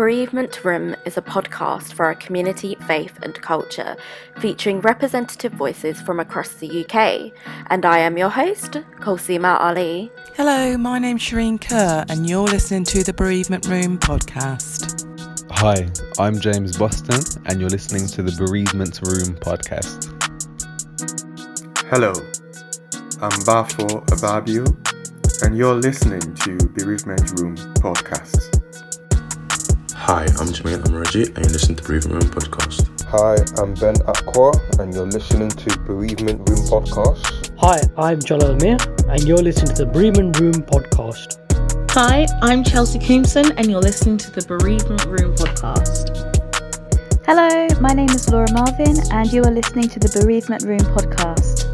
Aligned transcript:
Bereavement 0.00 0.64
Room 0.64 0.96
is 1.04 1.18
a 1.18 1.20
podcast 1.20 1.92
for 1.92 2.06
our 2.06 2.14
community, 2.14 2.74
faith, 2.86 3.18
and 3.22 3.34
culture, 3.34 3.96
featuring 4.38 4.80
representative 4.80 5.52
voices 5.52 6.00
from 6.00 6.18
across 6.18 6.54
the 6.54 6.86
UK. 6.86 7.30
And 7.66 7.84
I 7.84 7.98
am 7.98 8.16
your 8.16 8.30
host, 8.30 8.78
Kolsima 9.00 9.60
Ali. 9.60 10.10
Hello, 10.36 10.78
my 10.78 10.98
name's 10.98 11.20
Shireen 11.20 11.60
Kerr, 11.60 12.06
and 12.08 12.26
you're 12.26 12.48
listening 12.48 12.84
to 12.84 13.04
the 13.04 13.12
Bereavement 13.12 13.66
Room 13.66 13.98
podcast. 13.98 15.04
Hi, 15.50 15.86
I'm 16.18 16.40
James 16.40 16.78
Boston, 16.78 17.20
and 17.44 17.60
you're 17.60 17.68
listening 17.68 18.06
to 18.06 18.22
the 18.22 18.32
Bereavement 18.42 19.00
Room 19.02 19.36
podcast. 19.36 20.06
Hello, 21.90 22.14
I'm 23.20 23.38
Bafo 23.44 24.02
Ababio, 24.06 24.64
and 25.44 25.58
you're 25.58 25.74
listening 25.74 26.34
to 26.36 26.56
Bereavement 26.68 27.38
Room 27.38 27.54
podcast. 27.82 28.49
Hi, 30.10 30.22
I'm 30.24 30.48
Jermaine 30.48 30.82
Amaraji, 30.82 31.28
and 31.36 31.38
you're 31.38 31.52
listening 31.52 31.76
to 31.76 31.84
Bereavement 31.84 32.24
Room 32.24 32.32
podcast. 32.32 33.04
Hi, 33.10 33.36
I'm 33.62 33.74
Ben 33.74 33.94
Akwa, 34.10 34.80
and 34.80 34.92
you're 34.92 35.06
listening 35.06 35.50
to 35.50 35.78
Bereavement 35.82 36.48
Room 36.48 36.58
podcast. 36.66 37.56
Hi, 37.60 37.78
I'm 37.96 38.18
Jalal 38.18 38.56
Mir, 38.56 38.76
and 39.08 39.22
you're 39.22 39.38
listening 39.38 39.72
to 39.76 39.84
the 39.84 39.92
Bereavement 39.92 40.40
Room 40.40 40.64
podcast. 40.64 41.38
Hi, 41.92 42.26
I'm 42.42 42.64
Chelsea 42.64 42.98
Coomson, 42.98 43.52
and 43.56 43.70
you're 43.70 43.80
listening 43.80 44.18
to 44.18 44.32
the 44.32 44.44
Bereavement 44.48 45.04
Room 45.04 45.32
podcast. 45.36 46.10
Hello, 47.24 47.68
my 47.80 47.92
name 47.92 48.10
is 48.10 48.28
Laura 48.32 48.50
Marvin, 48.52 48.96
and 49.12 49.32
you 49.32 49.44
are 49.44 49.52
listening 49.52 49.88
to 49.90 50.00
the 50.00 50.10
Bereavement 50.20 50.64
Room 50.64 50.80
podcast. 50.80 51.68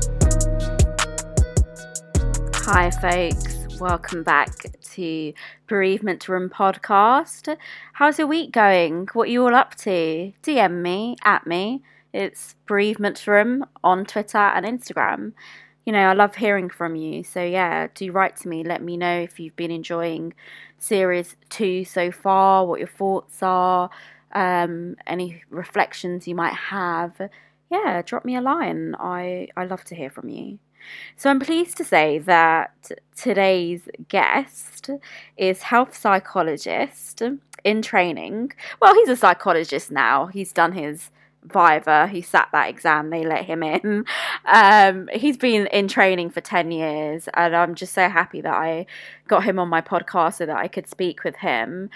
Hi, 2.66 2.90
folks. 2.90 3.45
Welcome 3.80 4.22
back 4.22 4.54
to 4.94 5.34
Bereavement 5.66 6.28
Room 6.28 6.48
podcast. 6.48 7.58
How's 7.92 8.18
your 8.18 8.26
week 8.26 8.50
going? 8.50 9.08
What 9.12 9.28
are 9.28 9.30
you 9.30 9.42
all 9.44 9.54
up 9.54 9.74
to? 9.76 10.32
DM 10.42 10.80
me, 10.80 11.16
at 11.24 11.46
me. 11.46 11.82
It's 12.14 12.54
Bereavement 12.66 13.26
Room 13.26 13.66
on 13.84 14.06
Twitter 14.06 14.38
and 14.38 14.64
Instagram. 14.64 15.34
You 15.84 15.92
know, 15.92 16.08
I 16.08 16.14
love 16.14 16.36
hearing 16.36 16.70
from 16.70 16.96
you. 16.96 17.22
So, 17.22 17.44
yeah, 17.44 17.88
do 17.94 18.10
write 18.12 18.36
to 18.38 18.48
me. 18.48 18.64
Let 18.64 18.82
me 18.82 18.96
know 18.96 19.20
if 19.20 19.38
you've 19.38 19.56
been 19.56 19.70
enjoying 19.70 20.32
series 20.78 21.36
two 21.50 21.84
so 21.84 22.10
far, 22.10 22.64
what 22.64 22.80
your 22.80 22.88
thoughts 22.88 23.42
are, 23.42 23.90
um, 24.32 24.96
any 25.06 25.42
reflections 25.50 26.26
you 26.26 26.34
might 26.34 26.54
have. 26.54 27.20
Yeah, 27.70 28.00
drop 28.00 28.24
me 28.24 28.36
a 28.36 28.40
line. 28.40 28.94
I, 28.98 29.48
I 29.54 29.66
love 29.66 29.84
to 29.84 29.94
hear 29.94 30.08
from 30.08 30.30
you. 30.30 30.58
So 31.16 31.30
I'm 31.30 31.40
pleased 31.40 31.76
to 31.78 31.84
say 31.84 32.18
that 32.20 32.90
today's 33.16 33.88
guest 34.08 34.90
is 35.36 35.62
health 35.62 35.96
psychologist 35.96 37.22
in 37.64 37.82
training. 37.82 38.52
Well, 38.80 38.94
he's 38.94 39.08
a 39.08 39.16
psychologist 39.16 39.90
now. 39.90 40.26
He's 40.26 40.52
done 40.52 40.72
his 40.72 41.10
Viva. 41.42 42.08
He 42.08 42.22
sat 42.22 42.48
that 42.52 42.68
exam. 42.68 43.10
They 43.10 43.24
let 43.24 43.44
him 43.44 43.62
in. 43.62 44.04
Um, 44.46 45.08
he's 45.12 45.36
been 45.36 45.66
in 45.68 45.88
training 45.88 46.30
for 46.30 46.40
10 46.40 46.70
years, 46.70 47.28
and 47.34 47.54
I'm 47.54 47.74
just 47.74 47.94
so 47.94 48.08
happy 48.08 48.40
that 48.40 48.54
I 48.54 48.86
got 49.28 49.44
him 49.44 49.58
on 49.58 49.68
my 49.68 49.80
podcast 49.80 50.34
so 50.34 50.46
that 50.46 50.56
I 50.56 50.68
could 50.68 50.88
speak 50.88 51.24
with 51.24 51.36
him. 51.36 51.90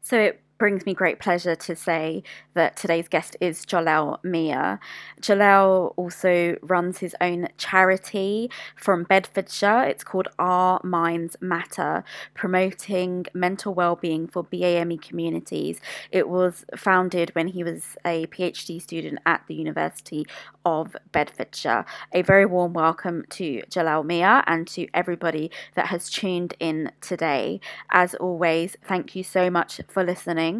So 0.00 0.18
it 0.18 0.41
brings 0.62 0.86
me 0.86 0.94
great 0.94 1.18
pleasure 1.18 1.56
to 1.56 1.74
say 1.74 2.22
that 2.54 2.76
today's 2.76 3.08
guest 3.08 3.36
is 3.40 3.66
Jalal 3.66 4.20
Mia. 4.22 4.78
Jalal 5.20 5.92
also 5.96 6.56
runs 6.62 6.98
his 6.98 7.16
own 7.20 7.48
charity 7.58 8.48
from 8.76 9.02
Bedfordshire. 9.02 9.82
It's 9.82 10.04
called 10.04 10.28
Our 10.38 10.80
Minds 10.84 11.36
Matter, 11.40 12.04
promoting 12.34 13.26
mental 13.34 13.74
well-being 13.74 14.28
for 14.28 14.44
BAME 14.44 15.02
communities. 15.02 15.80
It 16.12 16.28
was 16.28 16.64
founded 16.76 17.34
when 17.34 17.48
he 17.48 17.64
was 17.64 17.96
a 18.04 18.26
PhD 18.28 18.80
student 18.80 19.18
at 19.26 19.42
the 19.48 19.56
University 19.56 20.24
of 20.64 20.94
Bedfordshire. 21.10 21.84
A 22.12 22.22
very 22.22 22.46
warm 22.46 22.72
welcome 22.72 23.24
to 23.30 23.62
Jalal 23.68 24.04
Mia 24.04 24.44
and 24.46 24.68
to 24.68 24.86
everybody 24.94 25.50
that 25.74 25.86
has 25.86 26.08
tuned 26.08 26.54
in 26.60 26.92
today. 27.00 27.60
As 27.90 28.14
always, 28.14 28.76
thank 28.86 29.16
you 29.16 29.24
so 29.24 29.50
much 29.50 29.80
for 29.88 30.04
listening. 30.04 30.51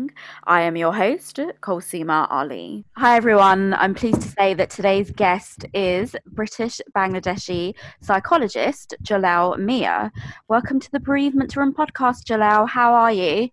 I 0.44 0.62
am 0.62 0.76
your 0.76 0.94
host, 0.94 1.38
Kolsima 1.60 2.26
Ali. 2.30 2.84
Hi, 2.96 3.16
everyone. 3.16 3.74
I'm 3.74 3.94
pleased 3.94 4.22
to 4.22 4.28
say 4.28 4.54
that 4.54 4.70
today's 4.70 5.10
guest 5.10 5.66
is 5.74 6.16
British 6.26 6.80
Bangladeshi 6.96 7.74
psychologist 8.00 8.94
Jalal 9.02 9.56
Mia. 9.58 10.10
Welcome 10.48 10.80
to 10.80 10.90
the 10.92 11.00
Bereavement 11.00 11.56
Room 11.56 11.74
podcast, 11.74 12.24
Jalal. 12.24 12.66
How 12.66 12.94
are 12.94 13.12
you? 13.12 13.50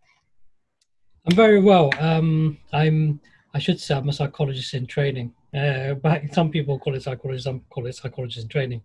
I'm 1.25 1.35
very 1.35 1.59
well. 1.59 1.89
Um, 1.99 2.57
I'm. 2.71 3.19
I 3.53 3.59
should 3.59 3.79
say 3.79 3.95
I'm 3.95 4.09
a 4.09 4.13
psychologist 4.13 4.73
in 4.73 4.85
training. 4.85 5.33
Uh, 5.53 5.95
but 5.95 6.33
some 6.33 6.51
people 6.51 6.79
call 6.79 6.95
it 6.95 7.03
psychologist. 7.03 7.45
Some 7.45 7.61
call 7.69 7.87
it 7.87 7.95
psychologist 7.95 8.43
in 8.43 8.49
training. 8.49 8.81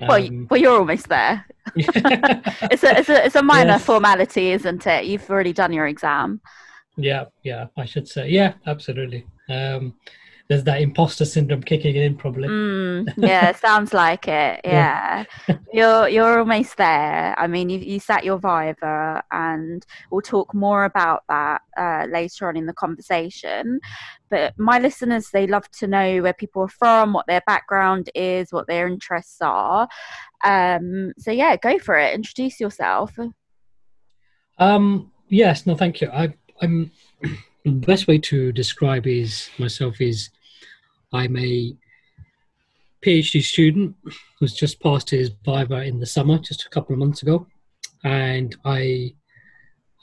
Um, 0.00 0.08
well, 0.08 0.46
well, 0.50 0.60
you're 0.60 0.78
almost 0.78 1.08
there. 1.08 1.46
it's 1.76 2.82
a 2.82 2.98
it's 2.98 3.08
a 3.08 3.26
it's 3.26 3.36
a 3.36 3.42
minor 3.42 3.72
yes. 3.72 3.84
formality, 3.84 4.50
isn't 4.52 4.86
it? 4.86 5.04
You've 5.04 5.28
already 5.30 5.52
done 5.52 5.72
your 5.72 5.86
exam. 5.86 6.40
Yeah, 6.96 7.26
yeah, 7.42 7.66
I 7.76 7.84
should 7.84 8.08
say. 8.08 8.28
Yeah, 8.28 8.54
absolutely. 8.66 9.26
Um, 9.48 9.94
there's 10.50 10.64
that 10.64 10.80
imposter 10.80 11.24
syndrome 11.24 11.62
kicking 11.62 11.94
in, 11.94 12.16
probably. 12.16 12.48
Mm, 12.48 13.14
yeah, 13.16 13.52
sounds 13.52 13.94
like 13.94 14.26
it. 14.26 14.60
Yeah, 14.64 15.24
yeah. 15.48 15.56
you're 15.72 16.08
you're 16.08 16.40
almost 16.40 16.76
there. 16.76 17.36
I 17.38 17.46
mean, 17.46 17.70
you 17.70 17.78
you 17.78 18.00
sat 18.00 18.24
your 18.24 18.36
Viva, 18.38 19.22
and 19.30 19.86
we'll 20.10 20.22
talk 20.22 20.52
more 20.52 20.86
about 20.86 21.22
that 21.28 21.60
uh, 21.76 22.06
later 22.10 22.48
on 22.48 22.56
in 22.56 22.66
the 22.66 22.72
conversation. 22.72 23.78
But 24.28 24.58
my 24.58 24.80
listeners, 24.80 25.30
they 25.32 25.46
love 25.46 25.70
to 25.78 25.86
know 25.86 26.20
where 26.20 26.34
people 26.34 26.62
are 26.62 26.68
from, 26.68 27.12
what 27.12 27.28
their 27.28 27.42
background 27.46 28.10
is, 28.16 28.52
what 28.52 28.66
their 28.66 28.88
interests 28.88 29.38
are. 29.40 29.88
Um, 30.42 31.12
so 31.16 31.30
yeah, 31.30 31.54
go 31.58 31.78
for 31.78 31.96
it. 31.96 32.12
Introduce 32.12 32.58
yourself. 32.58 33.16
Um, 34.58 35.12
yes, 35.28 35.64
no, 35.64 35.76
thank 35.76 36.00
you. 36.00 36.10
I 36.10 36.34
I'm 36.60 36.90
the 37.64 37.70
best 37.70 38.06
way 38.06 38.18
to 38.18 38.52
describe 38.52 39.06
is 39.06 39.48
myself 39.58 40.00
is 40.00 40.30
I'm 41.12 41.36
a 41.36 41.74
PhD 43.04 43.42
student 43.42 43.96
who's 44.38 44.54
just 44.54 44.80
passed 44.80 45.10
his 45.10 45.30
Viva 45.44 45.82
in 45.82 46.00
the 46.00 46.06
summer, 46.06 46.38
just 46.38 46.66
a 46.66 46.68
couple 46.68 46.92
of 46.92 46.98
months 46.98 47.22
ago, 47.22 47.46
and 48.04 48.54
I 48.64 49.14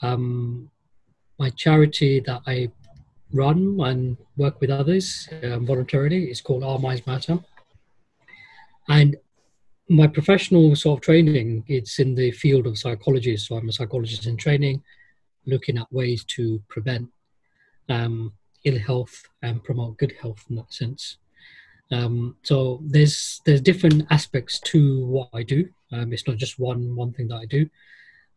um 0.02 0.70
my 1.40 1.50
charity 1.52 2.20
that 2.22 2.42
I 2.48 2.72
run 3.34 3.80
and 3.82 4.18
work 4.38 4.60
with 4.60 4.72
others 4.72 5.30
um, 5.44 5.66
voluntarily 5.66 6.32
is 6.32 6.42
called 6.42 6.64
Our 6.64 6.80
Minds 6.80 7.06
Matter, 7.06 7.40
and 8.90 9.16
my 9.90 10.08
professional 10.08 10.76
sort 10.76 10.98
of 10.98 11.02
training 11.04 11.64
it's 11.68 12.00
in 12.00 12.16
the 12.16 12.32
field 12.32 12.66
of 12.66 12.78
psychology. 12.78 13.38
So 13.38 13.58
I'm 13.58 13.70
a 13.70 13.72
psychologist 13.72 14.26
in 14.26 14.38
training 14.38 14.82
looking 15.48 15.78
at 15.78 15.92
ways 15.92 16.24
to 16.36 16.62
prevent 16.68 17.10
um, 17.90 18.34
ill 18.64 18.78
health 18.78 19.24
and 19.42 19.64
promote 19.64 19.98
good 19.98 20.14
health 20.22 20.44
in 20.50 20.58
that 20.58 20.74
sense. 20.74 21.18
Um, 21.92 22.36
so 22.44 22.82
there's 22.84 23.42
there's 23.46 23.62
different 23.62 24.06
aspects 24.10 24.60
to 24.60 25.06
what 25.06 25.30
I 25.34 25.44
do. 25.44 25.70
Um, 25.92 26.12
it's 26.12 26.28
not 26.28 26.38
just 26.38 26.60
one 26.60 26.96
one 26.96 27.14
thing 27.14 27.30
that 27.30 27.38
I 27.38 27.46
do, 27.46 27.70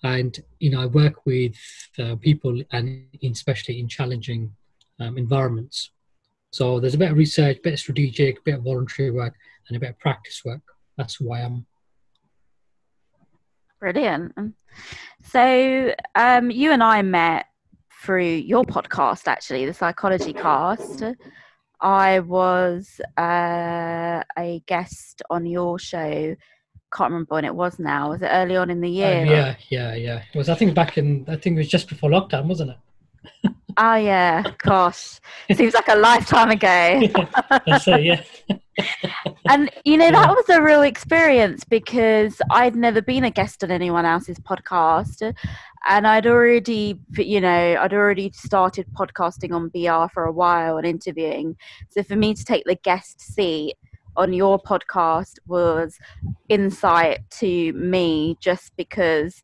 and 0.05 0.39
you 0.61 0.71
know 0.71 0.83
I 0.83 0.87
work 0.87 1.27
with 1.27 1.57
uh, 1.99 2.17
people 2.17 2.63
and 2.73 3.07
especially 3.25 3.81
in 3.81 3.89
challenging 3.89 4.55
um, 5.01 5.19
environments. 5.19 5.91
So 6.53 6.81
there's 6.81 6.95
a 6.95 6.99
bit 6.99 7.11
of 7.11 7.17
research, 7.17 7.59
a 7.59 7.61
bit 7.61 7.75
of 7.75 7.81
strategic, 7.81 8.39
a 8.39 8.43
bit 8.43 8.55
of 8.55 8.63
voluntary 8.63 9.11
work, 9.11 9.35
and 9.69 9.77
a 9.77 9.81
bit 9.81 9.91
of 9.91 9.99
practice 9.99 10.45
work. 10.45 10.63
That's 10.97 11.21
why 11.21 11.41
I 11.41 11.43
am. 11.43 11.67
Brilliant. 13.81 14.33
So, 15.23 15.95
um, 16.15 16.51
you 16.51 16.71
and 16.73 16.83
I 16.83 17.03
met 17.03 17.47
through 18.03 18.25
your 18.25 18.65
podcast, 18.65 19.27
actually, 19.27 19.67
the 19.67 19.75
Psychology 19.75 20.33
Cast. 20.33 21.03
I 21.81 22.21
was 22.21 23.01
uh, 23.17 24.23
a 24.39 24.63
guest 24.67 25.23
on 25.31 25.47
your 25.47 25.79
show. 25.79 26.37
Can't 26.93 27.11
remember 27.11 27.35
when 27.35 27.45
it 27.45 27.55
was 27.55 27.79
now. 27.79 28.11
Was 28.11 28.21
it 28.23 28.29
early 28.31 28.57
on 28.57 28.69
in 28.69 28.81
the 28.81 28.89
uh, 29.03 29.09
year? 29.09 29.25
Yeah, 29.25 29.55
yeah, 29.71 29.95
yeah. 29.95 30.23
It 30.33 30.37
was. 30.37 30.49
I 30.49 30.57
think 30.57 30.75
back 30.75 30.99
in. 30.99 31.25
I 31.29 31.37
think 31.37 31.55
it 31.55 31.61
was 31.61 31.69
just 31.69 31.89
before 31.89 32.11
lockdown, 32.11 32.47
wasn't 32.47 32.73
it? 32.73 33.53
oh 33.79 33.95
yeah, 33.95 34.43
gosh, 34.59 35.21
It 35.49 35.57
seems 35.57 35.75
like 35.75 35.89
a 35.89 35.97
lifetime 35.97 36.51
ago. 36.51 36.69
yeah, 36.69 37.61
that's 37.67 37.89
it. 37.89 38.03
Yeah. 38.03 38.23
and 39.49 39.71
you 39.85 39.97
know 39.97 40.11
that 40.11 40.31
was 40.31 40.49
a 40.49 40.63
real 40.63 40.83
experience 40.83 41.65
because 41.65 42.41
I'd 42.51 42.77
never 42.77 43.03
been 43.03 43.25
a 43.25 43.31
guest 43.31 43.63
on 43.65 43.71
anyone 43.71 44.05
else's 44.05 44.39
podcast, 44.39 45.35
and 45.89 46.07
I'd 46.07 46.27
already, 46.27 47.01
you 47.17 47.41
know, 47.41 47.77
I'd 47.81 47.93
already 47.93 48.31
started 48.33 48.87
podcasting 48.93 49.53
on 49.53 49.69
BR 49.69 50.13
for 50.13 50.25
a 50.25 50.33
while 50.33 50.77
and 50.77 50.87
interviewing. 50.87 51.57
So 51.91 52.03
for 52.03 52.17
me 52.17 52.35
to 52.35 52.45
take 52.45 52.65
the 52.65 52.77
guest 52.77 53.21
seat 53.21 53.75
on 54.17 54.33
your 54.33 54.59
podcast 54.61 55.39
was 55.47 55.99
insight 56.49 57.21
to 57.39 57.73
me, 57.73 58.37
just 58.41 58.77
because 58.77 59.43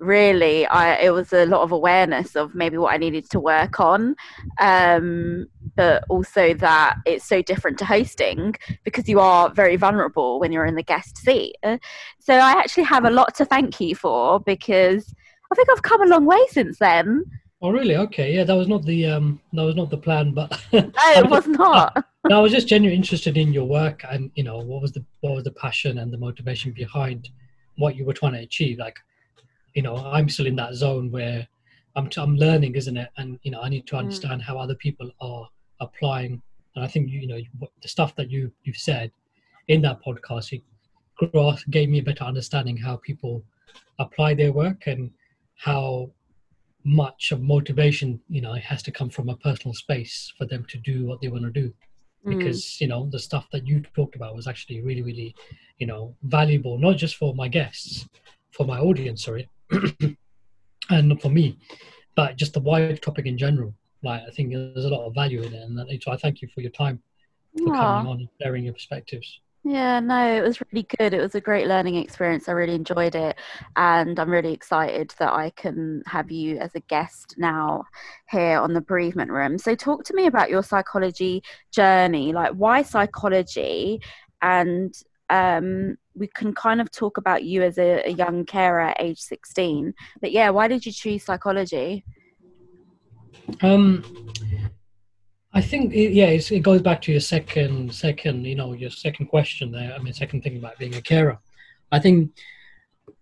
really 0.00 0.66
I 0.66 0.94
it 0.96 1.10
was 1.10 1.32
a 1.32 1.46
lot 1.46 1.62
of 1.62 1.72
awareness 1.72 2.36
of 2.36 2.54
maybe 2.54 2.76
what 2.76 2.92
I 2.94 2.96
needed 2.96 3.30
to 3.30 3.40
work 3.40 3.80
on 3.80 4.16
um, 4.60 5.46
but 5.76 6.04
also 6.08 6.54
that 6.54 6.96
it's 7.06 7.24
so 7.24 7.42
different 7.42 7.78
to 7.78 7.84
hosting 7.84 8.54
because 8.84 9.08
you 9.08 9.20
are 9.20 9.50
very 9.50 9.76
vulnerable 9.76 10.40
when 10.40 10.52
you're 10.52 10.66
in 10.66 10.74
the 10.74 10.82
guest 10.82 11.18
seat 11.18 11.56
so 11.62 12.34
I 12.34 12.52
actually 12.52 12.84
have 12.84 13.04
a 13.04 13.10
lot 13.10 13.34
to 13.36 13.44
thank 13.44 13.80
you 13.80 13.94
for 13.94 14.40
because 14.40 15.14
I 15.52 15.54
think 15.54 15.68
I've 15.70 15.82
come 15.82 16.02
a 16.02 16.06
long 16.06 16.26
way 16.26 16.44
since 16.50 16.78
then 16.78 17.24
Oh, 17.62 17.70
really? 17.70 17.96
Okay. 17.96 18.34
Yeah, 18.34 18.44
that 18.44 18.54
was 18.54 18.68
not 18.68 18.84
the 18.84 19.06
um, 19.06 19.40
that 19.54 19.62
was 19.62 19.76
not 19.76 19.90
the 19.90 19.96
plan, 19.96 20.32
but 20.32 20.60
no, 20.72 20.90
it 21.16 21.30
was 21.30 21.46
not. 21.46 22.04
no, 22.28 22.38
I 22.38 22.42
was 22.42 22.52
just 22.52 22.68
genuinely 22.68 22.96
interested 22.96 23.38
in 23.38 23.52
your 23.52 23.64
work, 23.64 24.04
and 24.10 24.30
you 24.34 24.44
know, 24.44 24.58
what 24.58 24.82
was 24.82 24.92
the 24.92 25.04
what 25.20 25.34
was 25.34 25.44
the 25.44 25.52
passion 25.52 25.98
and 25.98 26.12
the 26.12 26.18
motivation 26.18 26.72
behind 26.72 27.30
what 27.78 27.96
you 27.96 28.04
were 28.04 28.12
trying 28.12 28.34
to 28.34 28.40
achieve? 28.40 28.78
Like, 28.78 28.98
you 29.76 29.82
know, 29.82 29.96
I'm 29.96 30.28
still 30.30 30.46
in 30.46 30.56
that 30.56 30.74
zone 30.74 31.12
where 31.12 31.46
I'm 31.94 32.08
I'm 32.16 32.36
learning, 32.36 32.74
isn't 32.74 32.96
it? 32.96 33.10
And 33.18 33.38
you 33.42 33.50
know, 33.50 33.60
I 33.60 33.68
need 33.68 33.86
to 33.88 33.96
understand 33.96 34.40
mm. 34.40 34.44
how 34.44 34.58
other 34.58 34.74
people 34.74 35.10
are 35.20 35.46
applying. 35.80 36.40
And 36.74 36.84
I 36.84 36.88
think 36.88 37.10
you 37.10 37.26
know 37.26 37.40
the 37.82 37.88
stuff 37.88 38.16
that 38.16 38.30
you 38.30 38.50
you've 38.64 38.78
said 38.78 39.12
in 39.68 39.82
that 39.82 40.00
podcast, 40.02 40.52
it 40.52 40.62
gave 41.70 41.90
me 41.90 41.98
a 41.98 42.02
better 42.02 42.24
understanding 42.24 42.76
how 42.76 42.96
people 42.96 43.44
apply 43.98 44.32
their 44.34 44.52
work 44.52 44.86
and 44.86 45.10
how 45.56 46.10
much 46.84 47.32
of 47.32 47.42
motivation 47.42 48.20
you 48.28 48.40
know 48.40 48.54
it 48.54 48.62
has 48.62 48.82
to 48.82 48.92
come 48.92 49.10
from 49.10 49.28
a 49.28 49.36
personal 49.38 49.74
space 49.74 50.32
for 50.38 50.46
them 50.46 50.64
to 50.68 50.78
do 50.78 51.04
what 51.04 51.20
they 51.20 51.26
want 51.26 51.42
to 51.42 51.50
do 51.50 51.72
mm. 52.24 52.38
because 52.38 52.62
mm. 52.62 52.82
you 52.82 52.86
know 52.86 53.08
the 53.10 53.18
stuff 53.18 53.48
that 53.50 53.66
you 53.66 53.82
talked 53.96 54.14
about 54.14 54.36
was 54.36 54.46
actually 54.46 54.80
really 54.82 55.02
really 55.02 55.34
you 55.78 55.86
know 55.86 56.14
valuable 56.22 56.78
not 56.78 56.96
just 56.96 57.16
for 57.16 57.34
my 57.34 57.48
guests 57.48 58.06
for 58.52 58.64
my 58.64 58.78
audience 58.78 59.24
sorry 59.24 59.48
and 60.90 61.08
not 61.08 61.20
for 61.20 61.28
me 61.28 61.58
but 62.14 62.36
just 62.36 62.54
the 62.54 62.60
wide 62.60 63.00
topic 63.02 63.26
in 63.26 63.36
general 63.38 63.74
like 64.02 64.22
i 64.26 64.30
think 64.30 64.52
there's 64.52 64.84
a 64.84 64.88
lot 64.88 65.06
of 65.06 65.14
value 65.14 65.42
in 65.42 65.52
it 65.52 65.62
and 65.62 66.02
so 66.02 66.12
i 66.12 66.16
thank 66.16 66.40
you 66.42 66.48
for 66.54 66.60
your 66.60 66.70
time 66.70 67.00
for 67.58 67.70
Aww. 67.70 67.78
coming 67.78 68.06
on 68.06 68.18
and 68.18 68.28
sharing 68.40 68.64
your 68.64 68.74
perspectives 68.74 69.40
yeah, 69.68 69.98
no, 69.98 70.32
it 70.32 70.42
was 70.42 70.60
really 70.70 70.86
good. 70.96 71.12
It 71.12 71.20
was 71.20 71.34
a 71.34 71.40
great 71.40 71.66
learning 71.66 71.96
experience. 71.96 72.48
I 72.48 72.52
really 72.52 72.76
enjoyed 72.76 73.16
it. 73.16 73.36
And 73.74 74.16
I'm 74.16 74.30
really 74.30 74.52
excited 74.52 75.12
that 75.18 75.32
I 75.32 75.50
can 75.56 76.04
have 76.06 76.30
you 76.30 76.58
as 76.58 76.76
a 76.76 76.80
guest 76.80 77.34
now 77.36 77.82
here 78.30 78.60
on 78.60 78.74
the 78.74 78.80
bereavement 78.80 79.32
room. 79.32 79.58
So, 79.58 79.74
talk 79.74 80.04
to 80.04 80.14
me 80.14 80.26
about 80.26 80.50
your 80.50 80.62
psychology 80.62 81.42
journey. 81.72 82.32
Like, 82.32 82.52
why 82.52 82.82
psychology? 82.82 84.00
And 84.40 84.94
um, 85.30 85.96
we 86.14 86.28
can 86.28 86.54
kind 86.54 86.80
of 86.80 86.90
talk 86.90 87.18
about 87.18 87.44
you 87.44 87.62
as 87.62 87.78
a, 87.78 88.02
a 88.08 88.10
young 88.10 88.44
carer 88.44 88.94
age 88.98 89.20
16. 89.20 89.94
But 90.20 90.32
yeah, 90.32 90.50
why 90.50 90.68
did 90.68 90.86
you 90.86 90.92
choose 90.92 91.24
psychology? 91.24 92.04
Um, 93.62 94.04
I 95.52 95.60
think 95.60 95.94
it, 95.94 96.12
yeah, 96.12 96.26
it 96.26 96.62
goes 96.62 96.82
back 96.82 97.00
to 97.02 97.12
your 97.12 97.20
second, 97.20 97.94
second, 97.94 98.44
you 98.44 98.54
know, 98.54 98.72
your 98.72 98.90
second 98.90 99.26
question 99.26 99.72
there. 99.72 99.94
I 99.94 99.98
mean, 99.98 100.12
second 100.12 100.42
thing 100.42 100.56
about 100.56 100.78
being 100.78 100.94
a 100.94 101.00
carer. 101.00 101.38
I 101.92 101.98
think 101.98 102.32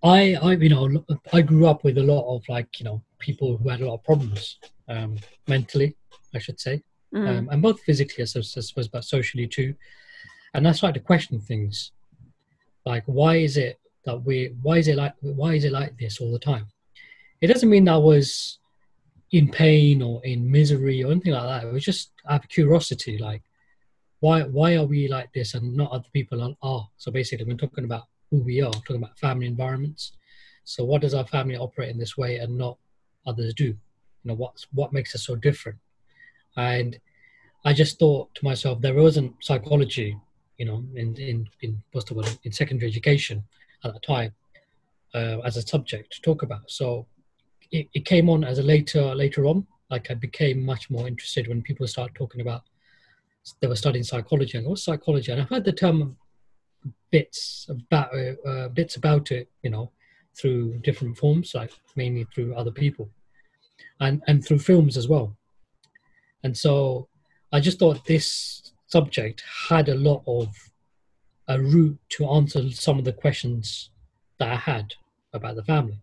I, 0.03 0.35
I, 0.35 0.53
you 0.53 0.69
know, 0.69 1.05
I 1.33 1.43
grew 1.43 1.67
up 1.67 1.85
with 1.85 1.99
a 1.99 2.03
lot 2.03 2.35
of 2.35 2.43
like, 2.49 2.81
you 2.81 2.85
know, 2.85 3.03
people 3.19 3.57
who 3.57 3.69
had 3.69 3.81
a 3.81 3.87
lot 3.87 3.95
of 3.95 4.05
problems 4.05 4.59
um, 4.89 5.17
mentally, 5.47 5.97
I 6.35 6.39
should 6.39 6.61
say, 6.61 6.83
mm. 7.15 7.29
um, 7.29 7.49
and 7.51 7.63
both 7.63 7.81
physically 7.83 8.23
I 8.23 8.39
as 8.39 8.89
but 8.93 9.05
socially 9.05 9.47
too. 9.47 9.75
And 10.55 10.67
I 10.67 10.73
started 10.73 11.01
to 11.01 11.05
question 11.05 11.41
things, 11.41 11.93
like 12.87 13.03
why 13.07 13.37
is 13.37 13.57
it 13.57 13.81
that 14.05 14.25
we, 14.25 14.55
why 14.63 14.79
is 14.79 14.89
it 14.89 14.97
like, 14.97 15.15
why 15.21 15.55
is 15.55 15.65
it 15.65 15.73
like 15.73 15.99
this 15.99 16.21
all 16.21 16.33
the 16.33 16.39
time? 16.39 16.67
It 17.41 17.49
doesn't 17.49 17.69
mean 17.69 17.85
that 17.87 17.95
I 17.95 17.99
was 17.99 18.59
in 19.33 19.51
pain 19.51 20.01
or 20.01 20.25
in 20.25 20.51
misery 20.51 21.03
or 21.03 21.11
anything 21.11 21.33
like 21.33 21.43
that. 21.43 21.69
It 21.69 21.73
was 21.73 21.85
just 21.85 22.13
out 22.29 22.45
of 22.45 22.49
curiosity, 22.49 23.19
like 23.19 23.43
why 24.21 24.43
why 24.43 24.77
are 24.77 24.87
we 24.87 25.09
like 25.09 25.31
this 25.35 25.53
and 25.55 25.77
not 25.77 25.93
other 25.93 26.09
people 26.13 26.57
are? 26.63 26.89
So 26.97 27.11
basically, 27.13 27.45
we're 27.45 27.57
talking 27.57 27.85
about 27.85 28.05
who 28.31 28.39
we 28.39 28.63
are, 28.63 28.73
talking 28.73 28.97
about 28.97 29.19
family 29.19 29.47
environments. 29.47 30.13
So 30.65 30.83
what 30.85 31.03
does 31.03 31.13
our 31.13 31.27
family 31.27 31.57
operate 31.57 31.91
in 31.91 31.99
this 31.99 32.17
way 32.17 32.39
and 32.39 32.57
not 32.57 32.79
others 33.27 33.53
do? 33.53 33.65
You 33.65 33.77
know, 34.25 34.35
what's 34.35 34.67
what 34.73 34.95
makes 34.95 35.15
us 35.15 35.27
so 35.27 35.37
different? 35.37 35.79
And 36.57 36.99
I 37.67 37.75
just 37.75 37.99
thought 37.99 38.35
to 38.37 38.45
myself, 38.45 38.81
there 38.81 38.95
wasn't 38.95 39.35
psychology, 39.41 40.17
you 40.59 40.67
know, 40.67 40.85
in 40.95 41.17
in 41.17 41.49
in 41.61 41.83
first 41.93 42.11
of 42.11 42.17
all 42.17 42.25
in 42.45 42.53
secondary 42.53 42.91
education 42.91 43.43
at 43.85 43.93
that 43.93 44.03
time 44.03 44.33
uh, 45.15 45.39
as 45.45 45.57
a 45.57 45.63
subject 45.63 46.13
to 46.13 46.23
talk 46.23 46.43
about. 46.43 46.71
So 46.71 47.07
it, 47.71 47.89
it 47.95 48.05
came 48.05 48.29
on 48.29 48.45
as 48.45 48.59
a 48.59 48.63
later 48.63 49.15
later 49.15 49.47
on. 49.47 49.67
Like 49.91 50.11
I 50.11 50.15
became 50.15 50.65
much 50.65 50.91
more 50.91 51.07
interested 51.07 51.49
when 51.49 51.63
people 51.63 51.87
start 51.87 52.15
talking 52.15 52.41
about 52.41 52.63
they 53.61 53.67
were 53.67 53.77
studying 53.77 54.05
psychology 54.05 54.57
and 54.57 54.67
what's 54.67 54.85
psychology, 54.85 55.31
and 55.33 55.41
I've 55.41 55.51
heard 55.51 55.65
the 55.65 55.73
term 55.73 56.17
bits 57.11 57.67
about 57.69 58.09
uh, 58.15 58.49
uh, 58.49 58.69
bits 58.69 58.97
about 58.97 59.31
it, 59.31 59.51
you 59.63 59.71
know, 59.71 59.91
through 60.37 60.79
different 60.79 61.17
forms, 61.19 61.55
like 61.55 61.73
mainly 61.97 62.27
through 62.35 62.55
other 62.55 62.71
people, 62.71 63.11
and 64.01 64.23
and 64.27 64.45
through 64.45 64.61
films 64.61 64.97
as 64.97 65.09
well. 65.09 65.37
And 66.43 66.57
so 66.57 67.09
I 67.53 67.61
just 67.61 67.79
thought 67.79 68.05
this 68.05 68.73
subject 68.95 69.43
had 69.69 69.89
a 69.89 70.01
lot 70.09 70.23
of 70.27 70.49
a 71.49 71.61
route 71.61 71.99
to 72.09 72.27
answer 72.37 72.63
some 72.71 72.99
of 72.99 73.05
the 73.05 73.19
questions 73.25 73.91
that 74.39 74.49
I 74.57 74.57
had 74.57 74.87
about 75.33 75.57
the 75.57 75.65
family, 75.65 76.01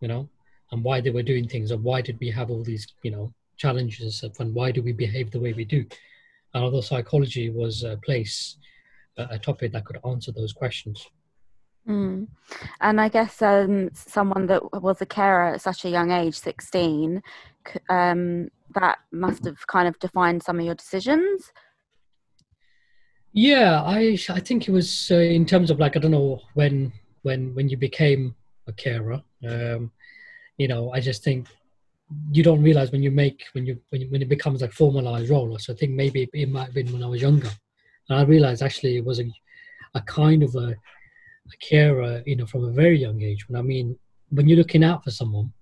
you 0.00 0.08
know 0.08 0.28
and 0.72 0.82
why 0.82 1.00
they 1.00 1.10
were 1.10 1.22
doing 1.22 1.46
things 1.46 1.70
and 1.70 1.84
why 1.84 2.00
did 2.00 2.18
we 2.18 2.30
have 2.30 2.50
all 2.50 2.64
these 2.64 2.86
you 3.02 3.10
know 3.10 3.32
challenges 3.56 4.24
and 4.40 4.54
why 4.54 4.72
do 4.72 4.82
we 4.82 4.92
behave 4.92 5.30
the 5.30 5.38
way 5.38 5.52
we 5.52 5.64
do? 5.64 5.84
And 6.54 6.64
although 6.64 6.80
psychology 6.80 7.50
was 7.50 7.84
a 7.84 7.96
place 7.98 8.56
a 9.18 9.38
topic 9.38 9.72
that 9.72 9.84
could 9.84 9.98
answer 10.06 10.32
those 10.32 10.54
questions. 10.54 11.06
Mm. 11.88 12.28
and 12.80 13.00
i 13.00 13.08
guess 13.08 13.42
um, 13.42 13.90
someone 13.92 14.46
that 14.46 14.62
was 14.80 15.02
a 15.02 15.06
carer 15.16 15.54
at 15.54 15.60
such 15.60 15.84
a 15.84 15.88
young 15.88 16.12
age 16.12 16.36
16 16.36 17.20
um, 17.88 18.48
that 18.76 18.98
must 19.10 19.44
have 19.46 19.66
kind 19.66 19.88
of 19.88 19.98
defined 19.98 20.44
some 20.44 20.60
of 20.60 20.64
your 20.64 20.76
decisions 20.76 21.50
yeah 23.32 23.82
i 23.82 24.18
i 24.30 24.40
think 24.40 24.68
it 24.68 24.72
was 24.72 25.10
uh, 25.10 25.16
in 25.16 25.44
terms 25.46 25.70
of 25.70 25.78
like 25.78 25.96
i 25.96 26.00
don't 26.00 26.10
know 26.10 26.40
when 26.54 26.92
when 27.22 27.54
when 27.54 27.68
you 27.68 27.76
became 27.76 28.34
a 28.66 28.72
carer 28.72 29.22
um, 29.48 29.90
you 30.58 30.68
know, 30.68 30.92
I 30.92 31.00
just 31.00 31.24
think 31.24 31.48
you 32.30 32.42
don't 32.42 32.62
realize 32.62 32.92
when 32.92 33.02
you 33.02 33.10
make 33.10 33.44
when 33.52 33.66
you 33.66 33.78
when, 33.90 34.00
you, 34.00 34.10
when 34.10 34.22
it 34.22 34.28
becomes 34.28 34.62
like 34.62 34.72
formalized 34.72 35.30
role. 35.30 35.58
So 35.58 35.72
I 35.72 35.76
think 35.76 35.92
maybe 35.92 36.28
it 36.32 36.50
might 36.50 36.66
have 36.66 36.74
been 36.74 36.92
when 36.92 37.02
I 37.02 37.08
was 37.08 37.22
younger, 37.22 37.50
and 38.08 38.18
I 38.18 38.22
realized 38.22 38.62
actually 38.62 38.96
it 38.96 39.04
was 39.04 39.18
a 39.20 39.24
a 39.94 40.00
kind 40.02 40.42
of 40.42 40.54
a, 40.54 40.68
a 40.68 41.56
carer, 41.60 42.22
you 42.26 42.36
know, 42.36 42.46
from 42.46 42.64
a 42.64 42.72
very 42.72 42.98
young 42.98 43.22
age. 43.22 43.48
When 43.48 43.58
I 43.58 43.62
mean, 43.62 43.98
when 44.30 44.48
you're 44.48 44.58
looking 44.58 44.84
out 44.84 45.04
for 45.04 45.10
someone, 45.10 45.52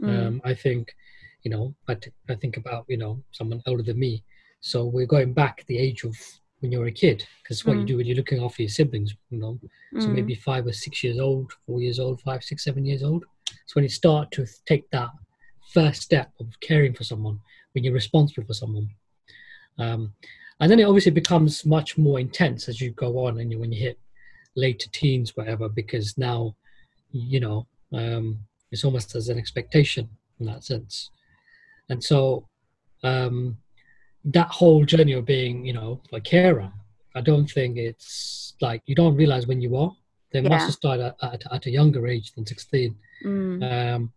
mm. 0.00 0.26
um, 0.26 0.40
I 0.44 0.54
think, 0.54 0.94
you 1.42 1.50
know, 1.50 1.74
I, 1.86 1.94
t- 1.94 2.10
I 2.28 2.34
think 2.34 2.56
about 2.56 2.84
you 2.88 2.96
know 2.96 3.22
someone 3.32 3.62
older 3.66 3.82
than 3.82 3.98
me. 3.98 4.24
So 4.60 4.86
we're 4.86 5.06
going 5.06 5.34
back 5.34 5.64
the 5.66 5.78
age 5.78 6.02
of 6.04 6.16
when 6.60 6.72
you're 6.72 6.86
a 6.86 6.92
kid, 6.92 7.24
because 7.42 7.64
what 7.64 7.76
mm. 7.76 7.80
you 7.80 7.86
do 7.86 7.96
when 7.96 8.06
you're 8.06 8.16
looking 8.16 8.42
after 8.42 8.62
your 8.62 8.68
siblings, 8.68 9.14
you 9.30 9.38
know, 9.38 9.58
mm. 9.94 10.02
so 10.02 10.08
maybe 10.08 10.34
five 10.34 10.66
or 10.66 10.72
six 10.72 11.04
years 11.04 11.18
old, 11.18 11.52
four 11.66 11.80
years 11.80 11.98
old, 11.98 12.20
five, 12.20 12.42
six, 12.42 12.64
seven 12.64 12.84
years 12.84 13.02
old. 13.02 13.24
So 13.66 13.74
when 13.74 13.84
you 13.84 13.90
start 13.90 14.30
to 14.32 14.46
take 14.66 14.90
that 14.90 15.10
first 15.72 16.02
step 16.02 16.32
of 16.40 16.46
caring 16.60 16.94
for 16.94 17.04
someone, 17.04 17.38
when 17.72 17.84
you're 17.84 17.94
responsible 17.94 18.46
for 18.46 18.54
someone, 18.54 18.88
um, 19.78 20.12
and 20.60 20.70
then 20.70 20.80
it 20.80 20.84
obviously 20.84 21.12
becomes 21.12 21.64
much 21.64 21.96
more 21.96 22.18
intense 22.18 22.68
as 22.68 22.80
you 22.80 22.90
go 22.90 23.26
on 23.26 23.38
and 23.38 23.52
you, 23.52 23.60
when 23.60 23.70
you 23.70 23.80
hit 23.80 23.98
later 24.56 24.88
teens, 24.90 25.36
whatever, 25.36 25.68
because 25.68 26.18
now, 26.18 26.56
you 27.12 27.38
know, 27.38 27.66
um, 27.92 28.38
it's 28.72 28.84
almost 28.84 29.14
as 29.14 29.28
an 29.28 29.38
expectation 29.38 30.08
in 30.40 30.46
that 30.46 30.64
sense, 30.64 31.10
and 31.88 32.02
so 32.02 32.48
um, 33.04 33.56
that 34.32 34.48
whole 34.48 34.84
journey 34.84 35.12
of 35.12 35.24
being, 35.24 35.64
you 35.64 35.72
know, 35.72 36.00
a 36.12 36.20
carer, 36.20 36.70
I 37.14 37.20
don't 37.20 37.50
think 37.50 37.76
it's 37.76 38.54
like 38.60 38.82
you 38.86 38.94
don't 38.94 39.16
realize 39.16 39.46
when 39.46 39.60
you 39.60 39.76
are. 39.76 39.92
They 40.32 40.40
yeah. 40.40 40.48
must 40.50 40.66
have 40.66 40.74
started 40.74 41.06
at, 41.06 41.34
at, 41.34 41.52
at, 41.52 41.66
a 41.66 41.70
younger 41.70 42.06
age 42.06 42.32
than 42.34 42.44
16. 42.44 42.94
Mm. 43.24 43.94
Um, 43.94 44.12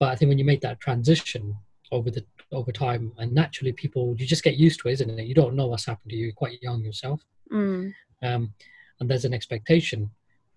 but 0.00 0.10
I 0.10 0.16
think 0.16 0.28
when 0.28 0.38
you 0.38 0.44
make 0.44 0.60
that 0.62 0.80
transition 0.80 1.56
over 1.92 2.10
the 2.10 2.24
over 2.50 2.72
time, 2.72 3.12
and 3.18 3.32
naturally 3.32 3.72
people 3.72 4.14
you 4.18 4.26
just 4.26 4.44
get 4.44 4.56
used 4.56 4.80
to 4.80 4.88
it, 4.88 4.92
isn't 4.92 5.18
it? 5.18 5.26
You 5.26 5.34
don't 5.34 5.54
know 5.54 5.66
what's 5.66 5.86
happened 5.86 6.10
to 6.10 6.16
you. 6.16 6.26
You're 6.26 6.34
quite 6.34 6.60
young 6.62 6.82
yourself, 6.82 7.22
mm. 7.52 7.92
um, 8.22 8.52
and 8.98 9.08
there's 9.08 9.24
an 9.24 9.34
expectation 9.34 10.10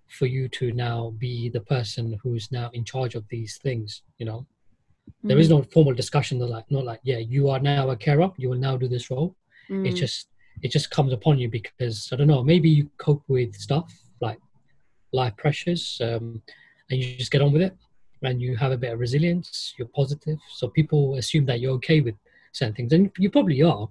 for 0.08 0.26
you 0.26 0.48
to 0.48 0.72
now 0.72 1.14
be 1.18 1.50
the 1.50 1.60
person 1.60 2.18
who's 2.24 2.52
now 2.52 2.70
in 2.74 2.84
charge 2.84 3.14
of 3.14 3.28
these 3.30 3.58
things. 3.58 4.02
You 4.18 4.26
know, 4.26 4.48
there 5.24 5.38
is 5.38 5.48
mm. 5.48 5.52
no 5.52 5.64
formal 5.64 5.94
discussion 5.94 6.40
that 6.40 6.48
like 6.48 6.70
not 6.70 6.86
like 6.86 7.00
yeah 7.04 7.18
you 7.18 7.50
are 7.50 7.60
now 7.60 7.90
a 7.90 7.96
carer, 7.96 8.32
you 8.38 8.50
will 8.50 8.58
now 8.58 8.78
do 8.78 8.88
this 8.88 9.10
role. 9.10 9.36
Mm. 9.70 9.88
It 9.88 9.94
just 9.94 10.30
it 10.62 10.72
just 10.72 10.90
comes 10.90 11.14
upon 11.14 11.38
you 11.40 11.50
because 11.50 12.10
I 12.12 12.16
don't 12.16 12.28
know 12.28 12.44
maybe 12.44 12.70
you 12.70 12.90
cope 12.98 13.24
with 13.28 13.56
stuff 13.56 13.94
like 14.22 14.40
life 15.12 15.36
pressures 15.38 16.02
um, 16.04 16.42
and 16.90 17.00
you 17.00 17.16
just 17.18 17.32
get 17.32 17.42
on 17.42 17.52
with 17.52 17.62
it 17.62 17.76
and 18.24 18.42
you 18.42 18.56
have 18.56 18.72
a 18.72 18.78
bit 18.78 18.92
of 18.94 19.00
resilience, 19.00 19.74
you're 19.78 19.88
positive. 19.90 20.40
So 20.56 20.68
people 20.68 21.16
assume 21.16 21.46
that 21.46 21.60
you're 21.60 21.74
okay 21.74 22.00
with 22.02 22.16
certain 22.52 22.74
things, 22.74 22.94
and 22.94 23.12
you 23.18 23.30
probably 23.30 23.62
are, 23.62 23.88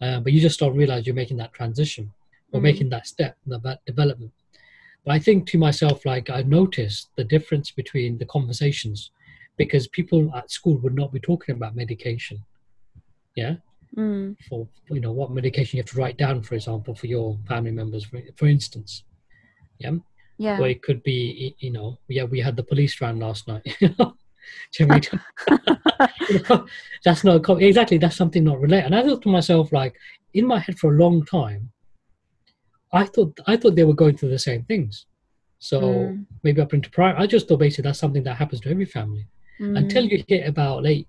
uh, 0.00 0.20
but 0.20 0.32
you 0.32 0.40
just 0.40 0.58
don't 0.58 0.76
realize 0.76 1.06
you're 1.06 1.14
making 1.14 1.36
that 1.38 1.52
transition 1.52 2.10
or 2.52 2.60
Mm. 2.60 2.62
making 2.62 2.88
that 2.90 3.06
step, 3.06 3.36
that 3.46 3.80
development. 3.84 4.32
But 5.04 5.12
I 5.14 5.18
think 5.18 5.46
to 5.48 5.58
myself, 5.58 6.06
like 6.06 6.30
I 6.30 6.42
noticed 6.42 7.10
the 7.16 7.24
difference 7.24 7.70
between 7.70 8.18
the 8.18 8.26
conversations 8.26 9.10
because 9.58 9.88
people 9.88 10.32
at 10.34 10.50
school 10.50 10.78
would 10.78 10.94
not 10.94 11.12
be 11.12 11.20
talking 11.20 11.54
about 11.54 11.76
medication. 11.76 12.38
Yeah, 13.34 13.56
Mm. 13.96 14.36
for 14.48 14.68
you 14.90 15.00
know 15.00 15.12
what 15.12 15.30
medication 15.32 15.76
you 15.76 15.82
have 15.82 15.90
to 15.92 15.98
write 15.98 16.18
down, 16.18 16.42
for 16.42 16.54
example, 16.54 16.94
for 16.94 17.06
your 17.06 17.38
family 17.48 17.70
members, 17.70 18.04
for, 18.04 18.20
for 18.36 18.46
instance. 18.46 19.04
Yeah, 19.78 19.94
Yeah. 20.38 20.58
or 20.60 20.68
it 20.68 20.82
could 20.82 21.02
be 21.02 21.54
you 21.58 21.72
know 21.72 21.98
yeah 22.08 22.24
we 22.24 22.40
had 22.40 22.56
the 22.56 22.62
police 22.62 23.00
round 23.00 23.18
last 23.20 23.48
night. 23.48 23.62
you 23.80 23.88
know? 23.98 24.14
Do 24.72 24.76
you 24.78 24.86
know 24.86 24.94
what 24.96 25.08
I 25.12 25.16
mean? 25.16 25.78
You 26.30 26.40
know, 26.48 26.66
that's 27.04 27.24
not 27.24 27.42
co- 27.44 27.56
exactly 27.56 27.98
that's 27.98 28.16
something 28.16 28.44
not 28.44 28.60
related. 28.60 28.86
And 28.86 28.94
I 28.94 29.02
thought 29.02 29.22
to 29.22 29.28
myself 29.38 29.72
like 29.72 29.94
in 30.34 30.46
my 30.46 30.58
head 30.58 30.78
for 30.78 30.94
a 30.94 30.98
long 31.04 31.24
time, 31.24 31.70
I 32.92 33.04
thought 33.04 33.38
I 33.46 33.56
thought 33.56 33.74
they 33.76 33.84
were 33.84 33.94
going 34.02 34.16
through 34.16 34.30
the 34.30 34.38
same 34.50 34.62
things. 34.64 35.06
So 35.70 35.80
Mm. 35.80 36.26
maybe 36.44 36.60
up 36.60 36.74
into 36.74 36.90
prior, 36.90 37.16
I 37.16 37.26
just 37.26 37.48
thought 37.48 37.58
basically 37.64 37.84
that's 37.88 37.98
something 38.04 38.22
that 38.24 38.36
happens 38.36 38.60
to 38.62 38.70
every 38.70 38.84
family 38.98 39.26
until 39.58 40.04
Mm. 40.04 40.10
you 40.10 40.24
hit 40.28 40.46
about 40.48 40.82
late 40.82 41.08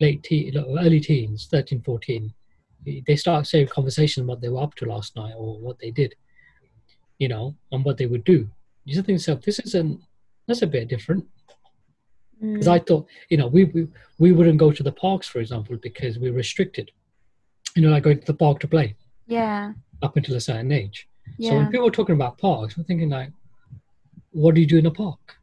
late 0.00 0.22
teen, 0.22 0.56
early 0.56 1.00
teens 1.00 1.46
13 1.50 1.80
14 1.80 2.32
they 3.06 3.14
start 3.16 3.46
saying 3.46 3.68
conversation 3.68 4.26
what 4.26 4.40
they 4.40 4.48
were 4.48 4.60
up 4.62 4.74
to 4.74 4.84
last 4.84 5.14
night 5.16 5.34
or 5.36 5.58
what 5.58 5.78
they 5.78 5.90
did 5.90 6.14
you 7.18 7.28
know 7.28 7.54
and 7.70 7.84
what 7.84 7.96
they 7.98 8.06
would 8.06 8.24
do 8.24 8.48
you 8.84 8.94
just 8.94 9.06
think 9.06 9.16
yourself 9.16 9.40
this 9.42 9.60
isn't 9.60 10.00
that's 10.46 10.62
a 10.62 10.66
bit 10.66 10.88
different 10.88 11.24
because 12.40 12.66
Mm. 12.66 12.72
i 12.72 12.78
thought 12.80 13.06
you 13.30 13.36
know 13.36 13.46
we, 13.46 13.64
we 13.66 13.86
we 14.18 14.32
wouldn't 14.32 14.58
go 14.58 14.72
to 14.72 14.82
the 14.82 14.90
parks 14.92 15.28
for 15.28 15.38
example 15.38 15.76
because 15.76 16.18
we're 16.18 16.32
restricted 16.32 16.90
you 17.76 17.82
know 17.82 17.90
like 17.90 18.02
going 18.02 18.18
to 18.18 18.26
the 18.26 18.34
park 18.34 18.58
to 18.60 18.66
play 18.68 18.96
yeah. 19.28 19.72
up 20.02 20.16
until 20.16 20.34
a 20.34 20.40
certain 20.40 20.72
age 20.72 21.08
yeah. 21.38 21.50
so 21.50 21.56
when 21.58 21.70
people 21.70 21.86
are 21.86 21.92
talking 21.92 22.16
about 22.16 22.36
parks 22.38 22.76
we're 22.76 22.82
thinking 22.84 23.10
like 23.10 23.30
what 24.32 24.54
do 24.56 24.60
you 24.60 24.66
do 24.66 24.78
in 24.78 24.86
a 24.86 24.90
park 24.90 25.36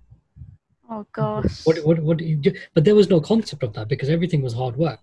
Oh 0.92 1.06
gosh. 1.14 1.66
what, 1.66 1.78
what, 1.86 2.00
what 2.00 2.18
do 2.18 2.26
you 2.26 2.36
do? 2.36 2.52
but 2.74 2.84
there 2.84 2.96
was 2.96 3.10
no 3.10 3.22
concept 3.22 3.64
of 3.64 3.74
that 3.74 3.88
because 3.88 4.10
everything 4.10 4.42
was 4.42 4.54
hard 4.54 4.76
work 4.76 5.00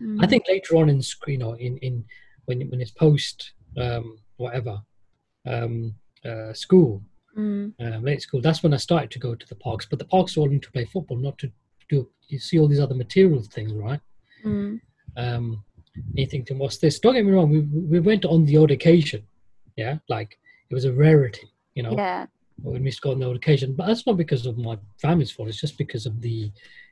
I 0.00 0.04
Mm. 0.04 0.30
think 0.30 0.44
later 0.48 0.76
on 0.76 0.88
in 0.88 1.00
sc- 1.02 1.28
you 1.28 1.38
know 1.38 1.52
in 1.52 1.76
in 1.78 2.04
when 2.46 2.58
when 2.70 2.80
it's 2.80 2.90
post 2.90 3.52
um, 3.76 4.18
whatever 4.36 4.80
um, 5.46 5.94
uh, 6.24 6.52
school 6.52 7.02
Mm. 7.38 7.72
um, 7.80 8.04
late 8.04 8.20
school 8.20 8.40
that's 8.42 8.62
when 8.62 8.74
I 8.74 8.78
started 8.78 9.10
to 9.12 9.18
go 9.18 9.34
to 9.34 9.46
the 9.48 9.54
parks 9.54 9.86
but 9.88 9.98
the 9.98 10.04
parks 10.04 10.36
were 10.36 10.42
only 10.42 10.58
to 10.60 10.70
play 10.72 10.84
football 10.84 11.16
not 11.16 11.38
to 11.38 11.50
do 11.88 12.08
you 12.28 12.38
see 12.38 12.58
all 12.58 12.68
these 12.68 12.80
other 12.80 12.94
material 12.94 13.42
things 13.42 13.72
right 13.72 14.00
Mm. 14.44 14.80
um, 15.16 15.64
and 15.96 16.18
you 16.18 16.26
think 16.26 16.46
to 16.46 16.54
what's 16.54 16.78
this 16.78 16.98
don't 16.98 17.14
get 17.14 17.24
me 17.24 17.32
wrong 17.32 17.48
we 17.50 17.60
we 17.92 18.00
went 18.00 18.24
on 18.24 18.44
the 18.44 18.56
odd 18.56 18.70
occasion 18.70 19.22
yeah 19.76 19.98
like 20.08 20.38
it 20.70 20.74
was 20.74 20.84
a 20.84 20.92
rarity 20.92 21.46
you 21.76 21.82
know 21.84 21.94
Yeah. 21.96 22.26
When 22.62 22.80
we 22.82 22.86
used 22.86 23.02
to 23.02 23.10
on 23.10 23.18
the 23.18 23.28
odd 23.28 23.36
occasion 23.36 23.74
but 23.74 23.86
that's 23.86 24.06
not 24.06 24.16
because 24.16 24.46
of 24.46 24.58
my 24.58 24.78
family's 25.00 25.30
fault 25.30 25.48
it's 25.48 25.60
just 25.60 25.78
because 25.78 26.06
of 26.06 26.20
the 26.20 26.50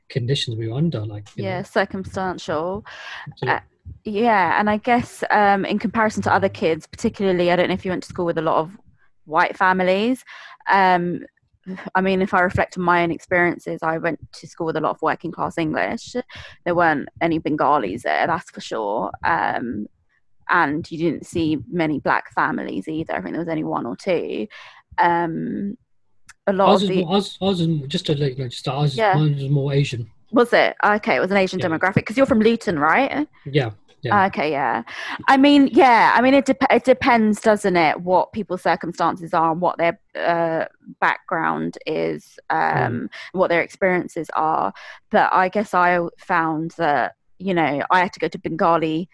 conditions 0.09 0.57
we 0.57 0.67
were 0.67 0.77
under 0.77 1.05
like 1.05 1.27
you 1.35 1.43
Yeah. 1.45 1.57
know, 1.57 1.63
Circumstantial. 1.63 2.85
Uh, 3.47 3.59
Yeah, 4.03 4.59
and 4.59 4.69
I 4.69 4.77
guess 4.77 5.23
um, 5.31 5.65
in 5.65 5.79
comparison 5.79 6.21
to 6.23 6.33
other 6.33 6.49
kids, 6.49 6.85
particularly, 6.85 7.51
I 7.51 7.55
don't 7.55 7.67
know 7.69 7.73
if 7.73 7.83
you 7.85 7.91
went 7.91 8.03
to 8.03 8.09
school 8.09 8.25
with 8.25 8.37
a 8.37 8.41
lot 8.41 8.57
of 8.57 8.77
white 9.25 9.57
families. 9.57 10.23
Um, 10.69 11.25
I 11.95 12.01
mean, 12.01 12.21
if 12.21 12.33
I 12.33 12.41
reflect 12.41 12.77
on 12.77 12.83
my 12.83 13.03
own 13.03 13.11
experiences, 13.11 13.79
I 13.83 13.97
went 13.99 14.19
to 14.33 14.47
school 14.47 14.65
with 14.67 14.77
a 14.77 14.81
lot 14.81 14.91
of 14.91 15.01
working 15.01 15.31
class 15.31 15.57
English. 15.57 16.15
There 16.65 16.75
weren't 16.75 17.07
any 17.21 17.39
Bengalis 17.39 18.03
there, 18.03 18.27
that's 18.27 18.49
for 18.51 18.61
sure. 18.61 19.11
Um, 19.23 19.87
and 20.49 20.89
you 20.91 20.97
didn't 20.97 21.25
see 21.25 21.57
many 21.71 21.99
black 21.99 22.33
families 22.33 22.87
either. 22.87 23.13
I 23.13 23.21
think 23.21 23.33
there 23.33 23.39
was 23.45 23.49
only 23.49 23.63
one 23.63 23.85
or 23.85 23.95
two. 23.95 24.47
Um, 24.97 25.77
a 26.47 26.53
lot 26.53 26.69
ours 26.69 26.83
of 26.83 26.89
the 26.89 27.03
more, 27.05 27.15
ours, 27.15 27.37
ours 27.41 27.61
is 27.61 27.67
just 27.87 28.05
to 28.07 28.15
let 28.15 28.31
you 28.37 28.43
know, 28.43 28.49
just 28.49 28.67
ours, 28.67 28.95
Yeah. 28.97 29.13
mine 29.15 29.33
is 29.35 29.49
more 29.49 29.73
Asian. 29.73 30.09
was 30.31 30.51
it 30.53 30.75
okay? 30.83 31.17
It 31.17 31.19
was 31.19 31.31
an 31.31 31.37
Asian 31.37 31.59
Yeah. 31.59 31.67
demographic 31.67 31.95
because 31.95 32.17
you're 32.17 32.25
from 32.25 32.39
Luton, 32.39 32.79
right? 32.79 33.27
Yeah, 33.45 33.71
yeah. 34.01 34.25
Okay, 34.27 34.49
yeah. 34.51 34.81
I 35.27 35.37
mean, 35.37 35.67
yeah. 35.71 36.13
I 36.15 36.21
mean, 36.21 36.33
it 36.33 36.45
dep- 36.45 36.71
it 36.71 36.83
depends, 36.83 37.41
doesn't 37.41 37.75
it? 37.75 38.01
What 38.01 38.31
people's 38.31 38.63
circumstances 38.63 39.33
are, 39.33 39.51
and 39.51 39.61
what 39.61 39.77
their 39.77 39.99
uh, 40.15 40.65
background 40.99 41.77
is, 41.85 42.39
um, 42.49 43.09
what 43.33 43.49
their 43.49 43.61
experiences 43.61 44.29
are. 44.33 44.73
But 45.11 45.31
I 45.33 45.49
guess 45.49 45.73
I 45.73 45.99
found 46.17 46.71
that 46.77 47.13
you 47.37 47.53
know 47.53 47.83
I 47.91 47.99
had 47.99 48.13
to 48.13 48.19
go 48.19 48.27
to 48.29 48.39
Bengali 48.39 49.09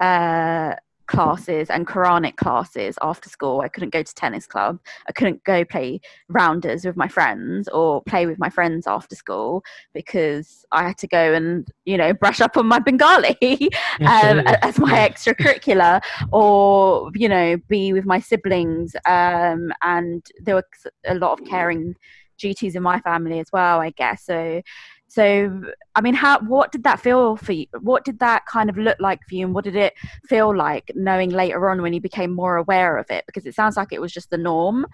uh, 0.00 0.74
classes 1.06 1.70
and 1.70 1.86
Quranic 1.86 2.36
classes 2.36 2.98
after 3.02 3.28
school. 3.28 3.60
I 3.60 3.68
couldn't 3.68 3.92
go 3.92 4.02
to 4.02 4.14
tennis 4.14 4.46
club. 4.46 4.78
I 5.08 5.12
couldn't 5.12 5.44
go 5.44 5.64
play 5.64 6.00
rounders 6.28 6.84
with 6.84 6.96
my 6.96 7.08
friends 7.08 7.68
or 7.68 8.02
play 8.02 8.26
with 8.26 8.38
my 8.38 8.50
friends 8.50 8.86
after 8.86 9.14
school 9.14 9.62
because 9.94 10.64
I 10.72 10.88
had 10.88 10.98
to 10.98 11.06
go 11.06 11.34
and 11.34 11.68
you 11.84 11.96
know 11.96 12.12
brush 12.12 12.40
up 12.40 12.56
on 12.56 12.66
my 12.66 12.78
Bengali 12.78 13.36
um, 14.00 14.40
as 14.62 14.78
my 14.78 15.08
extracurricular 15.08 16.02
or 16.32 17.10
you 17.14 17.28
know 17.28 17.56
be 17.68 17.92
with 17.92 18.04
my 18.04 18.20
siblings 18.20 18.94
um, 19.06 19.72
and 19.82 20.24
there 20.40 20.56
were 20.56 20.68
a 21.06 21.14
lot 21.14 21.38
of 21.38 21.46
caring 21.46 21.94
duties 22.38 22.76
in 22.76 22.82
my 22.82 23.00
family 23.00 23.40
as 23.40 23.46
well 23.50 23.80
i 23.80 23.88
guess 23.90 24.24
so 24.26 24.60
so 25.08 25.62
i 25.94 26.00
mean 26.00 26.14
how 26.14 26.38
what 26.40 26.72
did 26.72 26.82
that 26.82 27.00
feel 27.00 27.36
for 27.36 27.52
you 27.52 27.66
what 27.80 28.04
did 28.04 28.18
that 28.18 28.44
kind 28.46 28.68
of 28.68 28.76
look 28.76 28.98
like 29.00 29.20
for 29.28 29.34
you 29.34 29.46
and 29.46 29.54
what 29.54 29.64
did 29.64 29.76
it 29.76 29.94
feel 30.28 30.54
like 30.54 30.90
knowing 30.94 31.30
later 31.30 31.70
on 31.70 31.80
when 31.80 31.92
you 31.92 32.00
became 32.00 32.32
more 32.32 32.56
aware 32.56 32.98
of 32.98 33.06
it 33.10 33.24
because 33.26 33.46
it 33.46 33.54
sounds 33.54 33.76
like 33.76 33.92
it 33.92 34.00
was 34.00 34.12
just 34.12 34.30
the 34.30 34.38
norm 34.38 34.84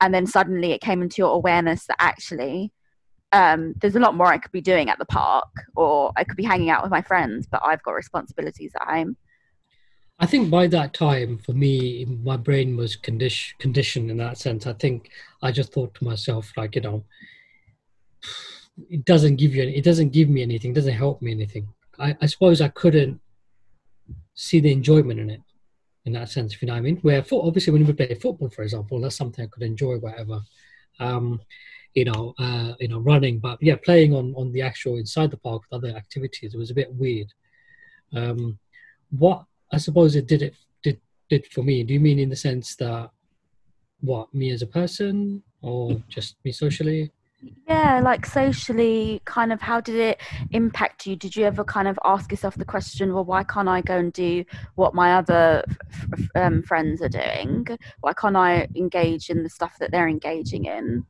and 0.00 0.14
then 0.14 0.26
suddenly 0.26 0.72
it 0.72 0.80
came 0.80 1.02
into 1.02 1.16
your 1.18 1.34
awareness 1.34 1.86
that 1.86 1.96
actually 1.98 2.72
um, 3.32 3.74
there's 3.80 3.96
a 3.96 4.00
lot 4.00 4.16
more 4.16 4.26
I 4.26 4.38
could 4.38 4.52
be 4.52 4.60
doing 4.60 4.88
at 4.88 4.98
the 4.98 5.04
park, 5.04 5.48
or 5.76 6.12
I 6.16 6.24
could 6.24 6.36
be 6.36 6.44
hanging 6.44 6.70
out 6.70 6.82
with 6.82 6.90
my 6.90 7.02
friends, 7.02 7.46
but 7.46 7.60
I've 7.64 7.82
got 7.82 7.92
responsibilities 7.92 8.72
at 8.80 8.88
home. 8.88 9.16
I 10.18 10.26
think 10.26 10.50
by 10.50 10.66
that 10.68 10.94
time, 10.94 11.38
for 11.38 11.52
me, 11.52 12.04
my 12.22 12.36
brain 12.36 12.76
was 12.76 12.96
condition, 12.96 13.56
conditioned 13.60 14.10
in 14.10 14.16
that 14.16 14.38
sense. 14.38 14.66
I 14.66 14.72
think 14.72 15.10
I 15.42 15.52
just 15.52 15.72
thought 15.72 15.94
to 15.94 16.04
myself, 16.04 16.52
like, 16.56 16.74
you 16.74 16.80
know, 16.80 17.04
it 18.90 19.04
doesn't 19.04 19.36
give 19.36 19.54
you, 19.54 19.62
any, 19.62 19.76
it 19.76 19.84
doesn't 19.84 20.10
give 20.10 20.28
me 20.28 20.42
anything, 20.42 20.72
doesn't 20.72 20.92
help 20.94 21.20
me 21.22 21.32
anything. 21.32 21.68
I, 21.98 22.16
I 22.20 22.26
suppose 22.26 22.60
I 22.60 22.68
couldn't 22.68 23.20
see 24.34 24.60
the 24.60 24.72
enjoyment 24.72 25.20
in 25.20 25.30
it, 25.30 25.42
in 26.04 26.12
that 26.12 26.30
sense, 26.30 26.54
if 26.54 26.62
you 26.62 26.66
know 26.66 26.74
what 26.74 26.78
I 26.78 26.82
mean. 26.82 26.96
Where, 26.98 27.22
fo- 27.22 27.46
obviously, 27.46 27.72
when 27.72 27.86
we 27.86 27.92
play 27.92 28.14
football, 28.14 28.50
for 28.50 28.62
example, 28.62 29.00
that's 29.00 29.16
something 29.16 29.44
I 29.44 29.48
could 29.48 29.62
enjoy, 29.62 29.96
whatever. 29.96 30.40
Um, 31.00 31.40
you 31.94 32.04
know, 32.04 32.34
uh, 32.38 32.74
you 32.78 32.88
know, 32.88 33.00
running, 33.00 33.38
but 33.38 33.58
yeah, 33.60 33.76
playing 33.84 34.14
on 34.14 34.34
on 34.36 34.52
the 34.52 34.62
actual 34.62 34.98
inside 34.98 35.30
the 35.30 35.36
park 35.36 35.62
with 35.62 35.76
other 35.78 35.96
activities, 35.96 36.54
it 36.54 36.58
was 36.58 36.70
a 36.70 36.74
bit 36.74 36.92
weird. 36.94 37.32
Um, 38.14 38.58
what 39.10 39.44
I 39.72 39.78
suppose 39.78 40.14
it 40.14 40.26
did 40.26 40.42
it 40.42 40.54
did 40.82 41.00
did 41.28 41.46
for 41.46 41.62
me. 41.62 41.82
Do 41.82 41.94
you 41.94 42.00
mean 42.00 42.18
in 42.18 42.28
the 42.28 42.36
sense 42.36 42.76
that 42.76 43.10
what 44.00 44.32
me 44.32 44.50
as 44.50 44.62
a 44.62 44.66
person 44.66 45.42
or 45.62 46.00
just 46.08 46.36
me 46.44 46.52
socially? 46.52 47.10
Yeah, 47.68 48.00
like 48.02 48.26
socially, 48.26 49.22
kind 49.24 49.52
of 49.52 49.60
how 49.60 49.80
did 49.80 49.94
it 49.94 50.20
impact 50.50 51.06
you? 51.06 51.14
Did 51.14 51.36
you 51.36 51.44
ever 51.44 51.62
kind 51.62 51.86
of 51.86 51.98
ask 52.04 52.30
yourself 52.30 52.56
the 52.56 52.64
question, 52.64 53.14
well, 53.14 53.24
why 53.24 53.44
can't 53.44 53.68
I 53.68 53.80
go 53.80 53.98
and 53.98 54.12
do 54.12 54.44
what 54.74 54.94
my 54.94 55.14
other 55.14 55.62
f- 55.92 56.28
um, 56.34 56.62
friends 56.62 57.00
are 57.00 57.08
doing? 57.08 57.66
Why 58.00 58.12
can't 58.14 58.36
I 58.36 58.68
engage 58.74 59.30
in 59.30 59.42
the 59.44 59.50
stuff 59.50 59.76
that 59.78 59.92
they're 59.92 60.08
engaging 60.08 60.64
in? 60.64 61.06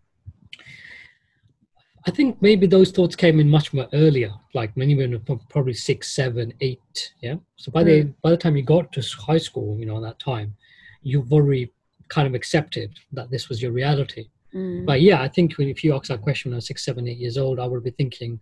I 2.06 2.11
think 2.11 2.40
maybe 2.40 2.66
those 2.66 2.90
thoughts 2.90 3.16
came 3.16 3.40
in 3.40 3.49
much 3.49 3.73
more 3.73 3.88
earlier, 3.92 4.32
like 4.54 4.76
many 4.76 4.94
were 4.94 5.18
probably 5.50 5.75
six, 5.75 6.14
seven, 6.14 6.52
eight. 6.61 7.12
Yeah. 7.20 7.37
So 7.56 7.70
by 7.70 7.85
the 7.85 8.14
by 8.23 8.30
the 8.30 8.37
time 8.37 8.56
you 8.56 8.62
got 8.62 8.92
to 8.92 9.02
high 9.18 9.38
school, 9.38 9.78
you 9.78 9.87
know, 9.87 10.00
that 10.00 10.18
time, 10.18 10.56
you've 11.02 11.32
already 11.32 11.73
kind 12.08 12.26
of 12.26 12.35
accepted 12.35 12.99
that 13.12 13.30
this 13.30 13.49
was 13.49 13.61
your 13.61 13.73
reality. 13.73 14.28
Mm. 14.55 14.87
But 14.87 15.00
yeah, 15.02 15.21
I 15.21 15.28
think 15.28 15.59
if 15.59 15.85
you 15.85 15.95
ask 15.95 16.09
that 16.09 16.23
question 16.23 16.50
when 16.50 16.57
I 16.57 16.59
was 16.59 16.67
six, 16.67 16.85
seven, 16.85 17.07
eight 17.07 17.19
years 17.19 17.38
old, 17.38 17.59
I 17.61 17.67
would 17.67 17.85
be 17.85 17.90
thinking, 17.90 18.40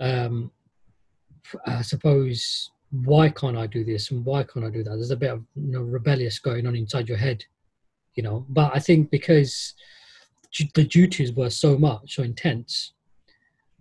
um, 0.00 0.50
I 1.66 1.82
suppose, 1.82 2.70
why 2.90 3.28
can't 3.28 3.56
I 3.56 3.66
do 3.66 3.84
this 3.84 4.10
and 4.10 4.24
why 4.24 4.44
can't 4.44 4.64
I 4.64 4.70
do 4.70 4.82
that? 4.84 4.90
There's 4.90 5.10
a 5.10 5.16
bit 5.16 5.32
of 5.32 5.42
you 5.54 5.72
know, 5.72 5.82
rebellious 5.82 6.38
going 6.38 6.66
on 6.66 6.76
inside 6.76 7.08
your 7.08 7.18
head, 7.18 7.44
you 8.14 8.22
know. 8.22 8.46
But 8.48 8.72
I 8.74 8.78
think 8.78 9.10
because 9.10 9.74
the 10.74 10.84
duties 10.84 11.32
were 11.32 11.50
so 11.50 11.76
much, 11.76 12.14
so 12.14 12.22
intense, 12.22 12.92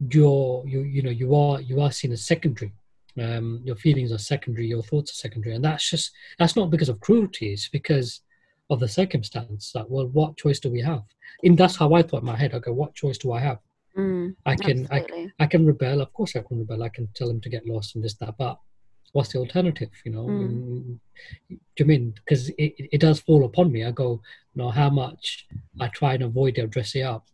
you're 0.10 0.64
you 0.68 0.82
you 0.82 1.02
know 1.02 1.10
you 1.10 1.36
are 1.36 1.62
you 1.62 1.80
are 1.82 1.92
seen 1.92 2.12
as 2.12 2.24
secondary. 2.24 2.74
Um, 3.18 3.62
your 3.64 3.78
feelings 3.78 4.12
are 4.12 4.18
secondary, 4.18 4.68
your 4.68 4.84
thoughts 4.84 5.12
are 5.12 5.16
secondary, 5.16 5.56
and 5.56 5.64
that's 5.64 5.90
just 5.90 6.12
that's 6.38 6.56
not 6.56 6.70
because 6.70 6.90
of 6.90 7.00
cruelty. 7.00 7.54
It's 7.54 7.70
because 7.70 8.22
of 8.70 8.80
the 8.80 8.88
circumstance 8.88 9.72
that 9.74 9.90
well 9.90 10.08
what 10.08 10.38
choice 10.38 10.60
do 10.60 10.70
we 10.70 10.82
have 10.82 11.04
and 11.44 11.58
that's 11.58 11.76
how 11.76 11.94
i 11.94 12.02
thought 12.02 12.22
in 12.22 12.26
my 12.26 12.36
head 12.36 12.54
okay 12.54 12.72
what 12.72 12.94
choice 12.96 13.18
do 13.18 13.32
i 13.32 13.40
have 13.40 13.60
Mm, 13.98 14.36
I 14.46 14.56
can 14.56 14.88
I, 14.92 14.98
absolutely. 15.00 15.34
I 15.40 15.46
can 15.46 15.66
rebel. 15.66 16.02
Of 16.02 16.12
course, 16.12 16.36
I 16.36 16.42
can 16.42 16.60
rebel. 16.60 16.84
I 16.84 16.90
can 16.90 17.08
tell 17.16 17.30
them 17.30 17.40
to 17.42 17.50
get 17.50 17.66
lost 17.66 17.96
and 17.96 18.04
this 18.04 18.16
that. 18.16 18.36
But 18.38 18.60
what's 19.14 19.32
the 19.32 19.40
alternative? 19.40 19.90
You 20.04 20.12
know, 20.12 20.26
Mm. 20.28 20.52
Mm, 20.60 21.00
do 21.50 21.58
you 21.80 21.86
mean 21.86 22.14
because 22.16 22.50
it, 22.50 22.74
it 22.78 23.00
does 23.00 23.22
fall 23.22 23.46
upon 23.46 23.72
me? 23.72 23.86
I 23.86 23.92
go, 23.92 24.22
you 24.54 24.62
know, 24.62 24.70
how 24.70 24.90
much 24.90 25.48
I 25.80 25.88
try 25.88 26.16
and 26.16 26.24
avoid 26.24 26.58
it 26.58 26.62
or 26.64 26.68
dress 26.68 26.94
it 26.96 27.04
up. 27.04 27.26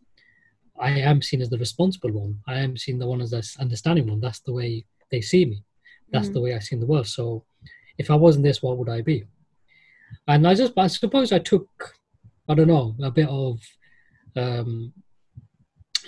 I 0.78 0.90
am 1.00 1.20
seen 1.20 1.42
as 1.42 1.50
the 1.50 1.58
responsible 1.58 2.12
one. 2.12 2.38
I 2.46 2.60
am 2.60 2.76
seen 2.76 2.98
the 2.98 3.06
one 3.08 3.20
as 3.20 3.30
the 3.30 3.42
understanding 3.58 4.06
one. 4.06 4.20
That's 4.20 4.40
the 4.40 4.52
way 4.52 4.84
they 5.10 5.20
see 5.20 5.44
me. 5.44 5.64
That's 6.12 6.28
Mm. 6.28 6.34
the 6.34 6.40
way 6.42 6.54
I 6.54 6.60
see 6.60 6.76
the 6.76 6.86
world. 6.86 7.08
So, 7.08 7.44
if 7.98 8.08
I 8.10 8.14
wasn't 8.14 8.44
this, 8.44 8.62
what 8.62 8.78
would 8.78 8.88
I 8.88 9.00
be? 9.02 9.24
And 10.28 10.46
I 10.46 10.54
just, 10.54 10.72
I 10.76 10.86
suppose, 10.86 11.32
I 11.32 11.38
took, 11.38 11.68
I 12.48 12.54
don't 12.54 12.68
know, 12.68 12.94
a 13.02 13.10
bit 13.10 13.28
of, 13.28 13.60
um, 14.36 14.92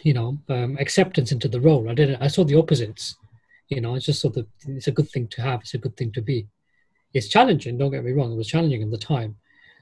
you 0.02 0.12
know, 0.12 0.38
um, 0.48 0.76
acceptance 0.78 1.32
into 1.32 1.48
the 1.48 1.60
role. 1.60 1.88
I 1.88 1.94
didn't. 1.94 2.22
I 2.22 2.28
saw 2.28 2.44
the 2.44 2.58
opposites. 2.58 3.16
You 3.68 3.80
know, 3.80 3.94
I 3.94 3.98
just 3.98 4.20
saw 4.20 4.28
that 4.30 4.46
it's 4.66 4.86
a 4.86 4.92
good 4.92 5.08
thing 5.10 5.26
to 5.28 5.42
have. 5.42 5.60
It's 5.60 5.74
a 5.74 5.78
good 5.78 5.96
thing 5.96 6.12
to 6.12 6.22
be. 6.22 6.46
It's 7.14 7.28
challenging. 7.28 7.78
Don't 7.78 7.90
get 7.90 8.04
me 8.04 8.12
wrong. 8.12 8.32
It 8.32 8.36
was 8.36 8.48
challenging 8.48 8.82
at 8.82 8.90
the 8.90 8.98
time. 8.98 9.36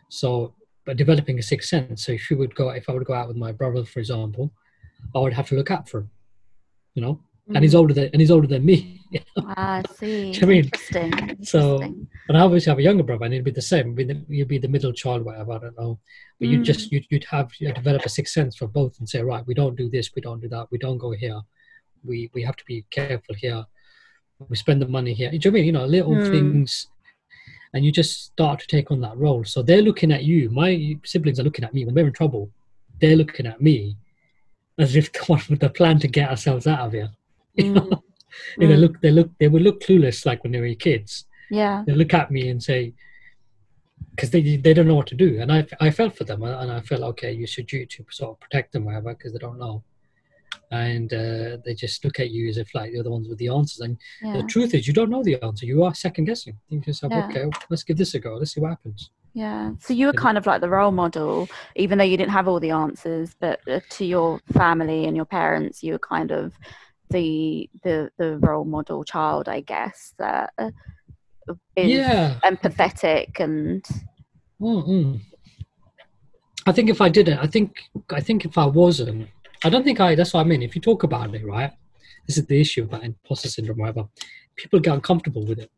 So, 0.08 0.54
but 0.84 0.96
developing 0.96 1.38
a 1.38 1.42
sixth 1.42 1.68
sense. 1.68 2.06
So 2.06 2.12
if 2.12 2.30
you 2.30 2.36
would 2.36 2.54
go, 2.54 2.70
if 2.70 2.88
I 2.88 2.92
would 2.92 3.04
go 3.04 3.14
out 3.14 3.28
with 3.28 3.36
my 3.36 3.52
brother, 3.52 3.84
for 3.84 3.98
example, 3.98 4.52
I 5.14 5.18
would 5.18 5.32
have 5.32 5.48
to 5.48 5.56
look 5.56 5.70
out 5.70 5.88
for 5.88 6.00
him. 6.00 6.10
You 6.94 7.02
know, 7.02 7.20
and 7.48 7.62
he's 7.64 7.74
Mm. 7.74 7.78
older 7.78 7.94
than 7.94 8.04
and 8.12 8.20
he's 8.20 8.30
older 8.30 8.46
than 8.46 8.64
me. 8.64 8.98
Ah, 9.36 9.82
I 9.82 9.82
see. 9.94 10.32
Do 10.32 10.40
you 10.40 10.46
mean? 10.46 10.64
Interesting. 10.64 11.12
So, 11.44 11.74
interesting. 11.82 12.08
and 12.28 12.38
I 12.38 12.40
obviously 12.40 12.70
have 12.70 12.78
a 12.78 12.82
younger 12.82 13.02
brother, 13.02 13.26
and 13.26 13.34
it'd 13.34 13.44
be 13.44 13.50
the 13.50 13.60
same. 13.60 13.88
You'd 13.88 13.96
be 13.96 14.04
the, 14.04 14.24
you'd 14.28 14.48
be 14.48 14.56
the 14.58 14.68
middle 14.68 14.92
child, 14.92 15.22
whatever. 15.24 15.52
I 15.52 15.58
don't 15.58 15.78
know. 15.78 15.98
But 16.38 16.48
you 16.48 16.58
Mm. 16.60 16.64
just 16.64 16.90
you'd, 16.92 17.06
you'd 17.10 17.24
have 17.24 17.50
you 17.58 17.70
develop 17.74 18.06
a 18.06 18.08
sixth 18.08 18.32
sense 18.32 18.56
for 18.56 18.66
both, 18.68 18.98
and 18.98 19.08
say, 19.08 19.20
right, 19.22 19.46
we 19.46 19.52
don't 19.54 19.76
do 19.76 19.90
this, 19.90 20.14
we 20.14 20.22
don't 20.22 20.40
do 20.40 20.48
that, 20.48 20.68
we 20.70 20.78
don't 20.78 20.96
go 20.98 21.10
here. 21.10 21.40
We 22.04 22.30
we 22.32 22.42
have 22.42 22.56
to 22.56 22.64
be 22.64 22.86
careful 22.90 23.34
here. 23.34 23.64
We 24.48 24.56
spend 24.56 24.80
the 24.80 24.88
money 24.88 25.12
here. 25.12 25.30
Do 25.30 25.36
you 25.36 25.40
know 25.40 25.50
what 25.50 25.58
I 25.58 25.60
mean? 25.60 25.66
You 25.66 25.72
know, 25.72 25.84
little 25.84 26.16
Mm. 26.16 26.30
things, 26.30 26.86
and 27.74 27.84
you 27.84 27.92
just 27.92 28.24
start 28.24 28.60
to 28.60 28.66
take 28.66 28.90
on 28.90 29.00
that 29.02 29.16
role. 29.18 29.44
So 29.44 29.62
they're 29.62 29.82
looking 29.82 30.10
at 30.12 30.24
you. 30.24 30.48
My 30.50 30.98
siblings 31.04 31.38
are 31.38 31.44
looking 31.44 31.64
at 31.66 31.74
me 31.74 31.84
when 31.84 31.94
we're 31.94 32.06
in 32.06 32.12
trouble. 32.14 32.50
They're 33.00 33.16
looking 33.16 33.46
at 33.46 33.60
me 33.60 33.96
as 34.78 34.96
if 34.96 35.12
the 35.12 35.24
one 35.26 35.42
with 35.50 35.60
the 35.60 35.68
plan 35.70 35.98
to 36.00 36.08
get 36.08 36.30
ourselves 36.30 36.66
out 36.66 36.80
of 36.86 36.92
here. 36.94 37.10
You 37.56 37.72
know, 37.72 37.80
Mm. 37.80 38.02
You 38.62 38.68
know, 38.68 38.76
Mm. 38.76 38.80
look, 38.80 39.00
they 39.02 39.10
look, 39.10 39.30
they 39.38 39.48
would 39.48 39.60
look 39.62 39.82
clueless 39.82 40.24
like 40.24 40.42
when 40.42 40.52
they 40.52 40.60
were 40.60 40.74
kids 40.74 41.26
Yeah. 41.50 41.84
they 41.86 41.92
look 41.94 42.14
at 42.14 42.30
me 42.30 42.48
and 42.48 42.62
say 42.62 42.94
because 44.10 44.30
they 44.30 44.56
they 44.56 44.72
don't 44.74 44.88
know 44.88 44.94
what 44.94 45.06
to 45.08 45.14
do 45.14 45.38
and 45.40 45.52
i 45.52 45.66
i 45.80 45.90
felt 45.90 46.16
for 46.16 46.24
them 46.24 46.42
and 46.42 46.70
i 46.72 46.80
felt 46.80 47.02
okay 47.02 47.30
you 47.32 47.46
should 47.46 47.66
do 47.66 47.84
to 47.86 48.04
sort 48.10 48.30
of 48.32 48.40
protect 48.40 48.72
them 48.72 48.84
whatever 48.86 49.12
because 49.14 49.32
they 49.32 49.38
don't 49.38 49.58
know 49.58 49.82
and 50.70 51.12
uh, 51.12 51.56
they 51.64 51.74
just 51.74 52.04
look 52.04 52.18
at 52.20 52.30
you 52.30 52.48
as 52.48 52.56
if 52.56 52.74
like 52.74 52.90
you're 52.92 53.02
the 53.04 53.10
ones 53.10 53.28
with 53.28 53.38
the 53.38 53.48
answers 53.48 53.80
and 53.80 53.96
Yeah. 54.22 54.32
the 54.38 54.42
truth 54.44 54.74
is 54.74 54.86
you 54.88 54.94
don't 54.94 55.10
know 55.10 55.22
the 55.22 55.36
answer 55.42 55.66
you 55.66 55.82
are 55.84 55.94
second 55.94 56.24
guessing 56.24 56.54
you 56.54 56.60
think 56.70 56.84
to 56.84 56.90
yourself 56.90 57.12
Yeah. 57.12 57.26
okay 57.26 57.44
let's 57.70 57.84
give 57.84 57.98
this 57.98 58.14
a 58.14 58.18
go 58.18 58.34
let's 58.36 58.52
see 58.54 58.60
what 58.62 58.70
happens 58.70 59.10
Yeah. 59.34 59.72
So 59.84 59.90
you 59.94 60.06
were 60.08 60.12
kind 60.26 60.36
of 60.38 60.44
like 60.46 60.60
the 60.60 60.68
role 60.78 60.92
model, 60.92 61.48
even 61.76 61.96
though 61.98 62.04
you 62.12 62.18
didn't 62.18 62.36
have 62.38 62.48
all 62.48 62.60
the 62.60 62.74
answers, 62.86 63.28
but 63.44 63.60
uh, 63.66 63.80
to 63.96 64.04
your 64.04 64.40
family 64.60 65.00
and 65.06 65.16
your 65.16 65.24
parents, 65.40 65.82
you 65.82 65.92
were 65.94 66.06
kind 66.16 66.30
of 66.40 66.52
the 67.12 67.68
the 67.84 68.10
the 68.18 68.38
role 68.38 68.64
model 68.64 69.04
child, 69.04 69.48
I 69.48 69.60
guess. 69.60 70.14
That 70.18 70.52
uh, 70.58 70.70
is 71.76 71.90
yeah 71.90 72.38
empathetic 72.44 73.40
and 73.40 73.84
Mm-mm. 74.60 75.20
I 76.66 76.72
think 76.72 76.88
if 76.88 77.00
I 77.00 77.08
didn't, 77.08 77.38
I 77.38 77.46
think 77.46 77.82
I 78.10 78.20
think 78.20 78.44
if 78.44 78.56
I 78.56 78.66
wasn't, 78.66 79.28
I 79.64 79.68
don't 79.68 79.82
think 79.82 79.98
I. 80.00 80.14
That's 80.14 80.32
what 80.32 80.40
I 80.40 80.44
mean. 80.44 80.62
If 80.62 80.76
you 80.76 80.80
talk 80.80 81.02
about 81.02 81.34
it, 81.34 81.44
right? 81.44 81.72
This 82.26 82.38
is 82.38 82.46
the 82.46 82.60
issue 82.60 82.84
about 82.84 83.02
imposter 83.02 83.48
syndrome, 83.48 83.78
whatever. 83.78 84.08
People 84.54 84.78
get 84.78 84.94
uncomfortable 84.94 85.44
with 85.44 85.58
it. 85.58 85.70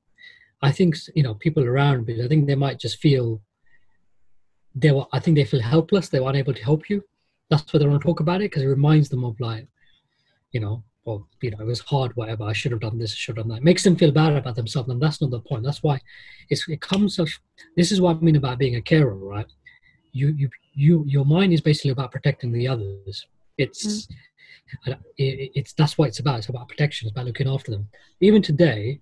I 0.60 0.70
think 0.70 0.96
you 1.14 1.22
know 1.22 1.34
people 1.34 1.64
around 1.64 2.06
me. 2.06 2.22
I 2.22 2.28
think 2.28 2.46
they 2.46 2.54
might 2.54 2.78
just 2.78 2.98
feel 2.98 3.40
they 4.74 4.90
were. 4.90 5.06
I 5.12 5.20
think 5.20 5.36
they 5.36 5.44
feel 5.44 5.62
helpless. 5.62 6.10
They 6.10 6.20
were 6.20 6.30
unable 6.30 6.52
to 6.52 6.62
help 6.62 6.90
you. 6.90 7.02
That's 7.48 7.72
why 7.72 7.78
they 7.78 7.86
don't 7.86 8.00
talk 8.00 8.20
about 8.20 8.42
it 8.42 8.50
because 8.50 8.62
it 8.62 8.66
reminds 8.66 9.08
them 9.08 9.24
of 9.24 9.40
like, 9.40 9.66
you 10.52 10.60
know, 10.60 10.82
well, 11.04 11.28
you 11.42 11.50
know, 11.50 11.58
it 11.60 11.66
was 11.66 11.80
hard, 11.80 12.16
whatever. 12.16 12.44
I 12.44 12.52
should 12.54 12.72
have 12.72 12.80
done 12.80 12.98
this. 12.98 13.12
I 13.12 13.16
should 13.16 13.36
have 13.36 13.44
done 13.44 13.50
that. 13.50 13.58
It 13.62 13.64
makes 13.64 13.82
them 13.82 13.96
feel 13.96 14.10
bad 14.10 14.34
about 14.34 14.54
themselves, 14.56 14.88
and 14.88 15.00
that's 15.00 15.20
not 15.20 15.30
the 15.30 15.40
point. 15.40 15.62
That's 15.64 15.82
why 15.82 16.00
it's 16.48 16.66
it 16.68 16.80
comes 16.80 17.18
of. 17.18 17.28
This 17.76 17.92
is 17.92 18.00
what 18.00 18.16
I 18.16 18.20
mean 18.20 18.36
about 18.36 18.58
being 18.58 18.76
a 18.76 18.82
carer, 18.82 19.14
right? 19.14 19.46
You 20.12 20.28
you 20.28 20.48
you 20.72 21.04
your 21.06 21.24
mind 21.26 21.52
is 21.52 21.60
basically 21.60 21.90
about 21.90 22.12
protecting 22.12 22.52
the 22.52 22.66
others. 22.68 23.26
It's 23.58 24.08
and 24.86 24.96
it, 25.18 25.50
it's 25.54 25.72
that's 25.74 25.98
what 25.98 26.08
it's 26.08 26.20
about. 26.20 26.38
It's 26.38 26.48
about 26.48 26.68
protection. 26.68 27.06
It's 27.06 27.14
about 27.14 27.26
looking 27.26 27.48
after 27.48 27.70
them. 27.70 27.88
Even 28.20 28.40
today, 28.40 29.00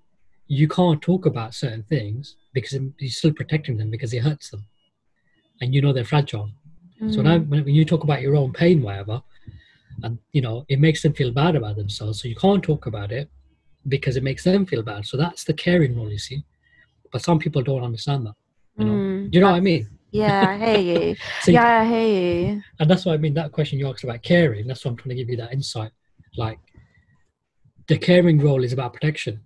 you 0.48 0.66
can't 0.68 1.00
talk 1.00 1.26
about 1.26 1.54
certain 1.54 1.84
things 1.84 2.36
because 2.52 2.72
you're 2.98 3.10
still 3.10 3.32
protecting 3.32 3.76
them 3.76 3.90
because 3.90 4.12
it 4.12 4.22
hurts 4.22 4.50
them, 4.50 4.66
and 5.60 5.72
you 5.72 5.80
know 5.80 5.92
they're 5.92 6.04
fragile. 6.04 6.50
So 7.10 7.22
now, 7.22 7.38
Mm. 7.38 7.48
when 7.48 7.64
when 7.64 7.74
you 7.74 7.84
talk 7.84 8.02
about 8.04 8.22
your 8.22 8.36
own 8.36 8.52
pain, 8.52 8.82
whatever, 8.82 9.22
and 10.04 10.18
you 10.32 10.40
know 10.42 10.64
it 10.68 10.80
makes 10.80 11.02
them 11.02 11.12
feel 11.12 11.32
bad 11.32 11.56
about 11.56 11.76
themselves. 11.76 12.20
So 12.20 12.28
you 12.28 12.36
can't 12.36 12.62
talk 12.62 12.86
about 12.86 13.12
it 13.12 13.30
because 13.88 14.16
it 14.16 14.22
makes 14.22 14.44
them 14.44 14.64
feel 14.66 14.82
bad. 14.82 15.06
So 15.06 15.16
that's 15.16 15.44
the 15.44 15.54
caring 15.54 15.96
role, 15.96 16.10
you 16.10 16.18
see. 16.18 16.44
But 17.12 17.22
some 17.22 17.38
people 17.38 17.62
don't 17.62 17.82
understand 17.82 18.26
that. 18.26 18.34
You 18.78 18.86
know, 18.86 18.92
Mm, 18.92 19.34
you 19.34 19.40
know 19.40 19.50
what 19.50 19.56
I 19.56 19.60
mean? 19.60 19.88
yeah, 20.12 20.48
I 20.48 20.58
hear 20.58 20.78
you. 21.08 21.16
So 21.42 21.50
yeah, 21.50 21.80
I 21.80 21.84
hear 21.86 22.08
you. 22.46 22.62
and 22.80 22.90
that's 22.90 23.04
what 23.04 23.14
I 23.14 23.16
mean. 23.18 23.34
That 23.34 23.52
question 23.52 23.78
you 23.78 23.88
asked 23.88 24.04
about 24.04 24.22
caring, 24.22 24.66
that's 24.66 24.84
what 24.84 24.92
I'm 24.92 24.96
trying 24.96 25.10
to 25.10 25.14
give 25.22 25.28
you 25.30 25.36
that 25.38 25.52
insight. 25.52 25.90
Like 26.36 26.58
the 27.88 27.98
caring 27.98 28.38
role 28.38 28.64
is 28.64 28.72
about 28.72 28.92
protection, 28.94 29.40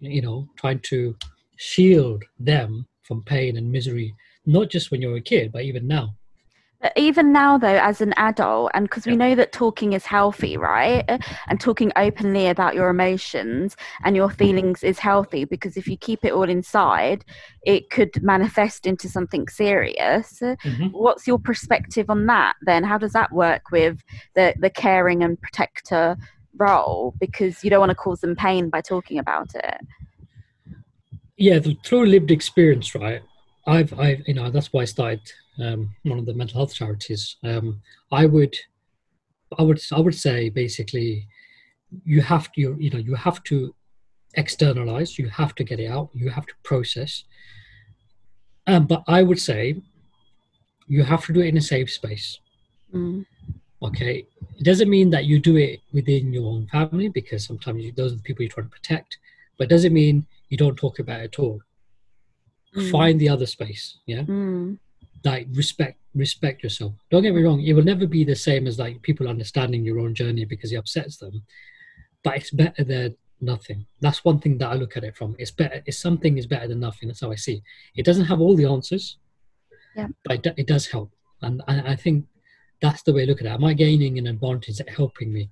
you 0.00 0.22
know, 0.22 0.48
trying 0.56 0.80
to 0.80 1.16
shield 1.56 2.24
them 2.38 2.86
from 3.02 3.22
pain 3.22 3.56
and 3.56 3.70
misery, 3.70 4.14
not 4.46 4.70
just 4.70 4.90
when 4.90 5.02
you're 5.02 5.16
a 5.16 5.20
kid, 5.20 5.52
but 5.52 5.64
even 5.64 5.86
now. 5.86 6.14
Even 6.96 7.32
now, 7.32 7.58
though, 7.58 7.78
as 7.78 8.00
an 8.00 8.12
adult, 8.16 8.72
and 8.74 8.86
because 8.86 9.06
we 9.06 9.14
know 9.14 9.36
that 9.36 9.52
talking 9.52 9.92
is 9.92 10.04
healthy, 10.04 10.56
right? 10.56 11.04
And 11.46 11.60
talking 11.60 11.92
openly 11.94 12.48
about 12.48 12.74
your 12.74 12.88
emotions 12.88 13.76
and 14.04 14.16
your 14.16 14.28
feelings 14.30 14.82
is 14.82 14.98
healthy 14.98 15.44
because 15.44 15.76
if 15.76 15.86
you 15.86 15.96
keep 15.96 16.24
it 16.24 16.32
all 16.32 16.48
inside, 16.48 17.24
it 17.62 17.90
could 17.90 18.20
manifest 18.22 18.86
into 18.86 19.08
something 19.08 19.46
serious. 19.46 20.40
Mhm. 20.40 20.90
What's 20.90 21.26
your 21.26 21.38
perspective 21.38 22.10
on 22.10 22.26
that 22.26 22.56
then? 22.62 22.82
How 22.82 22.98
does 22.98 23.12
that 23.12 23.30
work 23.32 23.70
with 23.70 24.02
the, 24.34 24.54
the 24.58 24.70
caring 24.70 25.22
and 25.22 25.40
protector 25.40 26.16
role? 26.56 27.14
Because 27.20 27.62
you 27.62 27.70
don't 27.70 27.80
want 27.80 27.90
to 27.90 27.96
cause 27.96 28.20
them 28.20 28.34
pain 28.34 28.70
by 28.70 28.80
talking 28.80 29.18
about 29.18 29.54
it. 29.54 29.78
Yeah, 31.36 31.60
the, 31.60 31.76
through 31.84 32.06
lived 32.06 32.32
experience, 32.32 32.94
right? 32.94 33.22
I've, 33.66 33.96
I've, 33.98 34.26
you 34.26 34.34
know, 34.34 34.50
that's 34.50 34.72
why 34.72 34.82
I 34.82 34.86
started 34.86 35.20
um, 35.58 35.94
one 36.04 36.18
of 36.18 36.26
the 36.26 36.34
mental 36.34 36.58
health 36.58 36.74
charities. 36.74 37.36
Um, 37.44 37.80
I 38.10 38.26
would, 38.26 38.56
I 39.58 39.62
would, 39.62 39.80
I 39.92 40.00
would 40.00 40.14
say 40.14 40.48
basically, 40.48 41.26
you 42.04 42.22
have 42.22 42.50
to, 42.52 42.76
you 42.78 42.90
know, 42.90 42.98
you 42.98 43.14
have 43.14 43.42
to 43.44 43.74
externalize. 44.34 45.18
You 45.18 45.28
have 45.28 45.54
to 45.56 45.64
get 45.64 45.80
it 45.80 45.88
out. 45.88 46.10
You 46.14 46.30
have 46.30 46.46
to 46.46 46.54
process. 46.62 47.24
Um, 48.66 48.86
but 48.86 49.02
I 49.08 49.22
would 49.22 49.40
say, 49.40 49.82
you 50.88 51.04
have 51.04 51.24
to 51.26 51.32
do 51.32 51.40
it 51.40 51.48
in 51.48 51.56
a 51.56 51.60
safe 51.60 51.90
space. 51.90 52.38
Mm. 52.94 53.26
Okay, 53.82 54.26
it 54.58 54.64
doesn't 54.64 54.88
mean 54.88 55.10
that 55.10 55.24
you 55.24 55.40
do 55.40 55.56
it 55.56 55.80
within 55.92 56.32
your 56.32 56.46
own 56.46 56.66
family 56.68 57.08
because 57.08 57.44
sometimes 57.44 57.82
you, 57.82 57.92
those 57.92 58.12
are 58.12 58.16
the 58.16 58.22
people 58.22 58.42
you're 58.42 58.50
trying 58.50 58.66
to 58.66 58.70
protect. 58.70 59.18
But 59.58 59.68
doesn't 59.68 59.92
mean 59.92 60.26
you 60.48 60.56
don't 60.56 60.76
talk 60.76 60.98
about 60.98 61.20
it 61.20 61.34
at 61.34 61.38
all. 61.38 61.60
Mm. 62.76 62.90
Find 62.90 63.20
the 63.20 63.28
other 63.28 63.46
space. 63.46 63.98
Yeah 64.06 64.22
Mm. 64.22 64.78
Like 65.24 65.46
respect 65.52 65.98
respect 66.14 66.62
yourself. 66.62 66.92
Don't 67.10 67.22
get 67.22 67.34
me 67.34 67.42
wrong 67.42 67.60
it 67.62 67.72
will 67.74 67.84
never 67.84 68.06
be 68.06 68.24
the 68.24 68.36
same 68.36 68.66
as 68.66 68.78
like 68.78 69.00
people 69.02 69.28
understanding 69.28 69.84
your 69.84 69.98
own 69.98 70.14
journey 70.14 70.44
because 70.44 70.72
it 70.72 70.76
upsets 70.76 71.16
them 71.18 71.42
but 72.24 72.36
it's 72.36 72.50
better 72.50 72.84
than 72.84 73.16
nothing. 73.40 73.86
That's 74.00 74.24
one 74.24 74.38
thing 74.38 74.58
that 74.58 74.68
i 74.68 74.74
look 74.74 74.96
at 74.96 75.04
it 75.04 75.16
from. 75.16 75.34
It's 75.38 75.50
better 75.50 75.82
it's 75.86 75.98
something 75.98 76.38
is 76.38 76.46
better 76.46 76.68
than 76.68 76.80
nothing. 76.80 77.08
That's 77.08 77.20
how 77.20 77.32
i 77.32 77.34
see 77.36 77.54
it. 77.54 77.62
It 78.00 78.04
doesn't 78.04 78.26
have 78.26 78.40
all 78.40 78.56
the 78.56 78.66
answers 78.66 79.18
Yeah. 79.96 80.08
but 80.24 80.46
it, 80.46 80.54
it 80.56 80.66
does 80.66 80.86
help. 80.86 81.10
And 81.40 81.62
I, 81.66 81.92
I 81.92 81.96
think 81.96 82.26
that's 82.80 83.02
the 83.02 83.12
way 83.12 83.22
I 83.22 83.26
look 83.26 83.40
at 83.40 83.46
it. 83.46 83.50
Am 83.50 83.64
i 83.64 83.74
gaining 83.74 84.18
an 84.18 84.26
advantage 84.26 84.80
at 84.80 84.88
helping 84.88 85.32
me? 85.32 85.50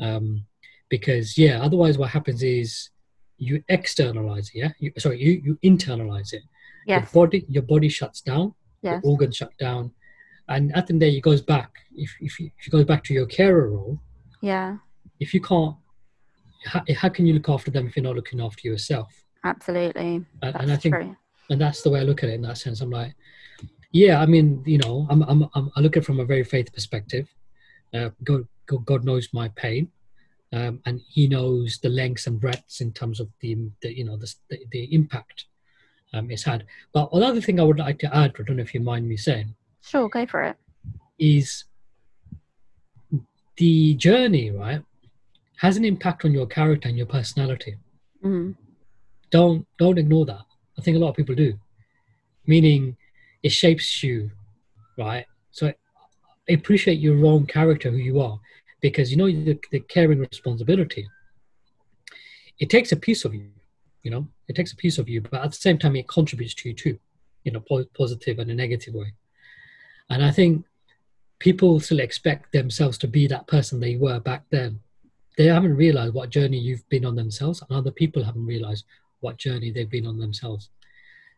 Um 0.00 0.44
because 0.90 1.38
yeah 1.38 1.62
otherwise 1.62 1.96
what 1.98 2.10
happens 2.10 2.42
is 2.42 2.90
you 3.38 3.62
externalize 3.68 4.50
it 4.54 4.58
yeah? 4.58 4.72
You, 4.78 4.92
sorry 4.98 5.18
you 5.20 5.32
you 5.46 5.58
internalize 5.64 6.32
it. 6.32 6.42
Yes. 6.86 7.00
your 7.14 7.26
body 7.26 7.46
your 7.48 7.62
body 7.62 7.88
shuts 7.88 8.20
down 8.20 8.54
Yes. 8.84 9.02
the 9.02 9.08
organs 9.08 9.36
shut 9.36 9.56
down 9.58 9.90
and 10.48 10.70
at 10.76 10.86
the 10.86 10.92
end 10.94 11.02
of 11.02 11.06
the 11.06 11.10
day 11.10 11.16
it 11.16 11.20
goes 11.22 11.40
back 11.40 11.70
if, 11.94 12.14
if, 12.20 12.38
you, 12.38 12.50
if 12.58 12.66
you 12.66 12.70
go 12.70 12.84
back 12.84 13.02
to 13.04 13.14
your 13.14 13.26
carer 13.26 13.70
role 13.70 14.00
Yeah. 14.40 14.76
if 15.20 15.34
you 15.34 15.40
can't 15.40 15.76
how, 16.66 16.82
how 16.96 17.08
can 17.08 17.26
you 17.26 17.34
look 17.34 17.48
after 17.48 17.70
them 17.70 17.86
if 17.86 17.96
you're 17.96 18.04
not 18.04 18.16
looking 18.16 18.40
after 18.40 18.66
yourself 18.68 19.12
Absolutely. 19.44 20.24
and, 20.42 20.56
and 20.56 20.72
i 20.72 20.76
think 20.76 20.94
true. 20.94 21.16
and 21.50 21.60
that's 21.60 21.82
the 21.82 21.90
way 21.90 22.00
i 22.00 22.02
look 22.02 22.22
at 22.22 22.30
it 22.30 22.34
in 22.34 22.42
that 22.42 22.58
sense 22.58 22.80
i'm 22.80 22.90
like 22.90 23.14
yeah 23.92 24.20
i 24.20 24.26
mean 24.26 24.62
you 24.66 24.78
know 24.78 25.06
i'm, 25.10 25.22
I'm, 25.22 25.48
I'm 25.54 25.70
i 25.76 25.80
look 25.80 25.96
at 25.96 26.02
it 26.02 26.06
from 26.06 26.20
a 26.20 26.24
very 26.24 26.44
faith 26.44 26.72
perspective 26.72 27.28
uh, 27.94 28.10
go 28.24 28.44
God 28.66 28.84
God 28.86 29.04
knows 29.04 29.28
my 29.32 29.48
pain, 29.50 29.90
um, 30.52 30.80
and 30.86 31.00
He 31.08 31.28
knows 31.28 31.78
the 31.82 31.88
lengths 31.88 32.26
and 32.26 32.40
breadths 32.40 32.80
in 32.80 32.92
terms 32.92 33.20
of 33.20 33.28
the, 33.40 33.56
the 33.82 33.96
you 33.96 34.04
know 34.04 34.16
the, 34.16 34.32
the, 34.50 34.58
the 34.70 34.94
impact 34.94 35.46
um, 36.14 36.30
it's 36.30 36.44
had. 36.44 36.64
But 36.92 37.08
another 37.12 37.40
thing 37.40 37.58
I 37.60 37.64
would 37.64 37.78
like 37.78 37.98
to 38.00 38.16
add, 38.16 38.32
I 38.38 38.42
don't 38.42 38.56
know 38.56 38.62
if 38.62 38.74
you 38.74 38.80
mind 38.80 39.08
me 39.08 39.16
saying, 39.16 39.54
Sure, 39.82 40.08
go 40.08 40.24
for 40.26 40.42
it. 40.42 40.56
is 41.18 41.64
the 43.56 43.94
journey, 43.94 44.50
right, 44.50 44.82
has 45.56 45.76
an 45.76 45.84
impact 45.84 46.24
on 46.24 46.32
your 46.32 46.46
character 46.46 46.88
and 46.88 46.96
your 46.96 47.06
personality. 47.06 47.76
Mm. 48.24 48.54
Don't 49.30 49.66
don't 49.78 49.98
ignore 49.98 50.26
that. 50.26 50.44
I 50.78 50.82
think 50.82 50.96
a 50.96 51.00
lot 51.00 51.10
of 51.10 51.16
people 51.16 51.34
do. 51.34 51.58
Meaning, 52.46 52.96
it 53.42 53.50
shapes 53.50 54.02
you, 54.02 54.30
right? 54.98 55.26
So 55.50 55.68
I 55.68 56.52
appreciate 56.52 56.98
your 56.98 57.24
own 57.26 57.46
character, 57.46 57.90
who 57.90 57.96
you 57.96 58.20
are, 58.20 58.38
because 58.80 59.10
you 59.10 59.16
know 59.16 59.26
the, 59.30 59.58
the 59.70 59.80
caring 59.80 60.18
responsibility. 60.20 61.06
It 62.58 62.70
takes 62.70 62.92
a 62.92 62.96
piece 62.96 63.24
of 63.24 63.34
you, 63.34 63.48
you 64.04 64.10
know. 64.12 64.28
It 64.46 64.54
takes 64.54 64.72
a 64.72 64.76
piece 64.76 64.98
of 64.98 65.08
you, 65.08 65.20
but 65.22 65.42
at 65.42 65.50
the 65.50 65.56
same 65.56 65.78
time, 65.78 65.96
it 65.96 66.06
contributes 66.06 66.54
to 66.54 66.68
you 66.68 66.74
too, 66.74 66.98
in 67.44 67.56
a 67.56 67.60
po- 67.60 67.86
positive 67.96 68.38
and 68.38 68.50
a 68.50 68.54
negative 68.54 68.94
way. 68.94 69.12
And 70.10 70.22
I 70.24 70.30
think 70.30 70.64
people 71.40 71.80
still 71.80 71.98
expect 72.00 72.52
themselves 72.52 72.96
to 72.98 73.08
be 73.08 73.26
that 73.26 73.46
person 73.48 73.80
they 73.80 73.96
were 73.96 74.20
back 74.20 74.44
then. 74.50 74.80
They 75.36 75.46
haven't 75.46 75.74
realized 75.76 76.14
what 76.14 76.30
journey 76.30 76.58
you've 76.58 76.88
been 76.88 77.04
on 77.04 77.16
themselves, 77.16 77.60
and 77.62 77.76
other 77.76 77.90
people 77.90 78.22
haven't 78.22 78.46
realized 78.46 78.84
what 79.20 79.38
journey 79.38 79.72
they've 79.72 79.90
been 79.90 80.06
on 80.06 80.18
themselves. 80.18 80.70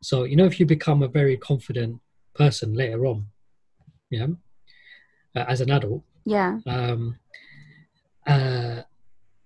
So, 0.02 0.24
you 0.24 0.37
know, 0.37 0.44
if 0.44 0.61
you 0.61 0.66
become 0.66 1.02
a 1.02 1.09
very 1.09 1.37
confident 1.37 2.00
person 2.35 2.74
later 2.74 3.07
on, 3.07 3.26
yeah, 4.11 4.26
uh, 5.35 5.44
as 5.48 5.61
an 5.61 5.70
adult, 5.70 6.02
Yeah. 6.24 6.59
um, 6.66 7.18
uh, 8.26 8.83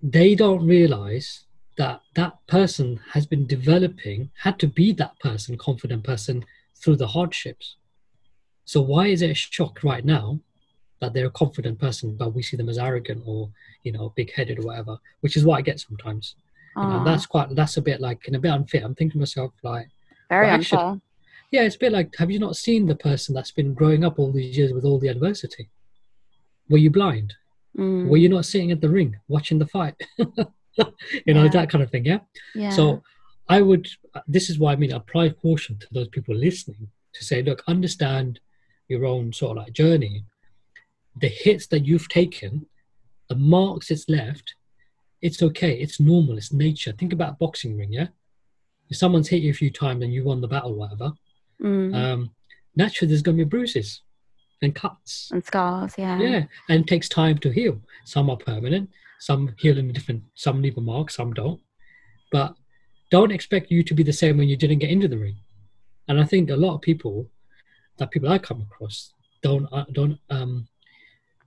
they 0.02 0.34
don't 0.34 0.66
realize 0.66 1.44
that 1.80 2.02
that 2.14 2.34
person 2.46 3.00
has 3.14 3.24
been 3.24 3.46
developing, 3.46 4.30
had 4.42 4.58
to 4.58 4.66
be 4.66 4.92
that 4.92 5.18
person, 5.18 5.56
confident 5.56 6.04
person, 6.04 6.44
through 6.76 6.96
the 6.96 7.06
hardships. 7.06 7.76
So 8.66 8.82
why 8.82 9.06
is 9.06 9.22
it 9.22 9.30
a 9.30 9.34
shock 9.34 9.82
right 9.82 10.04
now 10.04 10.40
that 11.00 11.14
they're 11.14 11.32
a 11.34 11.38
confident 11.42 11.78
person, 11.78 12.16
but 12.16 12.34
we 12.34 12.42
see 12.42 12.58
them 12.58 12.68
as 12.68 12.76
arrogant 12.76 13.22
or 13.24 13.48
you 13.82 13.92
know 13.92 14.12
big-headed 14.14 14.58
or 14.58 14.66
whatever? 14.66 14.98
Which 15.22 15.38
is 15.38 15.44
what 15.46 15.56
I 15.56 15.62
get 15.62 15.80
sometimes. 15.80 16.34
You 16.76 16.82
know, 16.82 17.02
that's 17.02 17.26
quite 17.26 17.54
that's 17.54 17.78
a 17.78 17.82
bit 17.82 17.98
like 18.00 18.20
and 18.26 18.36
a 18.36 18.38
bit 18.38 18.52
unfair. 18.52 18.82
I'm 18.84 18.94
thinking 18.94 19.12
to 19.12 19.18
myself 19.18 19.52
like, 19.62 19.88
very 20.28 20.46
well, 20.46 20.54
actually- 20.56 20.78
unfair. 20.78 21.00
yeah, 21.50 21.62
it's 21.62 21.76
a 21.76 21.78
bit 21.78 21.92
like 21.92 22.14
have 22.18 22.30
you 22.30 22.38
not 22.38 22.56
seen 22.56 22.86
the 22.86 22.94
person 23.08 23.34
that's 23.34 23.52
been 23.52 23.72
growing 23.72 24.04
up 24.04 24.18
all 24.18 24.32
these 24.32 24.56
years 24.58 24.74
with 24.74 24.84
all 24.84 24.98
the 24.98 25.08
adversity? 25.08 25.70
Were 26.68 26.82
you 26.84 26.90
blind? 26.90 27.34
Mm. 27.78 28.08
Were 28.08 28.18
you 28.18 28.28
not 28.28 28.44
sitting 28.44 28.70
at 28.70 28.82
the 28.82 28.90
ring 28.90 29.16
watching 29.28 29.58
the 29.58 29.66
fight? 29.66 29.94
you 31.26 31.34
know 31.34 31.44
Yeah. 31.44 31.50
that 31.50 31.70
kind 31.70 31.82
of 31.82 31.90
thing. 31.90 32.04
Yeah. 32.04 32.20
yeah. 32.54 32.70
So 32.70 33.02
I 33.48 33.60
would. 33.60 33.88
This 34.26 34.50
is 34.50 34.58
why 34.58 34.72
I 34.72 34.76
mean 34.76 34.92
apply 34.92 35.30
caution 35.30 35.78
to 35.78 35.86
those 35.92 36.08
people 36.08 36.34
listening 36.34 36.88
to 37.14 37.24
say, 37.24 37.42
look, 37.42 37.62
understand 37.66 38.40
your 38.88 39.04
own 39.04 39.32
sort 39.32 39.56
of 39.56 39.64
like 39.64 39.72
journey, 39.72 40.24
the 41.20 41.28
hits 41.28 41.66
that 41.68 41.84
you've 41.86 42.08
taken, 42.08 42.66
the 43.28 43.34
marks 43.36 43.90
it's 43.90 44.08
left. 44.08 44.54
It's 45.22 45.42
okay. 45.42 45.74
It's 45.78 46.00
normal. 46.00 46.38
It's 46.38 46.52
nature. 46.52 46.92
Think 46.92 47.12
about 47.12 47.38
boxing 47.38 47.76
ring. 47.76 47.92
Yeah. 47.92 48.08
If 48.88 48.96
someone's 48.96 49.28
hit 49.28 49.42
you 49.42 49.50
a 49.50 49.54
few 49.54 49.70
times 49.70 50.02
and 50.02 50.12
you 50.12 50.24
won 50.24 50.40
the 50.40 50.48
battle, 50.48 50.74
whatever, 50.74 51.12
Mm. 51.62 51.94
um, 51.94 52.30
naturally 52.74 53.08
there's 53.10 53.20
going 53.20 53.36
to 53.36 53.44
be 53.44 53.48
bruises 53.48 54.00
and 54.62 54.74
cuts. 54.74 55.30
and 55.30 55.44
scars, 55.44 55.94
yeah. 55.98 56.18
Yeah, 56.18 56.44
and 56.70 56.80
it 56.82 56.86
takes 56.86 57.06
time 57.06 57.36
to 57.38 57.50
heal. 57.50 57.78
Some 58.06 58.30
are 58.30 58.36
permanent, 58.38 58.88
some 59.20 59.54
heal 59.58 59.78
in 59.78 59.90
a 59.90 59.92
different, 59.92 60.24
some 60.34 60.60
leave 60.62 60.78
a 60.78 60.80
mark, 60.80 61.10
some 61.10 61.32
don't. 61.32 61.60
But 62.32 62.54
don't 63.10 63.32
expect 63.32 63.70
you 63.70 63.82
to 63.84 63.94
be 63.94 64.02
the 64.02 64.12
same 64.12 64.38
when 64.38 64.48
you 64.48 64.56
didn't 64.56 64.78
get 64.78 64.90
into 64.90 65.08
the 65.08 65.18
ring. 65.18 65.36
And 66.08 66.20
I 66.20 66.24
think 66.24 66.50
a 66.50 66.56
lot 66.56 66.74
of 66.74 66.80
people, 66.80 67.28
that 67.98 68.10
people 68.10 68.30
I 68.30 68.38
come 68.38 68.62
across, 68.62 69.12
don't 69.42 69.68
uh, 69.72 69.84
don't 69.92 70.18
um 70.30 70.66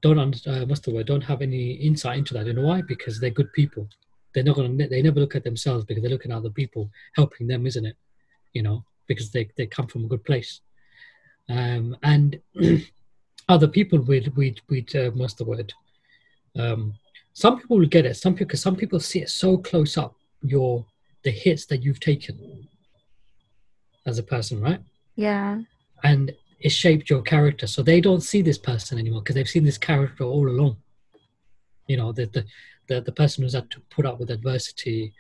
don't 0.02 0.48
uh, 0.48 0.66
what's 0.66 0.82
the 0.82 0.92
word? 0.92 1.08
Don't 1.08 1.24
have 1.24 1.42
any 1.42 1.72
insight 1.74 2.18
into 2.18 2.34
that. 2.34 2.46
You 2.46 2.54
know 2.54 2.68
why? 2.68 2.82
Because 2.82 3.20
they're 3.20 3.30
good 3.30 3.52
people. 3.54 3.88
They're 4.34 4.44
not 4.44 4.56
gonna. 4.56 4.88
They 4.88 5.02
never 5.02 5.20
look 5.20 5.36
at 5.36 5.44
themselves 5.44 5.86
because 5.86 6.02
they're 6.02 6.12
looking 6.12 6.32
at 6.32 6.38
other 6.38 6.50
people 6.50 6.92
helping 7.16 7.48
them, 7.48 7.66
isn't 7.66 7.86
it? 7.86 7.96
You 8.54 8.64
know, 8.64 8.84
because 9.08 9.32
they 9.32 9.50
they 9.58 9.66
come 9.66 9.88
from 9.88 10.06
a 10.06 10.08
good 10.08 10.24
place. 10.26 10.62
Um, 11.50 11.96
and 12.04 12.40
other 13.50 13.68
people 13.68 14.02
with 14.02 14.28
with 14.36 14.58
with 14.70 14.96
uh, 14.96 15.12
what's 15.12 15.36
the 15.36 15.46
word? 15.46 15.74
Um, 16.58 16.94
some 17.34 17.60
people 17.60 17.78
will 17.80 17.88
get 17.88 18.06
it. 18.06 18.16
Some 18.16 18.34
people, 18.34 18.48
because 18.48 18.62
some 18.62 18.76
people 18.76 19.00
see 19.00 19.20
it 19.20 19.30
so 19.30 19.58
close 19.58 19.98
up. 19.98 20.16
Your 20.42 20.86
the 21.24 21.32
hits 21.32 21.66
that 21.68 21.82
you've 21.84 22.00
taken 22.02 22.68
as 24.06 24.18
a 24.20 24.24
person, 24.24 24.60
right? 24.62 24.82
Yeah. 25.16 25.62
And 26.04 26.34
it 26.60 26.70
shaped 26.70 27.10
your 27.10 27.22
character. 27.22 27.66
So 27.66 27.82
they 27.82 28.02
don't 28.02 28.22
see 28.22 28.42
this 28.42 28.58
person 28.58 29.00
anymore 29.00 29.22
because 29.22 29.36
they've 29.36 29.48
seen 29.50 29.64
this 29.64 29.78
character 29.78 30.24
all 30.26 30.48
along. 30.50 30.78
You 31.88 31.98
know, 31.98 32.12
the 32.12 32.26
the 32.26 32.46
the, 32.88 33.02
the 33.02 33.12
person 33.14 33.44
who's 33.44 33.54
had 33.54 33.72
to 33.72 33.80
put 33.90 34.06
up 34.06 34.20
with 34.20 34.30
adversity, 34.30 35.14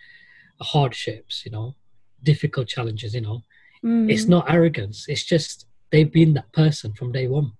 hardships, 0.61 1.45
you 1.45 1.51
know, 1.51 1.75
difficult 2.23 2.67
challenges. 2.67 3.13
You 3.15 3.21
know, 3.21 3.41
Mm. 3.83 4.09
it's 4.09 4.27
not 4.29 4.49
arrogance. 4.49 5.09
It's 5.09 5.25
just 5.25 5.67
they've 5.91 6.09
been 6.11 6.33
that 6.35 6.49
person 6.53 6.93
from 6.93 7.11
day 7.11 7.27
one. 7.27 7.51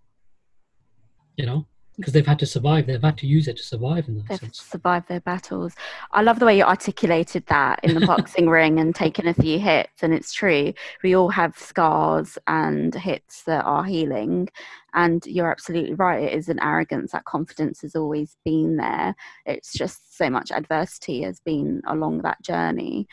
You 1.35 1.45
know, 1.45 1.67
because 1.97 2.13
they've 2.13 2.25
had 2.25 2.39
to 2.39 2.45
survive. 2.45 2.87
They've 2.87 3.01
had 3.01 3.17
to 3.19 3.27
use 3.27 3.47
it 3.47 3.57
to 3.57 3.63
survive 3.63 4.07
in 4.07 4.17
that 4.17 4.27
They've 4.27 4.39
sense. 4.39 4.61
survived 4.61 5.07
their 5.07 5.19
battles. 5.19 5.75
I 6.11 6.21
love 6.21 6.39
the 6.39 6.45
way 6.45 6.57
you 6.57 6.63
articulated 6.63 7.45
that 7.47 7.79
in 7.83 7.93
the 7.93 8.05
boxing 8.07 8.49
ring 8.49 8.79
and 8.79 8.95
taking 8.95 9.27
a 9.27 9.33
few 9.33 9.59
hits. 9.59 10.01
And 10.01 10.13
it's 10.13 10.33
true. 10.33 10.73
We 11.03 11.15
all 11.15 11.29
have 11.29 11.57
scars 11.57 12.37
and 12.47 12.93
hits 12.95 13.43
that 13.43 13.63
are 13.65 13.83
healing. 13.83 14.49
And 14.93 15.25
you're 15.25 15.51
absolutely 15.51 15.93
right. 15.95 16.23
It 16.23 16.33
is 16.33 16.49
an 16.49 16.59
arrogance. 16.61 17.11
That 17.11 17.25
confidence 17.25 17.81
has 17.81 17.95
always 17.95 18.37
been 18.45 18.77
there. 18.77 19.15
It's 19.45 19.73
just 19.73 20.17
so 20.17 20.29
much 20.29 20.51
adversity 20.51 21.21
has 21.23 21.39
been 21.39 21.81
along 21.87 22.21
that 22.23 22.41
journey. 22.41 23.07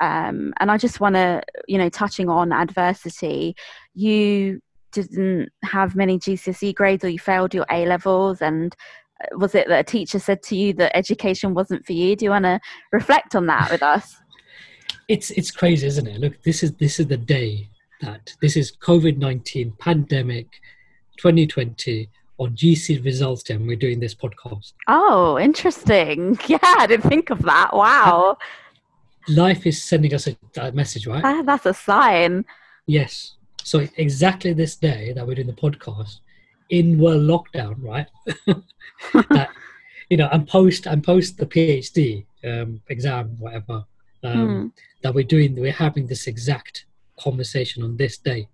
Um, 0.00 0.52
and 0.58 0.70
I 0.70 0.76
just 0.76 1.00
want 1.00 1.14
to, 1.14 1.42
you 1.68 1.78
know, 1.78 1.88
touching 1.88 2.28
on 2.28 2.52
adversity, 2.52 3.56
you 3.94 4.60
didn't 5.02 5.50
have 5.64 5.94
many 5.96 6.18
GCSE 6.18 6.74
grades 6.74 7.04
or 7.04 7.08
you 7.08 7.18
failed 7.18 7.54
your 7.54 7.66
A 7.70 7.86
levels 7.86 8.40
and 8.42 8.74
uh, 9.22 9.36
was 9.38 9.54
it 9.54 9.68
that 9.68 9.80
a 9.80 9.84
teacher 9.84 10.18
said 10.18 10.42
to 10.44 10.56
you 10.56 10.72
that 10.74 10.96
education 10.96 11.54
wasn't 11.54 11.84
for 11.86 11.92
you? 11.92 12.16
Do 12.16 12.24
you 12.24 12.30
want 12.30 12.44
to 12.44 12.60
reflect 12.92 13.34
on 13.34 13.46
that 13.46 13.70
with 13.70 13.82
us? 13.82 14.16
It's 15.08 15.30
it's 15.30 15.52
crazy, 15.52 15.86
isn't 15.86 16.08
it? 16.08 16.18
Look, 16.18 16.42
this 16.42 16.64
is 16.64 16.72
this 16.82 16.98
is 16.98 17.06
the 17.06 17.16
day 17.16 17.68
that 18.00 18.34
this 18.42 18.56
is 18.56 18.76
COVID 18.76 19.18
nineteen 19.18 19.72
pandemic, 19.78 20.48
twenty 21.16 21.46
twenty 21.46 22.08
on 22.38 22.56
GC 22.56 23.04
results 23.04 23.44
day. 23.44 23.54
and 23.54 23.68
We're 23.68 23.76
doing 23.76 24.00
this 24.00 24.16
podcast. 24.16 24.72
Oh, 24.88 25.38
interesting. 25.38 26.36
Yeah, 26.48 26.58
I 26.62 26.86
didn't 26.88 27.08
think 27.08 27.30
of 27.30 27.42
that. 27.42 27.70
Wow. 27.72 28.36
Life 29.28 29.64
is 29.64 29.80
sending 29.82 30.12
us 30.12 30.26
a, 30.26 30.36
a 30.60 30.72
message, 30.72 31.06
right? 31.06 31.22
Ah, 31.24 31.42
That's 31.42 31.66
a 31.66 31.74
sign. 31.74 32.44
Yes. 32.86 33.35
So 33.66 33.84
exactly 33.96 34.52
this 34.52 34.76
day 34.76 35.12
that 35.14 35.26
we're 35.26 35.34
doing 35.34 35.48
the 35.48 35.52
podcast 35.52 36.20
in 36.70 37.00
world 37.00 37.22
lockdown, 37.22 37.74
right? 37.82 38.06
that 39.30 39.48
you 40.08 40.16
know, 40.16 40.28
and 40.30 40.46
post 40.46 40.86
and 40.86 41.02
post 41.02 41.36
the 41.36 41.46
PhD 41.46 42.26
um, 42.44 42.80
exam, 42.90 43.36
whatever 43.40 43.84
um, 44.22 44.72
that 45.02 45.12
we're 45.12 45.24
doing. 45.24 45.56
We're 45.56 45.72
having 45.72 46.06
this 46.06 46.28
exact 46.28 46.86
conversation 47.18 47.82
on 47.82 47.96
this 47.96 48.18
day. 48.18 48.46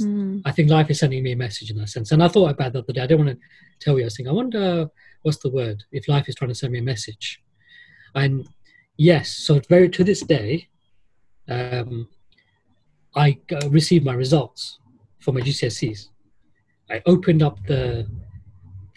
Mm. 0.00 0.40
I 0.46 0.50
think 0.50 0.70
life 0.70 0.88
is 0.88 0.98
sending 1.00 1.22
me 1.22 1.32
a 1.32 1.36
message 1.36 1.70
in 1.70 1.76
that 1.76 1.90
sense. 1.90 2.12
And 2.12 2.22
I 2.22 2.28
thought 2.28 2.50
about 2.50 2.72
that 2.72 2.86
the 2.86 2.92
other 2.92 2.92
day. 2.94 3.02
I 3.02 3.06
didn't 3.06 3.26
want 3.26 3.38
to 3.38 3.84
tell 3.84 3.98
you. 3.98 4.04
I 4.04 4.06
was 4.06 4.16
thinking, 4.16 4.30
I 4.30 4.34
wonder 4.34 4.88
what's 5.20 5.40
the 5.40 5.50
word 5.50 5.84
if 5.92 6.08
life 6.08 6.26
is 6.26 6.36
trying 6.36 6.48
to 6.48 6.54
send 6.54 6.72
me 6.72 6.78
a 6.78 6.82
message. 6.82 7.42
And 8.14 8.48
yes, 8.96 9.28
so 9.28 9.60
very 9.68 9.90
to 9.90 10.04
this 10.04 10.22
day, 10.22 10.68
um, 11.50 12.08
I 13.16 13.38
received 13.68 14.04
my 14.04 14.14
results 14.14 14.78
for 15.20 15.32
my 15.32 15.40
GCSEs. 15.40 16.08
I 16.90 17.02
opened 17.06 17.42
up 17.42 17.58
the 17.66 18.06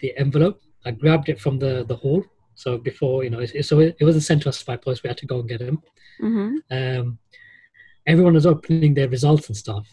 the 0.00 0.16
envelope. 0.16 0.60
I 0.84 0.90
grabbed 0.92 1.28
it 1.28 1.40
from 1.40 1.58
the 1.58 1.84
the 1.86 1.96
hall. 1.96 2.24
So 2.54 2.78
before 2.78 3.24
you 3.24 3.30
know, 3.30 3.40
it, 3.40 3.64
so 3.64 3.78
it, 3.80 3.96
it 4.00 4.04
wasn't 4.04 4.24
sent 4.24 4.42
to 4.42 4.48
us 4.48 4.62
by 4.62 4.76
post. 4.76 5.02
We 5.02 5.08
had 5.08 5.18
to 5.18 5.26
go 5.26 5.40
and 5.40 5.48
get 5.48 5.60
them 5.60 5.82
hmm 6.20 6.56
um, 6.70 7.18
everyone 8.06 8.34
was 8.34 8.46
opening 8.46 8.94
their 8.94 9.08
results 9.08 9.48
and 9.48 9.56
stuff, 9.56 9.86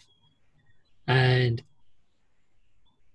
and 1.06 1.62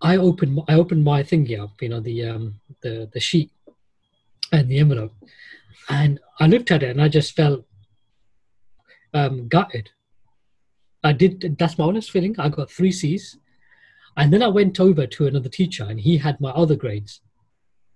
I 0.01 0.17
opened 0.17 0.61
I 0.67 0.75
opened 0.75 1.03
my 1.03 1.23
thingy 1.23 1.59
up, 1.59 1.81
you 1.81 1.89
know, 1.89 1.99
the 1.99 2.25
um, 2.25 2.59
the 2.81 3.09
the 3.13 3.19
sheet 3.19 3.51
and 4.51 4.69
the 4.69 4.79
envelope, 4.79 5.13
and 5.89 6.19
I 6.39 6.47
looked 6.47 6.71
at 6.71 6.83
it 6.83 6.91
and 6.91 7.01
I 7.01 7.09
just 7.09 7.35
felt 7.35 7.65
um, 9.13 9.47
gutted. 9.47 9.89
I 11.03 11.13
did. 11.13 11.57
That's 11.57 11.77
my 11.77 11.85
honest 11.85 12.11
feeling. 12.11 12.35
I 12.39 12.49
got 12.49 12.69
three 12.69 12.91
C's, 12.91 13.37
and 14.17 14.31
then 14.31 14.43
I 14.43 14.47
went 14.47 14.79
over 14.79 15.07
to 15.07 15.27
another 15.27 15.49
teacher, 15.49 15.85
and 15.85 15.99
he 15.99 16.17
had 16.17 16.39
my 16.39 16.51
other 16.51 16.75
grades. 16.75 17.21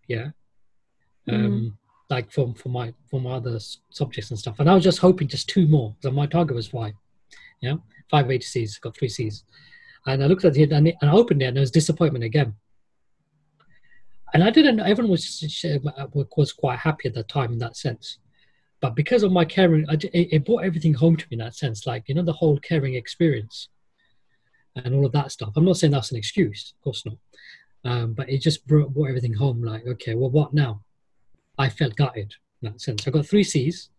Yeah, 0.08 0.30
um, 1.30 1.78
like 2.10 2.32
for 2.32 2.54
for 2.56 2.70
my 2.70 2.94
for 3.10 3.20
my 3.20 3.32
other 3.32 3.60
subjects 3.90 4.32
and 4.32 4.40
stuff. 4.40 4.60
And 4.60 4.70
I 4.70 4.76
was 4.76 4.84
just 4.84 5.00
hoping 5.00 5.28
just 5.28 5.50
two 5.50 5.68
more. 5.68 5.96
So 6.02 6.12
my 6.12 6.26
target 6.26 6.56
was 6.56 6.68
five. 6.68 6.94
Yeah, 7.62 7.76
five 8.10 8.30
eight 8.30 8.44
C's. 8.44 8.78
Got 8.80 8.96
three 8.98 9.10
C's. 9.10 9.44
And 10.08 10.24
I 10.24 10.28
looked 10.28 10.46
at 10.46 10.56
it 10.56 10.72
and, 10.72 10.88
it, 10.88 10.96
and 11.02 11.10
I 11.10 11.14
opened 11.14 11.42
it 11.42 11.46
and 11.46 11.58
there 11.58 11.62
was 11.62 11.72
disappointment 11.72 12.24
again. 12.24 12.54
And 14.34 14.44
I 14.44 14.52
didn't. 14.52 14.80
Everyone 14.80 15.12
was 15.12 15.66
was 16.36 16.54
quite 16.54 16.80
happy 16.80 17.08
at 17.08 17.16
that 17.16 17.30
time 17.30 17.54
in 17.54 17.60
that 17.60 17.78
sense. 17.78 18.20
But 18.86 18.94
because 18.94 19.24
of 19.24 19.32
my 19.32 19.46
caring, 19.46 19.90
I, 19.90 19.98
it 20.14 20.46
brought 20.46 20.64
everything 20.64 20.94
home 20.94 21.18
to 21.18 21.26
me 21.26 21.38
in 21.38 21.40
that 21.40 21.56
sense. 21.56 21.88
Like 21.88 22.08
you 22.08 22.14
know, 22.14 22.22
the 22.22 22.34
whole 22.34 22.60
caring 22.60 22.94
experience 22.94 23.70
and 24.76 24.94
all 24.94 25.08
of 25.08 25.12
that 25.14 25.32
stuff. 25.32 25.54
I'm 25.56 25.66
not 25.66 25.78
saying 25.78 25.90
that's 25.90 26.12
an 26.12 26.18
excuse, 26.18 26.76
of 26.78 26.84
course 26.84 27.04
not. 27.04 27.18
Um, 27.84 28.14
but 28.14 28.30
it 28.30 28.44
just 28.44 28.68
brought, 28.68 28.94
brought 28.94 29.10
everything 29.10 29.34
home. 29.34 29.64
Like, 29.64 29.88
okay, 29.88 30.14
well, 30.14 30.30
what 30.30 30.54
now? 30.54 30.84
I 31.58 31.68
felt 31.68 31.96
gutted 31.96 32.36
in 32.62 32.70
that 32.70 32.80
sense. 32.80 33.08
I 33.08 33.10
got 33.10 33.26
three 33.26 33.44
C's, 33.44 33.90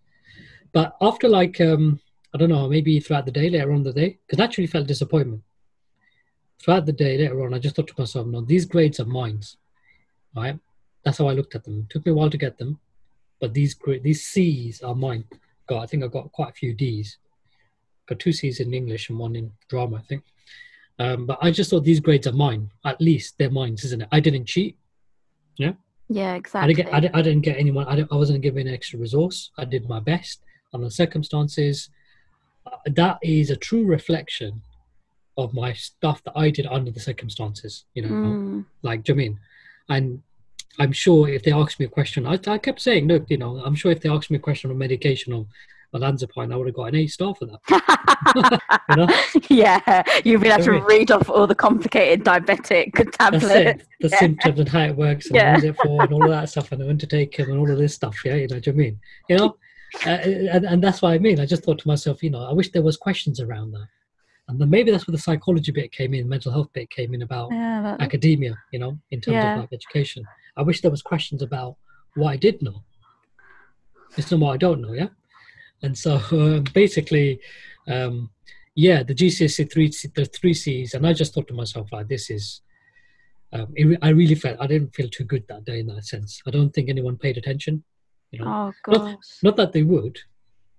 but 0.71 0.97
after 1.01 1.29
like 1.29 1.61
um, 1.61 1.99
I 2.33 2.39
don't 2.39 2.51
know, 2.51 2.69
maybe 2.69 3.01
throughout 3.01 3.27
the 3.27 3.33
day, 3.33 3.51
later 3.51 3.73
on 3.73 3.83
the 3.83 3.93
day, 3.93 4.21
because 4.25 4.39
I 4.39 4.45
actually 4.45 4.69
felt 4.69 4.87
disappointment. 4.87 5.43
Throughout 6.63 6.87
the 6.87 6.93
day, 6.93 7.19
later 7.19 7.45
on, 7.45 7.55
I 7.55 7.59
just 7.59 7.75
thought 7.75 7.89
to 7.89 7.95
myself, 7.99 8.29
no, 8.29 8.41
these 8.41 8.67
grades 8.67 9.01
are 9.01 9.05
mine, 9.05 9.41
right? 10.37 10.61
That's 11.03 11.19
how 11.19 11.27
I 11.27 11.33
looked 11.33 11.57
at 11.57 11.65
them. 11.65 11.81
It 11.81 11.91
took 11.91 12.07
me 12.07 12.13
a 12.13 12.15
while 12.15 12.31
to 12.31 12.39
get 12.39 12.57
them, 12.57 12.79
but 13.41 13.55
these 13.55 13.77
these 14.03 14.25
C's 14.27 14.83
are 14.83 14.95
mine. 14.95 15.25
God, 15.69 15.83
I 15.83 15.87
think 15.87 16.03
I've 16.05 16.13
got 16.13 16.33
quite 16.33 16.51
a 16.51 16.55
few 16.55 16.73
D's. 16.75 17.19
Got 18.07 18.19
two 18.21 18.33
C's 18.33 18.61
in 18.61 18.73
English 18.73 19.11
and 19.11 19.19
one 19.19 19.35
in 19.37 19.51
drama, 19.69 19.97
I 19.97 20.03
think. 20.03 20.23
Um, 20.99 21.27
but 21.27 21.39
I 21.43 21.51
just 21.51 21.71
thought 21.71 21.85
these 21.85 22.01
grades 22.01 22.27
are 22.27 22.33
mine. 22.33 22.71
At 22.85 23.01
least 23.01 23.37
they're 23.39 23.51
mine, 23.51 23.75
isn't 23.75 24.01
it? 24.03 24.09
I 24.13 24.21
didn't 24.21 24.47
cheat. 24.47 24.77
Yeah. 25.59 25.73
Yeah, 26.09 26.33
I 26.33 26.37
exactly. 26.37 26.75
didn't 26.75 26.87
get. 26.87 26.95
I 26.95 27.01
didn't, 27.01 27.17
I 27.17 27.23
didn't 27.23 27.43
get 27.43 27.59
anyone. 27.59 27.87
I, 27.89 28.07
I 28.13 28.17
wasn't 28.17 28.41
given 28.43 28.69
an 28.69 28.75
extra 28.75 28.99
resource. 28.99 29.51
I 29.59 29.65
did 29.65 29.89
my 29.89 29.99
best 30.01 30.41
on 30.73 30.81
the 30.83 30.91
circumstances. 30.91 31.91
Uh, 32.65 32.77
That 32.87 33.19
is 33.23 33.51
a 33.51 33.57
true 33.57 33.85
reflection 33.85 34.63
of 35.37 35.53
my 35.53 35.73
stuff 35.73 36.23
that 36.25 36.33
I 36.37 36.51
did 36.51 36.67
under 36.67 36.91
the 36.93 37.01
circumstances. 37.01 37.85
You 37.95 38.03
know, 38.03 38.09
Mm. 38.09 38.65
like 38.83 39.03
do 39.03 39.13
you 39.13 39.17
know 39.17 39.23
I 39.23 39.29
mean? 39.29 39.41
And 39.89 40.23
I'm 40.79 40.93
sure 40.93 41.29
if 41.29 41.43
they 41.43 41.53
asked 41.53 41.79
me 41.81 41.87
a 41.87 41.89
question, 41.91 42.27
I, 42.27 42.39
I 42.47 42.59
kept 42.59 42.81
saying, 42.81 43.09
look, 43.09 43.25
you 43.31 43.39
know, 43.39 43.63
I'm 43.65 43.75
sure 43.75 43.93
if 43.93 44.01
they 44.01 44.09
asked 44.11 44.31
me 44.31 44.37
a 44.37 44.41
question 44.41 44.71
on 44.71 44.79
medication 44.79 45.33
or 45.33 45.47
olanzapine, 45.95 46.53
I 46.53 46.57
would 46.57 46.67
have 46.67 46.77
got 46.77 46.85
an 46.85 46.97
A 46.97 47.07
star 47.07 47.35
for 47.35 47.47
that. 47.47 48.61
You 48.89 48.97
know? 48.97 49.09
yeah, 49.49 50.03
you've 50.25 50.41
been 50.43 50.53
able 50.53 50.65
to 50.65 50.85
read 50.87 51.11
off 51.11 51.29
all 51.29 51.47
the 51.47 51.55
complicated 51.55 52.25
diabetic 52.25 53.11
tablets. 53.19 53.85
The 54.01 54.09
Yeah. 54.09 54.19
symptoms 54.19 54.61
and 54.61 54.69
how 54.69 54.81
it 54.85 54.97
works 54.97 55.27
and 55.27 55.37
Yeah. 55.37 55.51
what 55.53 55.59
is 55.59 55.65
it 55.65 55.77
for 55.77 56.05
and 56.05 56.13
all 56.13 56.25
of 56.25 56.31
that 56.31 56.49
stuff 56.49 56.71
and 56.73 56.87
when 56.87 56.99
to 56.99 57.07
take 57.07 57.37
them 57.37 57.51
and 57.51 57.59
all 57.59 57.71
of 57.71 57.79
this 57.79 57.95
stuff. 57.95 58.25
Yeah, 58.25 58.35
you 58.35 58.49
know, 58.49 58.57
you 58.57 58.61
know 58.61 58.61
what 58.67 58.69
I 58.69 58.73
mean? 58.73 59.01
You 59.29 59.37
know, 59.37 59.57
uh, 60.07 60.09
and, 60.09 60.65
and 60.67 60.85
that's 60.85 61.03
what 61.03 61.13
I 61.13 61.19
mean. 61.19 61.41
I 61.41 61.47
just 61.47 61.65
thought 61.65 61.79
to 61.79 61.89
myself, 61.89 62.23
you 62.23 62.31
know, 62.31 62.45
I 62.45 62.53
wish 62.53 62.71
there 62.73 62.83
was 62.83 62.97
questions 62.97 63.41
around 63.41 63.73
that. 63.73 63.89
And 64.49 64.61
then 64.61 64.71
maybe 64.71 64.91
that's 64.91 65.07
where 65.07 65.13
the 65.13 65.19
psychology 65.23 65.73
bit 65.73 65.91
came 65.93 66.15
in, 66.15 66.29
mental 66.29 66.53
health 66.53 66.73
bit 66.73 66.89
came 66.91 67.15
in 67.15 67.23
about 67.23 67.51
Yeah, 67.51 67.97
academia, 68.01 68.55
you 68.73 68.79
know, 68.79 68.99
in 69.11 69.21
terms 69.21 69.43
Yeah. 69.43 69.55
of 69.55 69.61
like 69.63 69.73
education. 69.73 70.25
I 70.57 70.63
wish 70.63 70.81
there 70.81 70.91
was 70.91 71.03
questions 71.03 71.43
about 71.43 71.77
what 72.15 72.31
I 72.31 72.37
did 72.37 72.63
know. 72.63 72.85
It's 74.17 74.31
not 74.31 74.41
what 74.41 74.53
I 74.53 74.57
don't 74.57 74.81
know, 74.81 74.93
yeah. 74.93 75.09
And 75.83 75.97
so 75.99 76.15
uh, 76.17 76.61
basically, 76.75 77.41
um, 77.89 78.31
yeah, 78.75 79.03
the 79.03 79.15
GCSE 79.15 79.71
three 79.73 79.89
the 80.15 80.25
three 80.27 80.55
C's, 80.55 80.95
and 80.95 81.07
I 81.07 81.13
just 81.13 81.35
thought 81.35 81.49
to 81.49 81.55
myself 81.55 81.93
like, 81.93 82.09
this 82.09 82.31
is. 82.31 82.63
Um, 83.53 83.73
it, 83.77 83.99
I 84.03 84.09
really 84.09 84.35
felt 84.35 84.61
I 84.61 84.67
didn't 84.67 84.95
feel 84.95 85.09
too 85.09 85.23
good 85.25 85.45
that 85.49 85.65
day 85.65 85.79
in 85.79 85.87
that 85.87 86.05
sense. 86.05 86.43
I 86.47 86.51
don't 86.51 86.71
think 86.75 86.89
anyone 86.89 87.17
paid 87.17 87.39
attention. 87.39 87.85
You 88.33 88.41
know, 88.41 88.73
oh 88.89 88.93
not, 88.93 89.19
not 89.43 89.57
that 89.57 89.73
they 89.73 89.85
would, 89.85 90.19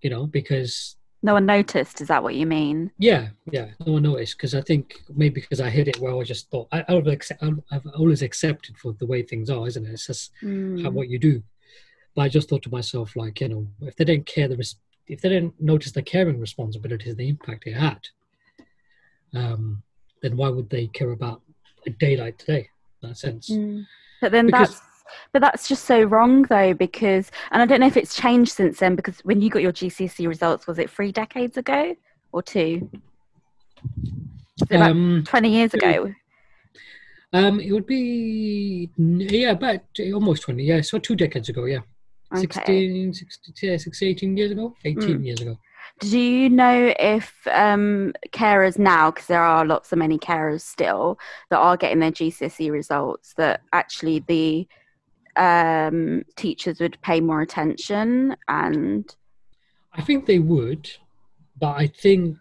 you 0.01 0.09
know, 0.09 0.27
because 0.27 0.96
no 1.27 1.33
one 1.33 1.45
noticed. 1.45 1.99
Is 2.01 2.07
that 2.07 2.23
what 2.23 2.35
you 2.35 2.45
mean? 2.47 2.89
yeah, 2.97 3.27
yeah, 3.51 3.67
no 3.85 3.93
one 3.93 4.03
noticed 4.03 4.37
because 4.37 4.55
I 4.55 4.61
think 4.61 4.95
maybe 5.13 5.41
because 5.41 5.61
I 5.61 5.69
hit 5.69 5.87
it 5.89 5.99
well, 5.99 6.19
I 6.21 6.23
just 6.23 6.49
thought 6.49 6.67
I, 6.71 6.83
I've, 6.87 7.05
accept, 7.07 7.43
I've 7.71 7.85
always 7.97 8.21
accepted 8.23 8.77
for 8.77 8.93
the 8.93 9.05
way 9.05 9.21
things 9.21 9.49
are, 9.49 9.67
isn't 9.67 9.85
it? 9.85 9.91
It's 9.91 10.07
just 10.07 10.31
how, 10.41 10.47
Mm. 10.47 10.93
what 10.93 11.09
you 11.09 11.19
do. 11.19 11.43
But 12.15 12.21
I 12.23 12.29
just 12.29 12.49
thought 12.49 12.63
to 12.63 12.71
myself, 12.71 13.15
like, 13.15 13.41
you 13.41 13.49
know, 13.49 13.67
if 13.81 13.95
they 13.97 14.05
didn't 14.05 14.25
care 14.25 14.47
the 14.47 14.57
res- 14.57 14.77
if 15.07 15.21
they 15.21 15.29
didn't 15.29 15.53
notice 15.61 15.91
the 15.91 16.01
caring 16.01 16.39
responsibilities, 16.39 17.15
the 17.15 17.29
impact 17.29 17.67
it 17.67 17.73
had, 17.73 17.99
um, 19.35 19.83
then 20.21 20.35
why 20.37 20.49
would 20.49 20.69
they 20.69 20.87
care 20.87 21.11
about 21.11 21.41
a 21.85 21.89
day 21.91 22.17
like 22.17 22.37
today? 22.37 22.69
In 23.03 23.09
that 23.09 23.17
sense, 23.17 23.49
Mm. 23.49 23.85
But 24.21 24.31
then 24.31 24.47
Because- 24.47 24.69
that's 24.79 24.81
but 25.33 25.41
that's 25.41 25.67
just 25.67 25.85
so 25.85 26.03
wrong 26.03 26.43
though 26.43 26.73
because 26.73 27.31
and 27.51 27.61
I 27.61 27.65
don't 27.65 27.79
know 27.79 27.87
if 27.87 27.97
it's 27.97 28.15
changed 28.15 28.51
since 28.51 28.79
then 28.79 28.95
because 28.95 29.19
when 29.19 29.41
you 29.41 29.49
got 29.49 29.61
your 29.61 29.73
GCSE 29.73 30.27
results 30.27 30.67
was 30.67 30.79
it 30.79 30.89
three 30.89 31.11
decades 31.11 31.57
ago 31.57 31.95
or 32.31 32.41
two? 32.41 32.89
Um, 34.71 35.23
twenty 35.25 35.49
years 35.49 35.73
ago? 35.73 36.13
um, 37.33 37.59
it 37.59 37.71
would 37.71 37.85
be 37.85 38.89
yeah, 38.97 39.51
about 39.51 39.81
almost 40.13 40.43
twenty. 40.43 40.63
Yeah, 40.63 40.81
so 40.81 40.97
two 40.97 41.15
decades 41.15 41.49
ago. 41.49 41.65
Yeah, 41.65 41.79
Okay. 42.33 42.43
16, 42.43 43.13
16, 43.13 43.69
yeah, 43.69 43.77
16, 43.77 44.09
18 44.09 44.37
years 44.37 44.51
ago, 44.51 44.75
eighteen 44.83 45.19
Mm. 45.19 45.25
years 45.25 45.41
ago. 45.41 45.57
Do 45.99 46.19
you 46.19 46.49
know 46.49 46.93
if 46.99 47.47
um, 47.51 48.13
carers 48.31 48.77
now, 48.77 49.11
because 49.11 49.27
there 49.27 49.41
are 49.41 49.65
lots 49.65 49.91
of 49.91 49.97
many 49.97 50.19
carers 50.19 50.61
still 50.61 51.17
that 51.49 51.57
are 51.57 51.77
getting 51.77 51.99
their 51.99 52.11
GCSE 52.11 52.69
results, 52.71 53.33
that 53.37 53.61
actually 53.71 54.19
the 54.19 54.67
um, 55.37 56.23
teachers 56.35 56.79
would 56.79 56.99
pay 57.01 57.19
more 57.21 57.41
attention 57.41 58.35
and 58.47 59.15
I 59.93 60.01
think 60.01 60.25
they 60.25 60.39
would, 60.39 60.89
but 61.59 61.75
I 61.77 61.87
think, 61.87 62.35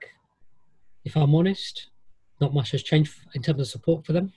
if 1.05 1.17
I'm 1.17 1.35
honest, 1.35 1.89
not 2.41 2.53
much 2.53 2.73
has 2.73 2.83
changed 2.83 3.15
in 3.35 3.43
terms 3.43 3.61
of 3.61 3.69
support 3.69 4.05
for 4.05 4.13
them. 4.13 4.33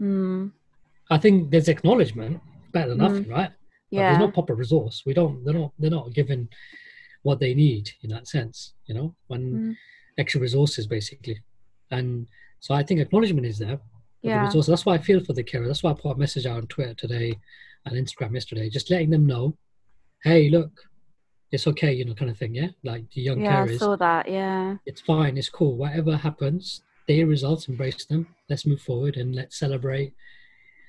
mm, 0.00 0.52
I 1.10 1.18
think 1.18 1.50
there's 1.50 1.68
acknowledgement, 1.68 2.40
better 2.72 2.90
than 2.90 2.98
Mm. 2.98 3.08
nothing, 3.08 3.28
right? 3.28 3.50
But 3.50 3.56
yeah, 3.90 4.08
there's 4.08 4.18
no 4.18 4.30
proper 4.30 4.54
resource. 4.54 5.02
We 5.06 5.14
don't. 5.14 5.42
They're 5.44 5.54
not. 5.54 5.72
They're 5.78 5.90
not 5.90 6.12
given 6.12 6.48
what 7.22 7.40
they 7.40 7.54
need 7.54 7.90
in 8.02 8.10
that 8.10 8.28
sense. 8.28 8.74
You 8.86 8.94
know, 8.94 9.16
when 9.28 9.42
Mm. 9.58 9.76
extra 10.18 10.40
resources 10.40 10.86
basically, 10.86 11.42
and 11.90 12.28
so 12.60 12.74
I 12.74 12.82
think 12.82 13.00
acknowledgement 13.00 13.46
is 13.46 13.58
there. 13.58 13.80
the 14.22 14.30
Yeah. 14.30 14.42
resources. 14.42 14.68
That's 14.68 14.84
why 14.84 14.94
I 14.94 14.98
feel 14.98 15.20
for 15.20 15.32
the 15.32 15.44
carer. 15.44 15.66
That's 15.68 15.82
why 15.84 15.92
I 15.92 15.94
put 15.94 16.16
a 16.16 16.18
message 16.18 16.44
out 16.44 16.56
on 16.58 16.66
Twitter 16.66 16.92
today 16.94 17.38
and 17.92 18.06
Instagram 18.06 18.34
yesterday, 18.34 18.68
just 18.70 18.90
letting 18.90 19.10
them 19.10 19.26
know, 19.26 19.56
hey, 20.24 20.48
look, 20.50 20.70
it's 21.50 21.66
okay, 21.66 21.92
you 21.94 22.04
know, 22.04 22.14
kind 22.14 22.30
of 22.30 22.36
thing. 22.36 22.54
Yeah, 22.54 22.68
like 22.84 23.04
the 23.12 23.22
young 23.22 23.40
yeah, 23.40 23.62
I 23.62 23.66
carers. 23.66 23.78
saw 23.78 23.96
that. 23.96 24.30
Yeah, 24.30 24.76
it's 24.86 25.00
fine, 25.00 25.36
it's 25.38 25.48
cool. 25.48 25.76
Whatever 25.76 26.16
happens, 26.16 26.82
their 27.06 27.26
results, 27.26 27.68
embrace 27.68 28.04
them. 28.04 28.26
Let's 28.50 28.66
move 28.66 28.80
forward 28.82 29.16
and 29.16 29.34
let's 29.34 29.58
celebrate. 29.58 30.12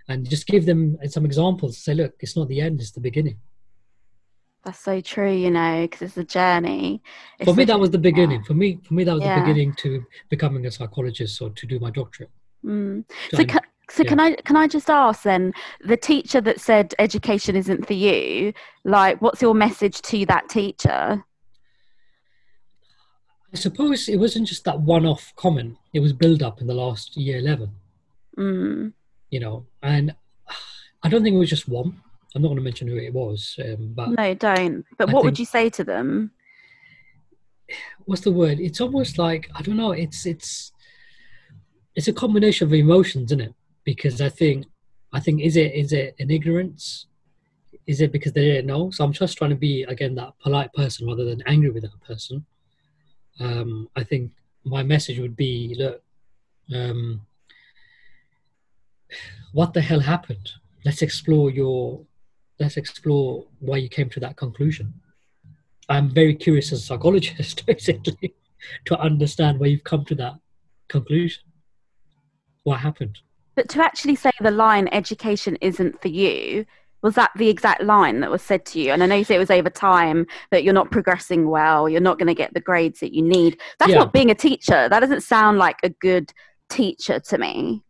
And 0.10 0.28
just 0.30 0.48
give 0.48 0.66
them 0.66 0.98
some 1.08 1.26
examples. 1.26 1.78
Say, 1.78 1.94
look, 1.94 2.14
it's 2.20 2.36
not 2.36 2.48
the 2.50 2.60
end; 2.62 2.82
it's 2.82 2.92
the 2.92 3.00
beginning. 3.00 3.38
that's 4.66 4.80
so 4.80 5.00
true. 5.02 5.32
You 5.32 5.52
know, 5.52 5.84
because 5.84 6.02
it's 6.02 6.18
a 6.18 6.24
journey. 6.24 7.02
for 7.46 7.54
me, 7.54 7.64
that 7.66 7.80
was 7.80 7.92
the 7.92 7.98
beginning. 8.00 8.44
For 8.44 8.54
me, 8.56 8.80
for 8.86 8.94
me, 8.96 9.04
that 9.06 9.14
was 9.14 9.24
Yeah. 9.24 9.40
the 9.40 9.46
beginning 9.46 9.74
to 9.76 10.04
becoming 10.30 10.66
a 10.66 10.72
psychologist 10.72 11.42
or 11.42 11.52
to 11.52 11.66
do 11.68 11.80
my 11.80 11.92
doctorate. 11.92 12.32
Mm. 12.66 13.06
So 13.32 13.38
So, 13.38 13.44
I- 13.44 13.46
ca- 13.46 13.69
so 13.89 14.04
yeah. 14.04 14.10
can 14.10 14.19
I 14.19 14.36
can 14.36 14.56
I 14.56 14.67
just 14.67 14.89
ask 14.89 15.23
then 15.23 15.54
the 15.82 15.97
teacher 15.97 16.41
that 16.41 16.60
said 16.60 16.93
education 16.99 17.56
isn't 17.56 17.86
for 17.88 17.93
you? 17.93 18.54
Like, 18.84 19.21
what's 19.21 19.41
your 19.41 19.54
message 19.54 20.02
to 20.04 20.25
that 20.28 20.49
teacher? 20.49 21.23
I 23.52 23.58
suppose 23.58 24.08
it 24.08 24.17
wasn't 24.17 24.47
just 24.47 24.63
that 24.65 24.80
one-off 24.80 25.34
comment; 25.36 25.78
it 25.93 25.99
was 25.99 26.13
build 26.13 26.43
up 26.43 26.62
in 26.62 26.67
the 26.67 26.73
last 26.73 27.17
year 27.17 27.39
eleven. 27.39 27.71
Mm. 28.38 28.93
You 29.32 29.39
know, 29.39 29.65
and 29.82 30.15
I 31.04 31.10
don't 31.10 31.23
think 31.23 31.36
it 31.36 31.39
was 31.39 31.49
just 31.49 31.67
one. 31.67 32.02
I'm 32.36 32.41
not 32.43 32.49
going 32.49 32.58
to 32.58 32.63
mention 32.63 32.88
who 32.88 32.95
it 32.95 33.13
was, 33.13 33.60
um, 33.63 33.93
but 33.95 34.10
No, 34.10 34.34
don't. 34.36 34.86
But 34.97 35.10
I 35.10 35.13
what 35.13 35.23
would 35.23 35.39
you 35.39 35.45
say 35.45 35.69
to 35.71 35.84
them? 35.84 36.32
what's 38.06 38.21
the 38.21 38.32
word? 38.32 38.60
It's 38.60 38.82
almost 38.82 39.17
like 39.17 39.49
I 39.56 39.62
don't 39.62 39.78
know. 39.78 39.91
It's 39.91 40.25
it's 40.25 40.71
it's 41.95 42.08
a 42.08 42.13
combination 42.13 42.67
of 42.67 42.73
emotions, 42.73 43.32
isn't 43.32 43.41
it? 43.41 43.54
Because 43.89 44.21
I 44.21 44.30
think 44.30 44.67
I 45.12 45.19
think 45.19 45.41
is 45.41 45.56
it 45.58 45.73
is 45.73 45.93
it 45.93 46.15
an 46.19 46.30
ignorance? 46.30 47.08
Is 47.88 48.02
it 48.02 48.12
because 48.12 48.34
they 48.34 48.45
didn't 48.45 48.67
know? 48.67 48.91
So 48.91 49.04
I'm 49.04 49.13
just 49.13 49.36
trying 49.36 49.49
to 49.49 49.56
be 49.56 49.82
again 49.93 50.13
that 50.13 50.38
polite 50.43 50.71
person 50.73 51.08
rather 51.08 51.25
than 51.25 51.41
angry 51.47 51.71
with 51.71 51.82
that 51.88 51.99
person. 52.02 52.45
Um, 53.39 53.89
I 53.95 54.04
think 54.04 54.32
my 54.63 54.84
message 54.84 55.17
would 55.17 55.36
be: 55.36 55.75
look, 55.75 56.04
um, 56.71 57.21
what 59.54 59.73
the 59.73 59.82
hell 59.82 60.02
happened? 60.02 60.52
Let's 60.86 61.02
explore 61.02 61.49
your. 61.49 62.06
Let's 62.60 62.78
explore 62.78 63.47
why 63.60 63.78
you 63.78 63.89
came 63.89 64.10
to 64.12 64.19
that 64.19 64.38
conclusion. 64.38 64.93
I'm 65.88 66.12
very 66.12 66.36
curious 66.36 66.71
as 66.71 66.82
a 66.84 66.86
psychologist, 66.86 67.65
basically, 67.71 68.36
to 68.86 68.99
understand 68.99 69.60
where 69.60 69.69
you've 69.71 69.91
come 69.93 70.06
to 70.06 70.15
that 70.15 70.36
conclusion. 70.89 71.41
What 72.65 72.82
happened? 72.82 73.17
But 73.60 73.67
to 73.72 73.84
actually 73.84 74.15
say 74.15 74.32
the 74.39 74.52
line 74.52 74.88
"education 74.93 75.58
isn't 75.60 76.02
for 76.02 76.08
you," 76.08 76.65
Was 77.04 77.15
that 77.15 77.32
the 77.36 77.50
exact 77.50 77.84
line 77.84 78.22
that 78.22 78.32
was 78.32 78.41
said 78.41 78.65
to 78.67 78.80
you? 78.80 78.91
And 78.93 79.04
I 79.04 79.06
know 79.06 79.15
you 79.15 79.26
say 79.26 79.36
it 79.36 79.39
was 79.39 79.52
over 79.52 79.69
time 79.69 80.28
that 80.52 80.63
you're 80.63 80.74
not 80.74 80.91
progressing 80.91 81.50
well, 81.50 81.89
you're 81.89 82.00
not 82.00 82.17
going 82.19 82.28
to 82.28 82.34
get 82.34 82.54
the 82.54 82.62
grades 82.62 83.02
that 83.02 83.13
you 83.13 83.22
need. 83.22 83.60
That's 83.80 83.91
Yeah. 83.91 84.00
not 84.00 84.13
being 84.13 84.32
a 84.32 84.36
teacher. 84.36 84.88
That 84.88 85.02
doesn't 85.02 85.24
sound 85.24 85.58
like 85.58 85.78
a 85.84 85.89
good 85.89 86.32
teacher 86.69 87.19
to 87.19 87.38
me. 87.38 87.84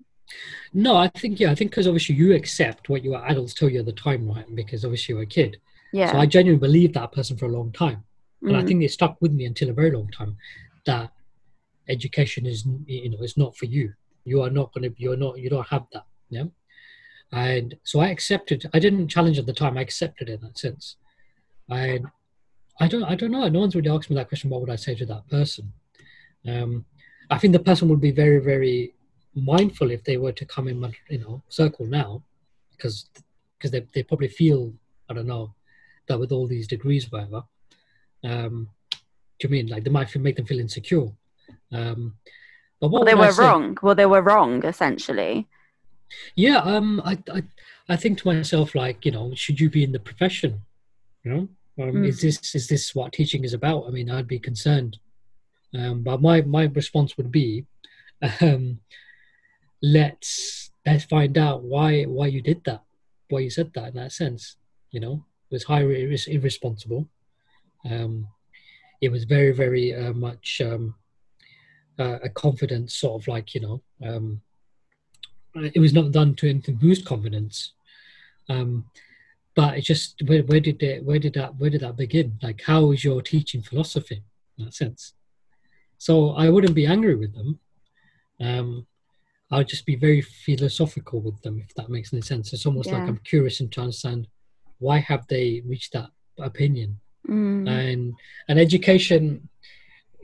No, 0.73 0.95
I 0.95 1.07
think 1.07 1.39
yeah, 1.39 1.51
I 1.51 1.55
think 1.55 1.69
because 1.69 1.87
obviously 1.87 2.15
you 2.15 2.33
accept 2.33 2.89
what 2.89 3.03
your 3.03 3.23
adults 3.27 3.53
tell 3.53 3.69
you 3.69 3.79
at 3.79 3.85
the 3.85 3.93
time, 3.93 4.27
right? 4.27 4.45
Because 4.55 4.83
obviously 4.83 5.13
you're 5.13 5.23
a 5.23 5.27
kid. 5.27 5.57
Yeah. 5.93 6.11
So 6.11 6.17
I 6.17 6.25
genuinely 6.25 6.65
believed 6.67 6.95
that 6.95 7.11
person 7.11 7.37
for 7.37 7.45
a 7.45 7.55
long 7.59 7.71
time, 7.71 8.03
and 8.41 8.57
I 8.57 8.63
Mm. 8.63 8.67
think 8.67 8.83
it 8.83 8.89
stuck 8.91 9.17
with 9.21 9.33
me 9.33 9.45
until 9.45 9.69
a 9.69 9.73
very 9.73 9.91
long 9.91 10.09
time. 10.09 10.35
That 10.87 11.11
education 11.87 12.47
is 12.47 12.65
you 12.87 13.09
know 13.11 13.19
is 13.19 13.37
not 13.37 13.55
for 13.55 13.65
you. 13.65 13.93
You 14.29 14.41
are 14.43 14.49
not 14.49 14.73
going 14.73 14.83
to. 14.83 14.89
Be 14.89 15.03
you're 15.03 15.17
not. 15.17 15.39
You 15.39 15.49
don't 15.49 15.67
have 15.67 15.85
that. 15.93 16.05
Yeah. 16.29 16.45
And 17.31 17.75
so 17.83 17.99
I 17.99 18.09
accepted. 18.09 18.69
I 18.73 18.79
didn't 18.79 19.07
challenge 19.07 19.37
at 19.37 19.45
the 19.45 19.53
time. 19.53 19.77
I 19.77 19.81
accepted 19.81 20.29
it 20.29 20.33
in 20.33 20.41
that 20.41 20.57
sense. 20.57 20.95
And 21.69 22.07
I 22.79 22.87
don't. 22.87 23.03
I 23.03 23.15
don't 23.15 23.31
know. 23.31 23.47
No 23.47 23.59
one's 23.59 23.75
really 23.75 23.89
asked 23.89 24.09
me 24.09 24.15
that 24.15 24.29
question. 24.29 24.49
What 24.49 24.61
would 24.61 24.69
I 24.69 24.75
say 24.75 24.95
to 24.95 25.05
that 25.07 25.27
person? 25.29 25.73
Um, 26.47 26.85
I 27.29 27.37
think 27.37 27.53
the 27.53 27.59
person 27.59 27.89
would 27.89 28.01
be 28.01 28.11
very, 28.11 28.39
very 28.39 28.93
mindful 29.35 29.91
if 29.91 30.03
they 30.03 30.17
were 30.17 30.31
to 30.31 30.45
come 30.45 30.67
in 30.67 30.79
my 30.79 30.91
you 31.09 31.19
know 31.19 31.41
circle 31.49 31.85
now, 31.85 32.23
because 32.71 33.09
because 33.57 33.71
they 33.71 33.85
they 33.93 34.03
probably 34.03 34.27
feel 34.29 34.73
I 35.09 35.13
don't 35.13 35.27
know 35.27 35.53
that 36.07 36.19
with 36.19 36.31
all 36.31 36.47
these 36.47 36.67
degrees, 36.67 37.11
whatever. 37.11 37.43
Um, 38.23 38.69
do 39.39 39.47
you 39.47 39.51
mean 39.51 39.67
like 39.67 39.83
they 39.83 39.89
might 39.91 40.15
make 40.17 40.35
them 40.35 40.45
feel 40.45 40.59
insecure? 40.59 41.09
Um, 41.71 42.15
but 42.79 42.91
well, 42.91 43.03
they 43.05 43.15
were 43.15 43.31
wrong. 43.33 43.77
Well, 43.81 43.95
they 43.95 44.05
were 44.05 44.21
wrong, 44.21 44.63
essentially. 44.65 45.47
Yeah, 46.35 46.57
um, 46.59 47.01
I, 47.05 47.19
I, 47.31 47.43
I 47.87 47.95
think 47.95 48.19
to 48.19 48.27
myself 48.27 48.73
like, 48.73 49.05
you 49.05 49.11
know, 49.11 49.33
should 49.35 49.59
you 49.59 49.69
be 49.69 49.83
in 49.83 49.91
the 49.91 49.99
profession? 49.99 50.61
You 51.23 51.31
know, 51.31 51.49
um, 51.83 52.03
is 52.03 52.17
Mm. 52.17 52.21
this 52.21 52.55
is 52.55 52.67
this 52.67 52.95
what 52.95 53.13
teaching 53.13 53.43
is 53.43 53.53
about? 53.53 53.85
I 53.87 53.91
mean, 53.91 54.09
I'd 54.09 54.27
be 54.27 54.39
concerned. 54.39 54.97
Um, 55.73 56.01
but 56.03 56.21
my 56.21 56.41
my 56.41 56.63
response 56.63 57.15
would 57.17 57.31
be, 57.31 57.65
um, 58.41 58.79
let's 59.81 60.71
let's 60.85 61.05
find 61.05 61.37
out 61.37 61.63
why 61.63 62.03
why 62.03 62.27
you 62.27 62.41
did 62.41 62.63
that, 62.65 62.81
why 63.29 63.39
you 63.41 63.49
said 63.49 63.71
that 63.73 63.89
in 63.89 63.93
that 63.95 64.11
sense. 64.11 64.55
You 64.91 64.99
know, 64.99 65.25
it 65.49 65.53
was 65.53 65.63
highly 65.65 66.03
irres- 66.05 66.27
irresponsible. 66.27 67.07
Um, 67.89 68.27
it 69.01 69.11
was 69.11 69.23
very 69.25 69.51
very 69.51 69.93
uh, 69.93 70.13
much 70.13 70.61
um, 70.61 70.95
uh, 71.99 72.19
a 72.23 72.29
confidence 72.29 72.95
sort 72.95 73.21
of 73.21 73.27
like 73.27 73.53
you 73.53 73.61
know. 73.61 73.81
Um, 74.03 74.41
it 75.55 75.79
was 75.79 75.93
not 75.93 76.11
done 76.11 76.35
to, 76.35 76.59
to 76.61 76.71
boost 76.71 77.05
confidence. 77.05 77.73
Um 78.47 78.85
but 79.55 79.77
it's 79.77 79.87
just 79.87 80.21
where, 80.25 80.43
where 80.43 80.59
did 80.59 80.81
it 80.81 81.03
where 81.03 81.19
did 81.19 81.33
that 81.33 81.55
where 81.57 81.69
did 81.69 81.81
that 81.81 81.97
begin? 81.97 82.39
Like 82.41 82.61
how 82.65 82.91
is 82.91 83.03
your 83.03 83.21
teaching 83.21 83.61
philosophy 83.61 84.23
in 84.57 84.65
that 84.65 84.73
sense? 84.73 85.13
So 85.97 86.31
i 86.31 86.49
wouldn't 86.49 86.75
be 86.75 86.85
angry 86.85 87.15
with 87.15 87.35
them. 87.35 87.59
Um 88.39 88.87
i'll 89.51 89.63
just 89.63 89.85
be 89.85 89.95
very 89.95 90.21
philosophical 90.21 91.19
with 91.21 91.41
them 91.41 91.63
if 91.67 91.73
that 91.75 91.89
makes 91.89 92.13
any 92.13 92.21
sense. 92.21 92.53
It's 92.53 92.65
almost 92.65 92.91
like 92.91 93.03
i'm 93.07 93.21
curious 93.23 93.59
and 93.59 93.71
to 93.73 93.81
understand 93.81 94.27
why 94.77 94.99
have 94.99 95.27
they 95.27 95.61
reached 95.65 95.93
that 95.93 96.09
opinion. 96.37 96.99
Mm. 97.27 97.69
and 97.69 98.13
and 98.47 98.57
education 98.57 99.49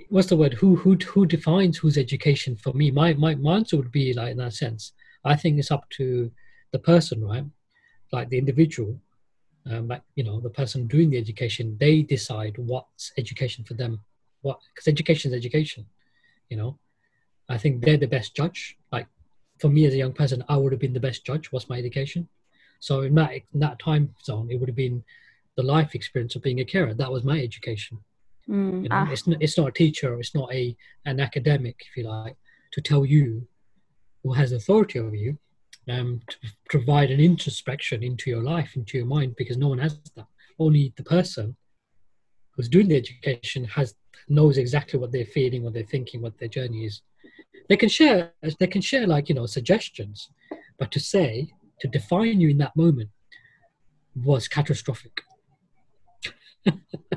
what's 0.09 0.27
the 0.27 0.37
word? 0.37 0.53
Who 0.53 0.75
who 0.75 0.95
who 0.95 1.25
defines 1.25 1.77
whose 1.77 1.97
education 1.97 2.55
for 2.55 2.73
me? 2.73 2.91
My 2.91 3.13
my, 3.13 3.35
my 3.35 3.55
answer 3.55 3.77
would 3.77 3.91
be 3.91 4.13
like 4.13 4.31
in 4.31 4.37
that 4.37 4.53
sense 4.53 4.93
i 5.25 5.35
think 5.35 5.57
it's 5.57 5.71
up 5.71 5.89
to 5.89 6.31
the 6.71 6.79
person 6.79 7.25
right? 7.25 7.45
Like 8.11 8.29
the 8.29 8.37
individual 8.37 8.99
um 9.69 9.87
like 9.87 10.03
you 10.15 10.23
know 10.23 10.39
the 10.39 10.49
person 10.49 10.87
doing 10.87 11.09
the 11.09 11.17
education 11.17 11.75
they 11.79 12.03
decide 12.03 12.57
what's 12.57 13.11
education 13.17 13.63
for 13.65 13.73
them. 13.73 13.99
What 14.41 14.59
because 14.73 14.87
education 14.87 15.31
is 15.31 15.37
education 15.37 15.85
you 16.49 16.57
know? 16.57 16.77
I 17.49 17.57
think 17.57 17.83
they're 17.83 17.97
the 17.97 18.07
best 18.07 18.35
judge. 18.35 18.77
Like 18.91 19.07
for 19.59 19.69
me 19.69 19.85
as 19.85 19.93
a 19.93 19.97
young 19.97 20.13
person 20.13 20.43
i 20.49 20.57
would 20.57 20.71
have 20.73 20.81
been 20.81 20.93
the 20.93 21.07
best 21.07 21.25
judge 21.25 21.51
what's 21.51 21.69
my 21.69 21.77
education? 21.77 22.27
So 22.79 23.01
in 23.01 23.15
that 23.15 23.31
in 23.33 23.59
that 23.65 23.79
time 23.79 24.13
zone 24.23 24.49
it 24.51 24.59
would 24.59 24.69
have 24.69 24.75
been 24.85 25.03
the 25.57 25.63
life 25.63 25.95
experience 25.95 26.35
of 26.35 26.43
being 26.43 26.59
a 26.59 26.65
carer. 26.65 26.93
That 26.93 27.11
was 27.11 27.23
my 27.23 27.39
education 27.39 27.97
Mm. 28.49 28.83
you 28.83 28.89
know, 28.89 28.95
Ah, 28.95 29.11
it's 29.11 29.25
not, 29.25 29.41
it's 29.41 29.57
not 29.57 29.69
a 29.69 29.71
teacher, 29.71 30.19
it's 30.19 30.35
not 30.35 30.53
a 30.53 30.75
an 31.05 31.19
academic, 31.19 31.77
if 31.89 31.97
you 31.97 32.07
like, 32.07 32.35
to 32.73 32.81
tell 32.81 33.03
you 33.05 33.47
who 34.23 34.33
has 34.33 34.51
authority 34.51 34.99
over 34.99 35.15
you, 35.15 35.37
um, 35.89 36.21
to 36.29 36.37
provide 36.69 37.09
an 37.11 37.19
introspection 37.19 38.03
into 38.03 38.29
your 38.29 38.43
life, 38.43 38.75
into 38.75 38.97
your 38.97 39.07
mind, 39.07 39.35
because 39.35 39.57
no 39.57 39.69
one 39.69 39.79
has 39.79 39.99
that. 40.15 40.27
Only 40.59 40.93
the 40.95 41.03
person 41.03 41.55
who's 42.51 42.69
doing 42.69 42.87
the 42.87 42.95
education 42.95 43.65
has 43.65 43.95
knows 44.29 44.57
exactly 44.57 44.99
what 44.99 45.11
they're 45.11 45.25
feeling, 45.25 45.63
what 45.63 45.73
they're 45.73 45.83
thinking, 45.83 46.21
what 46.21 46.37
their 46.37 46.47
journey 46.47 46.85
is. 46.85 47.01
They 47.69 47.77
can 47.77 47.89
share, 47.89 48.33
they 48.59 48.67
can 48.67 48.81
share 48.81 49.07
like 49.07 49.27
you 49.29 49.35
know 49.35 49.45
suggestions, 49.45 50.29
but 50.79 50.91
to 50.91 50.99
say 50.99 51.49
to 51.79 51.87
define 51.87 52.39
you 52.41 52.49
in 52.49 52.57
that 52.59 52.75
moment 52.75 53.09
was 54.15 54.47
catastrophic. 54.47 55.23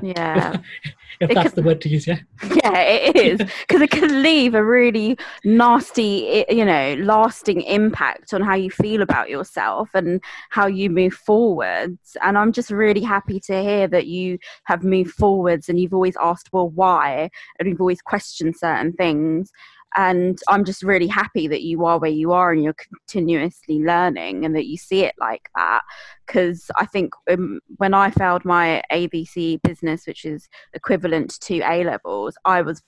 Yeah. 0.01 0.57
if 1.19 1.29
that's 1.29 1.49
could- 1.49 1.55
the 1.55 1.63
word 1.63 1.81
to 1.81 1.89
use, 1.89 2.07
yeah. 2.07 2.19
Yeah, 2.43 2.79
it 2.79 3.15
is 3.15 3.37
because 3.67 3.81
it 3.81 3.91
can 3.91 4.21
leave 4.21 4.55
a 4.55 4.63
really 4.63 5.17
nasty, 5.43 6.45
you 6.49 6.65
know, 6.65 6.95
lasting 6.99 7.61
impact 7.61 8.33
on 8.33 8.41
how 8.41 8.55
you 8.55 8.69
feel 8.69 9.01
about 9.01 9.29
yourself 9.29 9.89
and 9.93 10.21
how 10.49 10.67
you 10.67 10.89
move 10.89 11.13
forwards. 11.13 12.15
And 12.21 12.37
I'm 12.37 12.51
just 12.51 12.69
really 12.71 13.01
happy 13.01 13.39
to 13.41 13.61
hear 13.61 13.87
that 13.87 14.07
you 14.07 14.37
have 14.65 14.83
moved 14.83 15.11
forwards 15.11 15.69
and 15.69 15.79
you've 15.79 15.93
always 15.93 16.17
asked, 16.21 16.49
well, 16.51 16.69
why? 16.69 17.29
And 17.59 17.67
you've 17.67 17.81
always 17.81 18.01
questioned 18.01 18.55
certain 18.55 18.93
things. 18.93 19.51
And 19.95 20.39
I'm 20.47 20.65
just 20.65 20.83
really 20.83 21.07
happy 21.07 21.47
that 21.47 21.63
you 21.63 21.85
are 21.85 21.99
where 21.99 22.11
you 22.11 22.31
are 22.31 22.51
and 22.51 22.63
you're 22.63 22.75
continuously 23.07 23.79
learning 23.79 24.45
and 24.45 24.55
that 24.55 24.67
you 24.67 24.77
see 24.77 25.03
it 25.03 25.15
like 25.19 25.49
that. 25.55 25.81
Because 26.25 26.69
I 26.77 26.85
think 26.85 27.13
um, 27.29 27.59
when 27.77 27.93
I 27.93 28.11
failed 28.11 28.45
my 28.45 28.83
ABC 28.91 29.61
business, 29.63 30.05
which 30.05 30.25
is 30.25 30.47
equivalent 30.73 31.39
to 31.41 31.59
A 31.61 31.83
levels, 31.83 32.37
I 32.45 32.61
was 32.61 32.81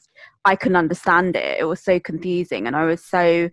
I 0.45 0.55
couldn't 0.55 0.75
understand 0.75 1.35
it. 1.35 1.59
It 1.59 1.65
was 1.65 1.81
so 1.81 1.99
confusing, 1.99 2.67
and 2.67 2.75
I 2.75 2.85
was 2.85 3.03
so 3.03 3.49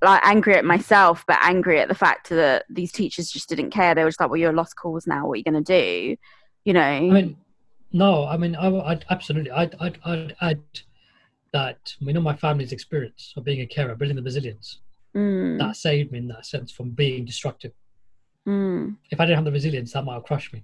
like 0.00 0.20
angry 0.24 0.54
at 0.54 0.64
myself, 0.64 1.24
but 1.26 1.38
angry 1.42 1.80
at 1.80 1.88
the 1.88 1.94
fact 1.94 2.28
that 2.28 2.64
these 2.70 2.92
teachers 2.92 3.30
just 3.30 3.48
didn't 3.48 3.70
care. 3.70 3.94
They 3.94 4.04
were 4.04 4.10
just 4.10 4.20
like, 4.20 4.30
"Well, 4.30 4.38
you're 4.38 4.52
a 4.52 4.54
lost 4.54 4.76
cause 4.76 5.06
now. 5.06 5.26
What 5.26 5.34
are 5.34 5.36
you 5.36 5.44
going 5.44 5.64
to 5.64 5.72
do?" 5.72 6.16
You 6.64 6.72
know? 6.74 6.80
I 6.80 7.00
mean, 7.00 7.36
no, 7.92 8.26
I 8.26 8.36
mean, 8.36 8.54
I, 8.54 8.68
I'd 8.68 9.04
absolutely, 9.10 9.50
I'd, 9.50 9.74
I'd, 9.80 9.98
I'd 10.04 10.36
add 10.40 10.60
that, 11.52 11.94
we 12.04 12.12
know 12.12 12.20
my 12.20 12.36
family's 12.36 12.72
experience 12.72 13.32
of 13.36 13.44
being 13.44 13.60
a 13.60 13.66
carer, 13.66 13.94
building 13.94 14.16
the 14.16 14.22
resilience. 14.22 14.80
Mm, 15.16 15.58
That 15.58 15.76
saved 15.76 16.12
me 16.12 16.18
in 16.18 16.28
that 16.28 16.46
sense 16.46 16.70
from 16.70 16.90
being 16.90 17.24
destructive. 17.24 17.72
mm, 18.46 18.96
If 19.10 19.20
I 19.20 19.24
didn't 19.24 19.36
have 19.36 19.44
the 19.44 19.52
resilience, 19.52 19.92
that 19.92 20.04
might 20.04 20.14
have 20.14 20.24
crushed 20.24 20.52
me. 20.52 20.62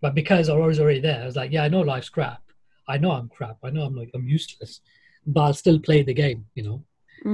But 0.00 0.14
because 0.14 0.48
I 0.48 0.54
was 0.54 0.80
already 0.80 1.00
there, 1.00 1.22
I 1.22 1.26
was 1.26 1.36
like, 1.36 1.52
yeah, 1.52 1.64
I 1.64 1.68
know 1.68 1.80
life's 1.80 2.08
crap. 2.08 2.42
I 2.88 2.96
know 2.98 3.12
I'm 3.12 3.28
crap. 3.28 3.58
I 3.62 3.70
know 3.70 3.82
I'm 3.82 3.94
like, 3.96 4.10
I'm 4.14 4.26
useless. 4.26 4.80
But 5.26 5.40
I'll 5.42 5.54
still 5.54 5.78
play 5.78 6.02
the 6.02 6.14
game, 6.14 6.46
you 6.54 6.62
know? 6.62 6.82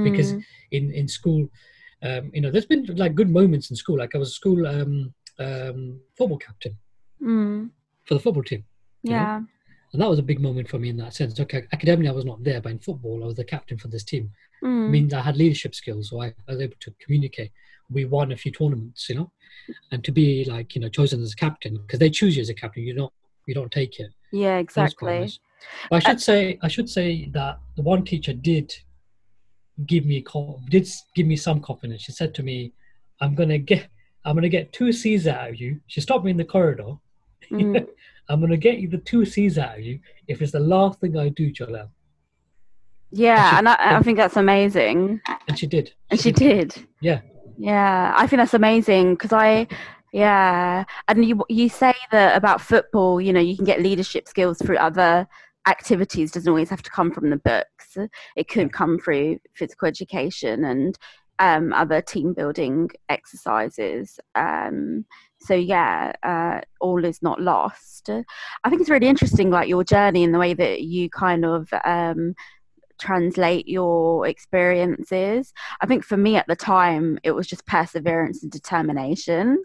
Because 0.03 0.33
mm, 0.33 0.45
in, 0.73 0.93
in 0.93 1.07
school, 1.09 1.49
um, 2.03 2.31
you 2.35 2.41
know, 2.41 2.51
there's 2.51 2.67
been 2.67 2.85
like 2.97 3.15
good 3.15 3.31
moments 3.31 3.71
in 3.71 3.77
school. 3.77 3.99
Like 3.99 4.15
I 4.15 4.19
was 4.19 4.31
a 4.31 4.33
school 4.33 4.67
um, 4.67 5.15
um, 5.39 6.01
football 6.19 6.39
captain 6.39 6.77
mm, 7.23 7.71
for 8.05 8.15
the 8.15 8.21
football 8.21 8.43
team. 8.43 8.65
Yeah. 9.05 9.39
know? 9.39 9.47
And 9.93 10.03
that 10.03 10.09
was 10.11 10.19
a 10.19 10.23
big 10.23 10.41
moment 10.41 10.69
for 10.69 10.79
me 10.79 10.89
in 10.89 10.97
that 10.99 11.15
sense. 11.15 11.39
Okay, 11.39 11.65
academically, 11.73 12.09
I 12.09 12.13
was 12.13 12.25
not 12.25 12.43
there, 12.43 12.61
but 12.61 12.73
in 12.73 12.79
football, 12.79 13.23
I 13.23 13.27
was 13.27 13.37
the 13.37 13.45
captain 13.45 13.79
for 13.79 13.89
this 13.89 14.05
team. 14.05 14.31
Mm, 14.63 14.91
means 14.91 15.15
I 15.15 15.21
had 15.21 15.37
leadership 15.37 15.75
skills, 15.75 16.11
so 16.11 16.23
I, 16.23 16.27
I 16.49 16.53
was 16.53 16.61
able 16.61 16.77
to 16.81 16.95
communicate. 17.01 17.53
We 17.91 18.05
won 18.05 18.33
a 18.33 18.37
few 18.37 18.51
tournaments, 18.51 19.09
you 19.09 19.15
know, 19.17 19.33
and 19.93 20.03
to 20.05 20.13
be 20.13 20.45
like 20.45 20.75
you 20.75 20.81
know 20.81 20.89
chosen 20.89 21.23
as 21.23 21.33
a 21.33 21.37
captain 21.37 21.77
because 21.77 21.99
they 21.99 22.11
choose 22.11 22.37
you 22.37 22.43
as 22.43 22.49
a 22.49 22.55
captain. 22.55 22.83
You 22.83 22.95
don't 22.95 23.13
you 23.47 23.55
don't 23.55 23.71
take 23.71 24.01
it. 24.01 24.11
yeah, 24.33 24.63
That 24.63 24.77
was 24.77 24.95
quite 24.95 25.11
exactly. 25.11 25.21
nice. 25.21 25.39
I 25.93 25.99
should 26.01 26.21
say 26.21 26.59
I 26.63 26.69
should 26.69 26.89
say 26.89 27.29
that 27.33 27.61
the 27.77 27.83
one 27.83 28.05
teacher 28.05 28.33
did 28.33 28.75
give 29.87 30.07
me 30.07 30.25
did 30.69 30.89
give 31.15 31.27
me 31.27 31.37
some 31.37 31.61
confidence. 31.61 32.03
She 32.03 32.13
said 32.13 32.35
to 32.35 32.43
me, 32.43 32.73
"I'm 33.21 33.35
gonna 33.35 33.59
get 33.59 33.89
I'm 34.25 34.35
gonna 34.35 34.49
get 34.49 34.73
two 34.73 34.91
C's 34.93 35.27
out 35.27 35.51
of 35.51 35.57
you." 35.61 35.81
She 35.87 36.01
stopped 36.01 36.25
me 36.25 36.31
in 36.31 36.37
the 36.37 36.45
corridor. 36.45 36.95
Mm, 37.51 37.87
I'm 38.29 38.41
gonna 38.41 38.57
get 38.57 38.79
you 38.79 38.89
the 38.89 38.99
two 38.99 39.25
C's 39.25 39.59
out 39.59 39.79
of 39.79 39.85
you 39.85 40.01
if 40.29 40.43
it's 40.43 40.53
the 40.53 40.61
last 40.61 41.01
thing 41.01 41.17
I 41.17 41.29
do, 41.29 41.51
Jalal. 41.53 41.91
yeah, 43.11 43.59
and 43.59 43.69
I, 43.69 43.77
I 43.79 44.03
think 44.03 44.19
that's 44.19 44.37
amazing. 44.37 45.21
And 45.49 45.59
she 45.59 45.67
did. 45.67 45.93
And 46.11 46.21
she 46.21 46.33
did. 46.33 46.75
Yeah. 47.01 47.21
Yeah, 47.59 48.13
I 48.17 48.27
think 48.27 48.41
that's 48.41 48.53
amazing 48.55 49.15
because 49.15 49.33
I, 49.33 49.67
yeah, 50.13 50.85
and 51.09 51.25
you 51.25 51.45
you 51.49 51.69
say 51.69 51.95
that 52.11 52.37
about 52.37 52.61
football. 52.61 53.21
You 53.21 53.33
know, 53.33 53.41
you 53.41 53.57
can 53.57 53.65
get 53.65 53.81
leadership 53.81 54.29
skills 54.29 54.59
through 54.59 54.77
other 54.77 55.27
activities. 55.69 56.33
Doesn't 56.33 56.49
always 56.49 56.69
have 56.71 56.83
to 56.83 56.91
come 56.91 57.13
from 57.13 57.31
the 57.31 57.37
books. 57.39 57.97
It 58.37 58.49
could 58.49 58.73
come 58.73 58.99
through 58.99 59.39
physical 59.55 59.89
education, 59.89 60.65
and 60.65 60.99
um, 61.39 61.73
other 61.73 62.01
team 62.01 62.33
building 62.33 62.91
exercises. 63.09 64.19
Um, 64.35 65.05
so 65.39 65.55
yeah, 65.55 66.13
uh, 66.23 66.61
all 66.81 67.05
is 67.05 67.23
not 67.23 67.41
lost. 67.41 68.09
I 68.09 68.71
think 68.71 68.81
it's 68.81 68.91
really 68.91 69.09
interesting, 69.09 69.51
like 69.51 69.69
your 69.69 69.85
journey 69.85 70.25
and 70.25 70.35
the 70.35 70.39
way 70.39 70.55
that 70.55 70.83
you 70.83 71.11
kind 71.11 71.45
of 71.45 71.69
um, 71.85 72.35
translate 72.99 73.69
your 73.69 74.27
experiences. 74.27 75.53
I 75.81 75.87
think 75.87 76.05
for 76.05 76.17
me 76.17 76.37
at 76.37 76.47
the 76.47 76.57
time, 76.57 77.19
it 77.23 77.33
was 77.33 77.47
just 77.47 77.67
perseverance 77.67 78.43
and 78.43 78.51
determination 78.51 79.63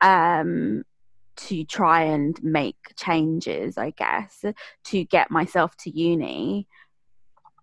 um, 0.00 0.84
to 1.36 1.64
try 1.64 2.02
and 2.02 2.42
make 2.42 2.76
changes, 2.96 3.78
I 3.78 3.90
guess, 3.90 4.44
to 4.84 5.04
get 5.04 5.30
myself 5.30 5.76
to 5.78 5.90
uni. 5.90 6.68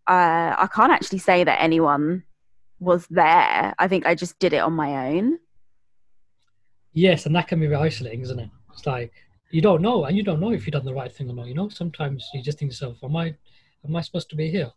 Uh, 0.07 0.55
I 0.57 0.67
can't 0.73 0.91
actually 0.91 1.19
say 1.19 1.43
that 1.43 1.61
anyone 1.61 2.23
was 2.79 3.07
there. 3.09 3.73
I 3.77 3.87
think 3.87 4.05
I 4.05 4.15
just 4.15 4.37
did 4.39 4.53
it 4.53 4.59
on 4.59 4.73
my 4.73 5.09
own. 5.09 5.39
Yes, 6.93 7.25
and 7.25 7.35
that 7.35 7.47
can 7.47 7.59
be 7.59 7.67
very 7.67 7.87
isolating, 7.87 8.21
isn't 8.21 8.39
it? 8.39 8.49
It's 8.71 8.85
like 8.85 9.13
you 9.51 9.61
don't 9.61 9.81
know, 9.81 10.05
and 10.05 10.17
you 10.17 10.23
don't 10.23 10.39
know 10.39 10.51
if 10.51 10.65
you've 10.65 10.73
done 10.73 10.85
the 10.85 10.93
right 10.93 11.11
thing 11.11 11.29
or 11.29 11.33
not. 11.33 11.47
You 11.47 11.53
know, 11.53 11.69
sometimes 11.69 12.29
you 12.33 12.41
just 12.41 12.59
think 12.59 12.71
to 12.71 12.75
yourself, 12.75 13.03
"Am 13.03 13.15
I, 13.15 13.35
am 13.85 13.95
I 13.95 14.01
supposed 14.01 14.29
to 14.29 14.35
be 14.35 14.49
here?" 14.49 14.71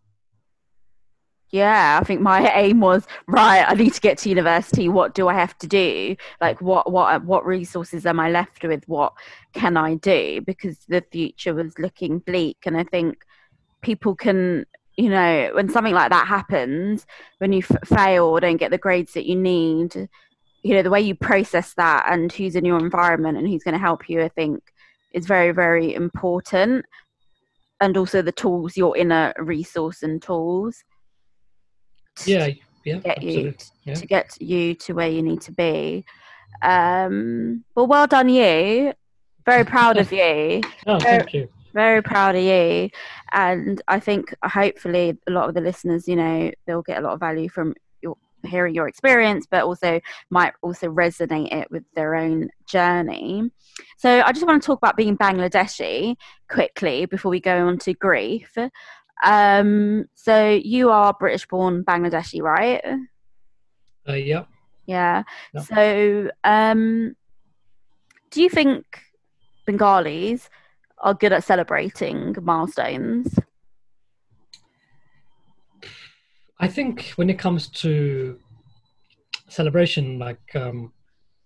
Yeah, 1.50 1.98
I 2.00 2.04
think 2.04 2.20
my 2.20 2.52
aim 2.54 2.80
was 2.80 3.06
right. 3.26 3.64
I 3.66 3.74
need 3.74 3.94
to 3.94 4.00
get 4.00 4.18
to 4.18 4.28
university. 4.28 4.88
What 4.88 5.14
do 5.14 5.28
I 5.28 5.34
have 5.34 5.56
to 5.58 5.66
do? 5.66 6.16
Like, 6.40 6.60
what, 6.60 6.92
what, 6.92 7.24
what 7.24 7.46
resources 7.46 8.04
am 8.04 8.20
I 8.20 8.30
left 8.30 8.62
with? 8.62 8.86
What 8.86 9.14
can 9.54 9.76
I 9.76 9.94
do? 9.94 10.42
Because 10.42 10.78
the 10.88 11.02
future 11.10 11.54
was 11.54 11.78
looking 11.78 12.18
bleak, 12.18 12.58
and 12.66 12.76
I 12.76 12.84
think 12.84 13.24
people 13.80 14.14
can 14.14 14.66
you 14.98 15.08
know, 15.08 15.50
when 15.54 15.68
something 15.68 15.94
like 15.94 16.10
that 16.10 16.26
happens, 16.26 17.06
when 17.38 17.52
you 17.52 17.60
f- 17.70 17.88
fail 17.88 18.24
or 18.24 18.40
don't 18.40 18.56
get 18.56 18.72
the 18.72 18.78
grades 18.78 19.12
that 19.14 19.26
you 19.26 19.36
need, 19.36 19.94
you 20.64 20.74
know, 20.74 20.82
the 20.82 20.90
way 20.90 21.00
you 21.00 21.14
process 21.14 21.72
that 21.74 22.06
and 22.10 22.32
who's 22.32 22.56
in 22.56 22.64
your 22.64 22.78
environment 22.80 23.38
and 23.38 23.46
who's 23.46 23.62
going 23.62 23.74
to 23.74 23.78
help 23.78 24.08
you, 24.10 24.20
I 24.22 24.28
think, 24.28 24.60
is 25.12 25.24
very, 25.24 25.52
very 25.52 25.94
important. 25.94 26.84
And 27.80 27.96
also 27.96 28.22
the 28.22 28.32
tools, 28.32 28.76
your 28.76 28.96
inner 28.96 29.32
resource 29.38 30.02
and 30.02 30.20
tools. 30.20 30.82
Yeah, 32.26 32.48
yeah, 32.84 32.96
get 32.98 33.18
absolutely. 33.18 33.42
you 33.44 33.54
Yeah. 33.84 33.94
to 33.94 34.06
get 34.06 34.42
you 34.42 34.74
to 34.74 34.94
where 34.94 35.08
you 35.08 35.22
need 35.22 35.40
to 35.42 35.52
be. 35.52 36.04
Um, 36.60 37.64
well, 37.76 37.86
well 37.86 38.08
done, 38.08 38.28
you. 38.28 38.92
Very 39.46 39.64
proud 39.64 39.96
of 39.96 40.10
you. 40.12 40.60
Oh, 40.88 40.98
Very- 40.98 41.18
thank 41.20 41.34
you. 41.34 41.48
Very 41.72 42.02
proud 42.02 42.34
of 42.36 42.42
you. 42.42 42.90
And 43.32 43.80
i 43.88 44.00
think 44.00 44.34
hopefully 44.44 45.16
a 45.26 45.30
lot 45.30 45.48
of 45.48 45.54
the 45.54 45.60
listeners 45.60 46.08
you 46.08 46.16
know 46.16 46.50
they'll 46.66 46.82
get 46.82 46.98
a 46.98 47.02
lot 47.02 47.12
of 47.12 47.20
value 47.20 47.48
from 47.48 47.74
your 48.00 48.16
hearing 48.44 48.74
your 48.74 48.88
experience 48.88 49.46
but 49.50 49.64
also 49.64 50.00
might 50.30 50.52
also 50.62 50.88
resonate 50.88 51.52
it 51.52 51.70
with 51.70 51.84
their 51.94 52.14
own 52.14 52.48
journey. 52.66 53.50
So 53.96 54.22
i 54.22 54.32
just 54.32 54.46
want 54.46 54.62
to 54.62 54.66
talk 54.66 54.78
about 54.78 54.96
being 54.96 55.16
bangladeshi 55.16 56.16
quickly 56.48 57.06
before 57.06 57.30
we 57.30 57.40
go 57.40 57.66
on 57.66 57.78
to 57.78 57.94
grief. 57.94 58.56
Um 59.24 60.06
so 60.14 60.50
you 60.62 60.90
are 60.90 61.12
british 61.18 61.46
born 61.46 61.84
bangladeshi 61.84 62.40
right? 62.40 62.82
Uh, 64.08 64.12
yeah. 64.12 64.44
yeah. 64.86 65.24
Yeah. 65.52 65.60
so 65.60 66.30
um 66.44 67.14
do 68.30 68.42
you 68.42 68.48
think 68.48 68.84
bengalis 69.66 70.48
are 71.02 71.14
good 71.14 71.32
at 71.32 71.44
celebrating 71.44 72.34
milestones 72.42 73.38
I 76.60 76.66
think 76.68 77.10
when 77.16 77.30
it 77.30 77.38
comes 77.38 77.68
to 77.68 78.38
celebration, 79.48 80.18
like 80.18 80.40
um, 80.54 80.92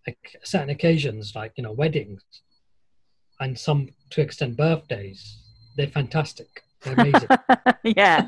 like 0.07 0.36
certain 0.42 0.70
occasions, 0.70 1.34
like 1.34 1.53
you 1.57 1.64
know 1.64 1.72
weddings, 1.72 2.22
and 3.40 3.59
some 3.59 3.88
to 4.11 4.20
extent 4.22 4.57
birthdays, 4.57 5.36
they're 5.76 5.86
fantastic. 5.88 6.62
They're 6.82 6.94
amazing. 6.94 7.28
yeah 7.84 8.26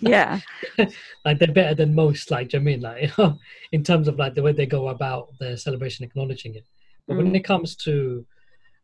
yeah 0.00 0.40
like 1.24 1.38
they're 1.38 1.52
better 1.52 1.74
than 1.74 1.94
most. 1.94 2.30
Like 2.30 2.48
do 2.48 2.56
you 2.58 2.62
know 2.64 2.70
I 2.70 2.74
mean, 2.74 2.80
like 2.80 3.02
you 3.18 3.24
know, 3.24 3.38
in 3.72 3.82
terms 3.84 4.08
of 4.08 4.18
like 4.18 4.34
the 4.34 4.42
way 4.42 4.52
they 4.52 4.66
go 4.66 4.88
about 4.88 5.28
their 5.38 5.56
celebration, 5.56 6.04
acknowledging 6.04 6.54
it. 6.56 6.64
But 7.06 7.18
when 7.18 7.32
Mm. 7.32 7.36
it 7.36 7.44
comes 7.44 7.76
to 7.76 8.26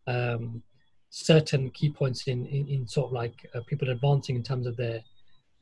um, 0.07 0.63
certain 1.15 1.69
key 1.71 1.91
points 1.91 2.27
in, 2.27 2.47
in, 2.47 2.67
in 2.69 2.89
sort 2.89 3.07
of 3.09 3.13
like 3.13 3.35
uh, 3.55 3.61
people 3.67 3.91
advancing 3.91 4.35
in 4.35 4.43
terms 4.43 4.67
of 4.67 4.75
their 4.79 5.01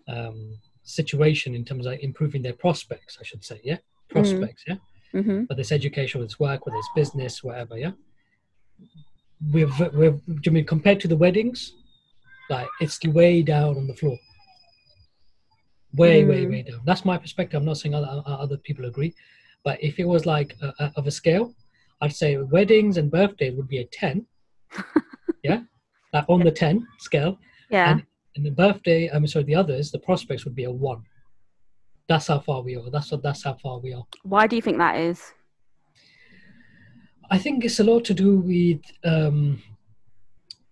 um, 0.09 0.57
situation, 0.85 1.55
in 1.57 1.65
terms 1.65 1.85
of 1.87 1.91
like 1.93 2.05
improving 2.05 2.41
their 2.41 2.53
prospects, 2.53 3.19
I 3.21 3.25
should 3.25 3.45
say, 3.45 3.61
yeah, 3.65 3.79
prospects, 4.09 4.63
yeah, 4.69 4.77
hmm 5.13 5.43
whether 5.49 5.61
it's 5.61 5.73
education, 5.73 6.21
whether 6.21 6.27
it's 6.27 6.39
work, 6.39 6.65
whether 6.67 6.79
it's 6.79 6.89
business, 6.95 7.43
whatever, 7.43 7.77
yeah. 7.77 7.93
We've 9.53 9.77
we've 9.93 10.25
do 10.27 10.41
you 10.47 10.53
mean 10.53 10.67
compared 10.67 11.01
to 11.01 11.09
the 11.09 11.17
weddings, 11.17 11.73
like 12.49 12.69
it's 12.81 13.03
way 13.05 13.43
down 13.43 13.77
on 13.77 13.87
the 13.89 13.95
floor. 13.95 14.19
Way, 15.95 16.25
way, 16.25 16.45
Mm. 16.45 16.51
way 16.51 16.63
down. 16.63 16.81
That's 16.85 17.05
my 17.05 17.19
perspective. 17.19 17.59
I'm 17.59 17.65
not 17.67 17.79
saying 17.79 17.95
other 17.97 18.23
other 18.27 18.57
people 18.59 18.85
agree, 18.85 19.13
but 19.65 19.83
if 19.83 19.99
it 19.99 20.07
was 20.07 20.25
like 20.27 20.55
a, 20.63 20.69
a, 20.79 20.93
of 20.99 21.07
a 21.09 21.11
scale, 21.11 21.53
I'd 22.01 22.15
say 22.23 22.37
weddings 22.37 22.97
and 22.99 23.11
birthdays 23.11 23.55
would 23.57 23.67
be 23.69 23.79
a 23.79 23.85
ten. 23.87 24.27
yeah, 25.43 25.61
like 26.13 26.25
on 26.29 26.41
the 26.41 26.51
ten 26.51 26.87
scale, 26.99 27.39
yeah 27.71 27.93
and, 27.93 28.07
and 28.37 28.47
the 28.47 28.51
birthday, 28.51 29.09
I'm 29.13 29.27
sorry, 29.27 29.45
the 29.45 29.55
others, 29.55 29.91
the 29.91 29.99
prospects 29.99 30.45
would 30.45 30.55
be 30.55 30.65
a 30.65 30.71
one. 30.71 31.03
That's 32.09 32.27
how 32.27 32.41
far 32.41 32.63
we 32.63 32.77
are. 32.77 32.91
That's 32.91 33.13
what. 33.13 33.23
That's 33.23 33.45
how 33.45 33.55
far 33.55 33.79
we 33.79 33.95
are. 33.95 34.05
why 34.23 34.47
do 34.47 34.57
you 34.57 34.63
think 34.63 34.79
that 34.79 34.97
is 34.97 35.33
I 37.31 37.39
think 37.39 37.65
it's 37.65 37.79
a 37.79 37.85
lot 37.85 38.05
to 38.07 38.15
do 38.15 38.39
with 38.39 38.81
um, 39.05 39.63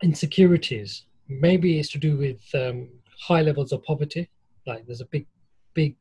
insecurities. 0.02 1.04
Maybe 1.28 1.78
it's 1.78 1.90
to 1.90 1.98
do 1.98 2.16
with 2.16 2.42
um, 2.54 2.88
high 3.20 3.42
levels 3.42 3.72
of 3.72 3.84
poverty. 3.84 4.28
Like 4.66 4.84
there's 4.84 5.00
a 5.00 5.06
big, 5.06 5.26
big 5.74 5.96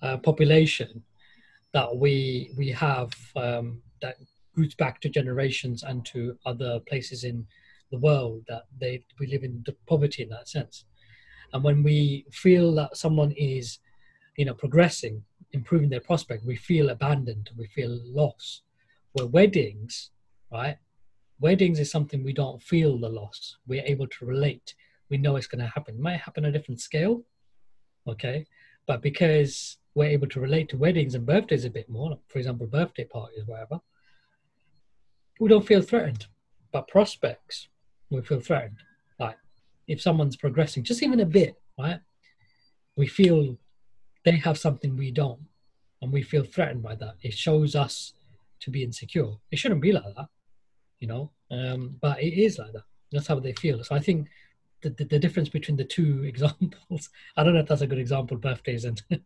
uh, 0.00 0.16
population 0.18 1.02
that 1.74 1.94
we 1.94 2.52
we 2.56 2.70
have 2.70 3.12
um, 3.36 3.82
that 4.00 4.16
roots 4.56 4.74
back 4.74 5.00
to 5.02 5.08
generations 5.10 5.82
and 5.82 6.06
to 6.06 6.38
other 6.46 6.80
places 6.88 7.24
in 7.24 7.46
the 7.90 7.98
world 7.98 8.42
that 8.48 8.64
they 8.80 9.04
we 9.20 9.26
live 9.26 9.44
in 9.44 9.62
the 9.66 9.74
poverty 9.86 10.22
in 10.22 10.28
that 10.30 10.48
sense. 10.48 10.84
And 11.52 11.62
when 11.62 11.82
we 11.82 12.26
feel 12.32 12.74
that 12.74 12.96
someone 12.96 13.32
is, 13.32 13.78
you 14.36 14.44
know, 14.44 14.54
progressing, 14.54 15.22
improving 15.52 15.90
their 15.90 16.00
prospect, 16.00 16.44
we 16.44 16.56
feel 16.56 16.90
abandoned, 16.90 17.50
we 17.56 17.68
feel 17.68 18.00
lost 18.04 18.62
where 19.14 19.26
weddings, 19.26 20.10
right? 20.52 20.76
Weddings 21.40 21.78
is 21.80 21.90
something 21.90 22.22
we 22.22 22.32
don't 22.32 22.62
feel 22.62 22.98
the 22.98 23.08
loss. 23.08 23.56
We're 23.66 23.84
able 23.84 24.08
to 24.08 24.26
relate. 24.26 24.74
We 25.08 25.18
know 25.18 25.36
it's 25.36 25.46
going 25.46 25.64
to 25.64 25.70
happen. 25.70 25.94
It 25.94 26.00
might 26.00 26.20
happen 26.20 26.44
at 26.44 26.50
a 26.50 26.52
different 26.52 26.80
scale, 26.80 27.22
okay? 28.08 28.46
But 28.86 29.02
because 29.02 29.78
we're 29.94 30.10
able 30.10 30.28
to 30.28 30.40
relate 30.40 30.68
to 30.70 30.76
weddings 30.76 31.14
and 31.14 31.24
birthdays 31.24 31.64
a 31.64 31.70
bit 31.70 31.88
more, 31.88 32.10
like, 32.10 32.20
for 32.28 32.38
example, 32.38 32.66
birthday 32.66 33.04
parties, 33.04 33.44
whatever, 33.46 33.80
we 35.38 35.48
don't 35.48 35.66
feel 35.66 35.82
threatened. 35.82 36.26
But 36.72 36.88
prospects, 36.88 37.68
we 38.10 38.22
feel 38.22 38.40
threatened. 38.40 38.78
Like 39.18 39.36
if 39.86 40.00
someone's 40.00 40.36
progressing 40.36 40.84
just 40.84 41.02
even 41.02 41.20
a 41.20 41.26
bit, 41.26 41.54
right? 41.78 42.00
We 42.96 43.06
feel 43.06 43.56
they 44.24 44.36
have 44.36 44.58
something 44.58 44.96
we 44.96 45.10
don't, 45.10 45.40
and 46.00 46.12
we 46.12 46.22
feel 46.22 46.44
threatened 46.44 46.82
by 46.82 46.94
that. 46.96 47.16
It 47.22 47.34
shows 47.34 47.74
us 47.74 48.12
to 48.60 48.70
be 48.70 48.82
insecure. 48.82 49.32
It 49.50 49.58
shouldn't 49.58 49.82
be 49.82 49.92
like 49.92 50.14
that, 50.16 50.28
you 51.00 51.08
know. 51.08 51.30
Um, 51.50 51.96
but 52.00 52.22
it 52.22 52.34
is 52.34 52.58
like 52.58 52.72
that. 52.72 52.84
That's 53.12 53.26
how 53.26 53.40
they 53.40 53.52
feel. 53.52 53.82
So 53.84 53.94
I 53.94 54.00
think 54.00 54.28
the, 54.84 54.90
the, 54.90 55.04
the 55.04 55.18
difference 55.18 55.48
between 55.48 55.76
the 55.76 55.84
two 55.84 56.22
examples. 56.32 57.10
I 57.36 57.42
don't 57.42 57.54
know 57.54 57.60
if 57.60 57.66
that's 57.66 57.80
a 57.82 57.86
good 57.86 57.98
example. 57.98 58.36
Birthdays 58.36 58.84
and, 58.84 59.02
and 59.10 59.20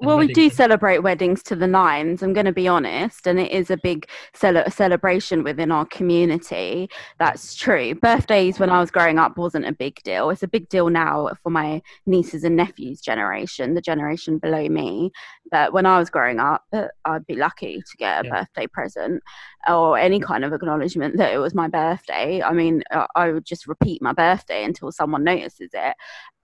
well 0.00 0.18
we 0.18 0.26
do 0.26 0.50
celebrate 0.50 0.98
weddings 0.98 1.42
to 1.42 1.54
the 1.54 1.66
nines 1.66 2.22
i'm 2.22 2.32
going 2.32 2.46
to 2.46 2.52
be 2.52 2.66
honest 2.66 3.26
and 3.26 3.38
it 3.38 3.50
is 3.50 3.70
a 3.70 3.76
big 3.76 4.08
cele- 4.34 4.68
celebration 4.70 5.42
within 5.42 5.70
our 5.70 5.84
community 5.86 6.88
that's 7.18 7.54
true 7.54 7.94
birthdays 7.94 8.58
when 8.58 8.70
i 8.70 8.80
was 8.80 8.90
growing 8.90 9.18
up 9.18 9.36
wasn't 9.36 9.64
a 9.64 9.72
big 9.72 10.00
deal 10.02 10.30
it's 10.30 10.42
a 10.42 10.48
big 10.48 10.68
deal 10.68 10.88
now 10.88 11.30
for 11.42 11.50
my 11.50 11.80
nieces 12.06 12.44
and 12.44 12.56
nephews 12.56 13.00
generation 13.00 13.74
the 13.74 13.80
generation 13.80 14.38
below 14.38 14.68
me 14.68 15.10
but 15.50 15.72
when 15.72 15.86
i 15.86 15.98
was 15.98 16.10
growing 16.10 16.40
up 16.40 16.64
i'd 17.04 17.26
be 17.26 17.34
lucky 17.34 17.78
to 17.78 17.96
get 17.96 18.24
a 18.24 18.26
Yeah. 18.26 18.40
birthday 18.40 18.66
present 18.66 19.22
or 19.68 19.98
any 19.98 20.20
kind 20.20 20.44
of 20.44 20.52
acknowledgement 20.52 21.16
that 21.16 21.32
it 21.32 21.38
was 21.38 21.54
my 21.54 21.68
birthday 21.68 22.42
i 22.42 22.52
mean 22.52 22.82
i 23.14 23.30
would 23.30 23.44
just 23.44 23.66
repeat 23.66 24.02
my 24.02 24.12
birthday 24.12 24.64
until 24.64 24.92
someone 24.92 25.24
notices 25.24 25.70
it 25.72 25.94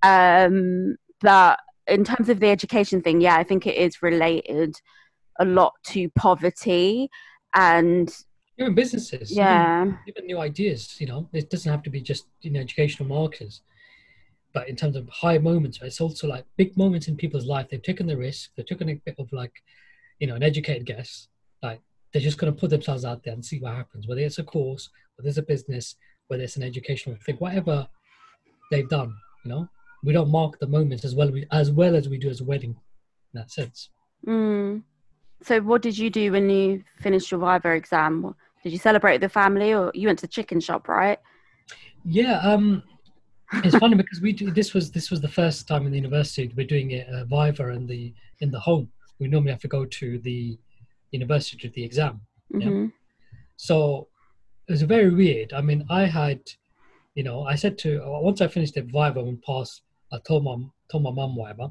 um 0.02 0.96
but 1.20 1.58
in 1.90 2.04
terms 2.04 2.28
of 2.28 2.40
the 2.40 2.48
education 2.48 3.02
thing, 3.02 3.20
yeah, 3.20 3.36
I 3.36 3.44
think 3.44 3.66
it 3.66 3.76
is 3.76 4.02
related 4.02 4.76
a 5.38 5.44
lot 5.44 5.74
to 5.84 6.08
poverty 6.10 7.10
and 7.54 8.14
even 8.58 8.74
businesses. 8.74 9.32
yeah, 9.34 9.84
even 10.06 10.26
new 10.26 10.38
ideas. 10.38 10.96
You 11.00 11.08
know, 11.08 11.28
it 11.32 11.50
doesn't 11.50 11.70
have 11.70 11.82
to 11.82 11.90
be 11.90 12.00
just 12.00 12.26
you 12.42 12.50
know 12.50 12.60
educational 12.60 13.08
markers, 13.08 13.62
but 14.52 14.68
in 14.68 14.76
terms 14.76 14.96
of 14.96 15.08
high 15.08 15.38
moments, 15.38 15.80
it's 15.82 16.00
also 16.00 16.28
like 16.28 16.44
big 16.56 16.76
moments 16.76 17.08
in 17.08 17.16
people's 17.16 17.46
life. 17.46 17.68
They've 17.68 17.82
taken 17.82 18.06
the 18.06 18.16
risk. 18.16 18.50
They've 18.56 18.66
taken 18.66 18.88
a 18.88 18.94
bit 18.94 19.16
of 19.18 19.32
like, 19.32 19.62
you 20.18 20.26
know, 20.26 20.36
an 20.36 20.42
educated 20.42 20.86
guess, 20.86 21.28
like 21.62 21.80
they're 22.12 22.22
just 22.22 22.38
going 22.38 22.52
to 22.52 22.58
put 22.58 22.70
themselves 22.70 23.04
out 23.04 23.22
there 23.22 23.34
and 23.34 23.44
see 23.44 23.58
what 23.60 23.74
happens, 23.74 24.06
whether 24.06 24.20
it's 24.20 24.38
a 24.38 24.44
course, 24.44 24.90
whether 25.16 25.28
it's 25.28 25.38
a 25.38 25.42
business, 25.42 25.96
whether 26.28 26.42
it's 26.42 26.56
an 26.56 26.62
educational 26.62 27.16
thing, 27.24 27.36
whatever 27.36 27.86
they've 28.70 28.88
done, 28.88 29.14
you 29.44 29.50
know, 29.50 29.68
we 30.02 30.12
don't 30.12 30.30
mark 30.30 30.58
the 30.58 30.66
moments 30.66 31.04
as 31.04 31.14
well 31.14 31.30
as 31.52 31.70
well 31.70 31.94
as 31.94 32.08
we 32.08 32.18
do 32.18 32.28
as 32.28 32.40
a 32.40 32.44
wedding 32.44 32.70
in 32.70 33.40
that 33.40 33.50
sense. 33.50 33.90
Mm. 34.26 34.82
So, 35.42 35.60
what 35.60 35.82
did 35.82 35.96
you 35.96 36.10
do 36.10 36.32
when 36.32 36.50
you 36.50 36.82
finished 37.00 37.30
your 37.30 37.40
Viva 37.40 37.70
exam? 37.70 38.34
Did 38.62 38.72
you 38.72 38.78
celebrate 38.78 39.14
with 39.14 39.22
the 39.22 39.28
family, 39.28 39.72
or 39.72 39.90
you 39.94 40.08
went 40.08 40.18
to 40.18 40.26
the 40.26 40.32
chicken 40.32 40.60
shop, 40.60 40.88
right? 40.88 41.18
Yeah, 42.04 42.38
um, 42.40 42.82
it's 43.52 43.76
funny 43.76 43.94
because 44.02 44.20
we 44.20 44.32
do, 44.32 44.50
this 44.50 44.74
was 44.74 44.90
this 44.90 45.10
was 45.10 45.20
the 45.20 45.28
first 45.28 45.66
time 45.66 45.86
in 45.86 45.92
the 45.92 45.98
university 45.98 46.52
we're 46.56 46.66
doing 46.66 46.90
it 46.90 47.08
uh, 47.08 47.24
Viva 47.24 47.68
in 47.68 47.86
the 47.86 48.12
in 48.40 48.50
the 48.50 48.60
home. 48.60 48.90
We 49.18 49.28
normally 49.28 49.52
have 49.52 49.60
to 49.62 49.68
go 49.68 49.84
to 49.84 50.18
the 50.18 50.58
university 51.10 51.56
to 51.58 51.68
the 51.74 51.84
exam. 51.84 52.20
Mm-hmm. 52.52 52.84
Yeah. 52.84 52.88
So 53.56 54.08
it 54.68 54.72
was 54.72 54.82
very 54.82 55.10
weird. 55.10 55.52
I 55.52 55.60
mean, 55.60 55.84
I 55.90 56.04
had, 56.04 56.40
you 57.14 57.22
know, 57.22 57.44
I 57.44 57.54
said 57.56 57.78
to 57.78 58.00
once 58.06 58.40
I 58.40 58.48
finished 58.48 58.74
the 58.74 58.82
Viva 58.82 59.20
and 59.20 59.42
passed, 59.42 59.82
I 60.12 60.18
told 60.26 60.44
mom 60.44 60.72
told 60.90 61.02
my 61.02 61.10
mum 61.10 61.36
whatever. 61.36 61.70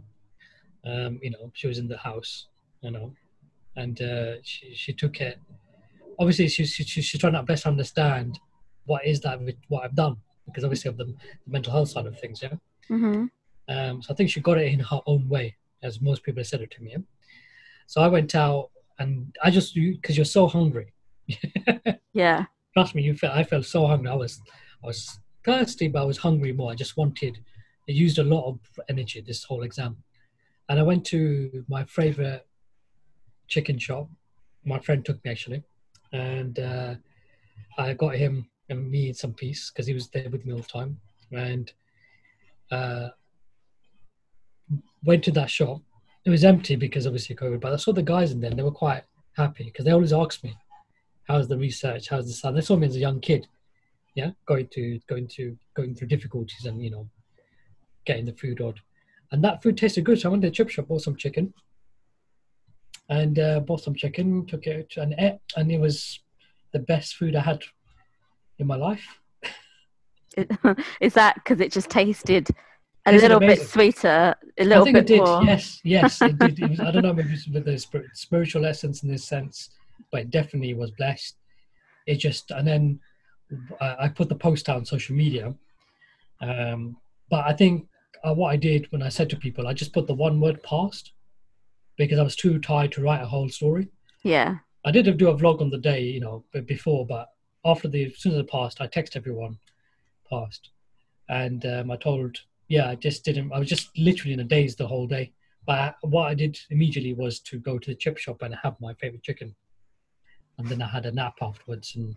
Um, 0.86 1.20
you 1.22 1.32
know, 1.32 1.52
she 1.54 1.68
was 1.68 1.78
in 1.78 1.88
the 1.88 1.98
house, 1.98 2.48
you 2.82 2.92
know, 2.92 3.14
and 3.76 4.02
uh, 4.02 4.36
she 4.44 4.74
she 4.74 4.94
took 4.94 5.20
it. 5.22 5.40
Obviously, 6.20 6.48
she, 6.50 6.66
she, 6.66 6.84
she 6.84 7.02
she's 7.02 7.20
trying 7.20 7.34
to 7.34 7.44
best 7.44 7.66
understand 7.66 8.40
what 8.86 9.06
is 9.06 9.22
that 9.22 9.42
with 9.42 9.56
what 9.68 9.84
I've 9.84 9.96
done 9.96 10.18
because 10.50 10.64
obviously 10.64 10.90
of 10.90 10.98
the, 10.98 11.06
the 11.06 11.16
mental 11.48 11.72
health 11.72 11.90
side 11.90 12.06
of 12.06 12.20
things, 12.20 12.42
yeah. 12.42 12.54
Mm-hmm. 12.90 13.26
Um, 13.70 14.02
so 14.02 14.14
I 14.14 14.16
think 14.16 14.30
she 14.30 14.42
got 14.42 14.58
it 14.58 14.72
in 14.74 14.80
her 14.80 15.00
own 15.06 15.30
way, 15.30 15.56
as 15.84 16.02
most 16.02 16.24
people 16.24 16.40
have 16.40 16.48
said 16.48 16.62
it 16.62 16.72
to 16.72 16.82
me. 16.82 16.92
Yeah? 16.92 17.04
So 17.88 18.02
I 18.02 18.08
went 18.08 18.36
out 18.36 18.72
and 19.00 19.36
I 19.44 19.50
just 19.50 19.74
because 19.74 20.16
you're 20.18 20.26
so 20.26 20.48
hungry. 20.48 20.94
Yeah. 22.14 22.46
Trust 22.74 22.96
me, 22.96 23.04
you 23.04 23.16
felt 23.16 23.36
I 23.36 23.44
felt 23.44 23.66
so 23.66 23.88
hungry. 23.88 24.10
I 24.10 24.16
was 24.16 24.42
I 24.84 24.88
was 24.88 25.20
thirsty, 25.46 25.88
but 25.88 26.02
I 26.02 26.06
was 26.06 26.18
hungry 26.18 26.52
more. 26.52 26.72
I 26.72 26.76
just 26.76 26.98
wanted. 26.98 27.40
I 27.88 27.92
used 27.92 28.20
a 28.20 28.24
lot 28.24 28.48
of 28.48 28.60
energy 28.90 29.22
this 29.22 29.44
whole 29.44 29.64
exam, 29.64 29.98
and 30.68 30.80
I 30.80 30.84
went 30.84 31.06
to 31.08 31.64
my 31.68 31.84
favorite 31.86 32.46
chicken 33.48 33.78
shop. 33.78 34.10
My 34.66 34.80
friend 34.80 35.04
took 35.06 35.24
me 35.24 35.32
actually, 35.32 35.64
and 36.12 36.60
uh, 36.60 36.96
I 37.78 37.94
got 37.94 38.16
him 38.16 38.50
and 38.70 38.90
me 38.92 39.14
some 39.14 39.34
peace 39.34 39.72
because 39.72 39.88
he 39.88 39.94
was 39.94 40.10
there 40.10 40.30
with 40.30 40.46
me 40.46 40.54
all 40.54 40.60
the 40.60 40.66
time, 40.66 41.00
and 41.32 41.72
uh, 42.72 43.10
went 45.04 45.24
to 45.26 45.32
that 45.32 45.50
shop. 45.50 45.82
It 46.26 46.30
was 46.30 46.44
empty 46.44 46.76
because 46.76 47.08
obviously 47.08 47.36
COVID, 47.36 47.62
but 47.62 47.74
I 47.74 47.78
saw 47.78 47.94
the 47.94 48.04
guys 48.04 48.32
in 48.32 48.40
there. 48.40 48.50
and 48.50 48.60
They 48.60 48.64
were 48.64 48.72
quite 48.72 49.04
happy 49.34 49.66
because 49.66 49.86
they 49.86 49.92
always 49.92 50.14
ask 50.14 50.44
me, 50.44 50.56
"How's 51.24 51.48
the 51.48 51.58
research? 51.58 52.10
How's 52.10 52.28
the 52.28 52.34
sun?" 52.34 52.56
They 52.56 52.62
saw 52.62 52.76
me 52.76 52.88
as 52.88 52.96
a 52.96 53.00
young 53.00 53.20
kid, 53.20 53.48
yeah, 54.16 54.32
going 54.46 54.68
to 54.74 55.00
going 55.08 55.28
to 55.36 55.58
going 55.76 55.96
through 55.96 56.10
difficulties 56.10 56.66
and 56.66 56.84
you 56.84 56.92
know, 56.92 57.10
getting 58.06 58.26
the 58.26 58.34
food 58.34 58.62
odd, 58.62 58.80
and 59.32 59.44
that 59.44 59.64
food 59.64 59.78
tasted 59.78 60.04
good. 60.04 60.20
So 60.20 60.30
I 60.30 60.32
went 60.32 60.44
to 60.44 60.50
the 60.50 60.56
chip 60.56 60.70
shop, 60.70 60.88
bought 60.88 61.02
some 61.02 61.16
chicken, 61.16 61.54
and 63.08 63.40
uh, 63.40 63.60
bought 63.62 63.82
some 63.82 63.96
chicken, 63.96 64.46
took 64.46 64.68
it 64.68 64.94
and 64.98 65.16
ate, 65.18 65.40
and 65.56 65.72
it 65.72 65.80
was 65.80 66.20
the 66.74 66.80
best 66.80 67.16
food 67.16 67.36
I 67.36 67.42
had 67.42 67.64
in 68.60 68.68
my 68.68 68.76
life. 68.76 69.20
Is 71.02 71.14
that 71.14 71.36
because 71.36 71.60
it 71.60 71.72
just 71.72 71.90
tasted 71.90 72.50
a 73.10 73.18
little 73.18 73.40
bit 73.40 73.62
sweeter, 73.68 74.36
a 74.58 74.64
little 74.64 74.86
think 74.86 74.96
bit 74.96 75.04
it 75.04 75.08
did. 75.08 75.20
more? 75.20 75.44
Yes, 75.44 75.80
yes, 75.84 76.22
it 76.22 76.38
did. 76.38 76.60
It 76.60 76.70
was, 76.70 76.80
I 76.88 76.92
don't 76.92 77.04
know, 77.04 77.14
maybe 77.14 77.34
it's 77.34 77.48
with 77.48 77.66
the 77.66 77.78
spir- 77.78 78.10
spiritual 78.14 78.66
essence 78.66 79.04
in 79.04 79.10
this 79.10 79.26
sense, 79.26 79.70
but 80.12 80.22
it 80.22 80.30
definitely 80.30 80.74
was 80.74 80.92
blessed. 80.92 81.36
It 82.08 82.16
just, 82.16 82.52
and 82.52 82.68
then 82.68 83.00
uh, 83.80 83.96
I 84.00 84.08
put 84.08 84.30
the 84.30 84.36
post 84.36 84.70
out 84.70 84.78
on 84.78 84.86
social 84.86 85.16
media. 85.16 85.54
Um, 86.42 86.98
but 87.30 87.46
I 87.46 87.54
think 87.54 87.88
uh, 88.24 88.34
what 88.34 88.50
I 88.50 88.56
did 88.56 88.92
when 88.92 89.02
I 89.02 89.10
said 89.10 89.30
to 89.32 89.36
people, 89.36 89.68
I 89.68 89.74
just 89.74 89.94
put 89.94 90.08
the 90.08 90.14
one 90.14 90.40
word 90.40 90.62
past 90.64 91.14
because 91.98 92.20
I 92.20 92.24
was 92.24 92.36
too 92.36 92.60
tired 92.60 92.92
to 92.94 93.02
write 93.02 93.22
a 93.22 93.28
whole 93.28 93.50
story. 93.50 93.90
Yeah. 94.24 94.58
I 94.86 94.92
did 94.92 95.18
do 95.18 95.30
a 95.30 95.36
vlog 95.36 95.62
on 95.62 95.70
the 95.70 95.78
day, 95.78 96.02
you 96.04 96.22
know, 96.22 96.44
before, 96.66 97.06
but 97.06 97.30
after 97.66 97.88
the 97.88 98.06
as 98.06 98.18
soon 98.18 98.34
as 98.34 98.40
it 98.40 98.50
passed, 98.50 98.80
I 98.82 98.88
text 98.88 99.16
everyone 99.16 99.58
passed, 100.30 100.70
and 101.28 101.66
um, 101.66 101.92
I 101.92 101.98
told, 101.98 102.40
yeah, 102.70 102.90
I 102.90 102.96
just 102.96 103.26
didn't. 103.26 103.52
I 103.52 103.60
was 103.60 103.68
just 103.68 103.90
literally 103.98 104.34
in 104.34 104.40
a 104.40 104.44
daze 104.46 104.76
the 104.76 104.88
whole 104.88 105.08
day. 105.08 105.34
But 105.66 105.96
what 106.02 106.28
I 106.28 106.34
did 106.34 106.58
immediately 106.70 107.14
was 107.14 107.40
to 107.42 107.60
go 107.60 107.78
to 107.78 107.90
the 107.90 107.96
chip 107.96 108.18
shop 108.18 108.42
and 108.44 108.56
have 108.64 108.76
my 108.80 108.94
favorite 108.94 109.24
chicken, 109.24 109.54
and 110.58 110.68
then 110.70 110.82
I 110.82 110.88
had 110.88 111.06
a 111.06 111.12
nap 111.12 111.34
afterwards, 111.42 111.96
and 111.96 112.16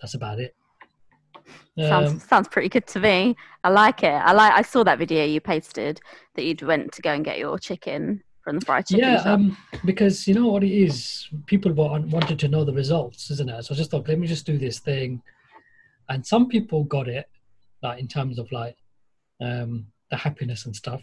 that's 0.00 0.14
about 0.14 0.38
it. 0.40 0.54
Sounds 1.78 2.10
Um, 2.12 2.18
sounds 2.20 2.48
pretty 2.48 2.68
good 2.68 2.86
to 2.88 3.00
me. 3.00 3.36
I 3.62 3.68
like 3.70 4.02
it. 4.02 4.14
I 4.14 4.32
like. 4.32 4.52
I 4.52 4.62
saw 4.62 4.82
that 4.84 4.98
video 4.98 5.24
you 5.24 5.40
posted 5.40 6.00
that 6.34 6.44
you'd 6.44 6.62
went 6.62 6.92
to 6.92 7.02
go 7.02 7.12
and 7.12 7.24
get 7.24 7.38
your 7.38 7.58
chicken 7.58 8.22
from 8.42 8.58
the 8.58 8.64
fried 8.64 8.86
chicken 8.86 9.04
yeah, 9.04 9.18
shop. 9.18 9.26
um, 9.26 9.56
because 9.84 10.26
you 10.26 10.34
know 10.34 10.46
what 10.48 10.64
it 10.64 10.72
is. 10.72 11.28
People 11.46 11.72
wa- 11.72 11.98
wanted 11.98 12.38
to 12.40 12.48
know 12.48 12.64
the 12.64 12.72
results, 12.72 13.30
isn't 13.30 13.48
it? 13.50 13.64
So 13.64 13.74
I 13.74 13.76
just 13.76 13.90
thought, 13.90 14.08
let 14.08 14.18
me 14.18 14.26
just 14.26 14.46
do 14.46 14.58
this 14.58 14.78
thing, 14.78 15.22
and 16.08 16.24
some 16.26 16.48
people 16.48 16.84
got 16.84 17.06
it, 17.08 17.26
like 17.82 17.98
in 18.00 18.08
terms 18.08 18.38
of 18.38 18.50
like 18.50 18.76
um, 19.40 19.86
the 20.10 20.16
happiness 20.16 20.66
and 20.66 20.74
stuff. 20.74 21.02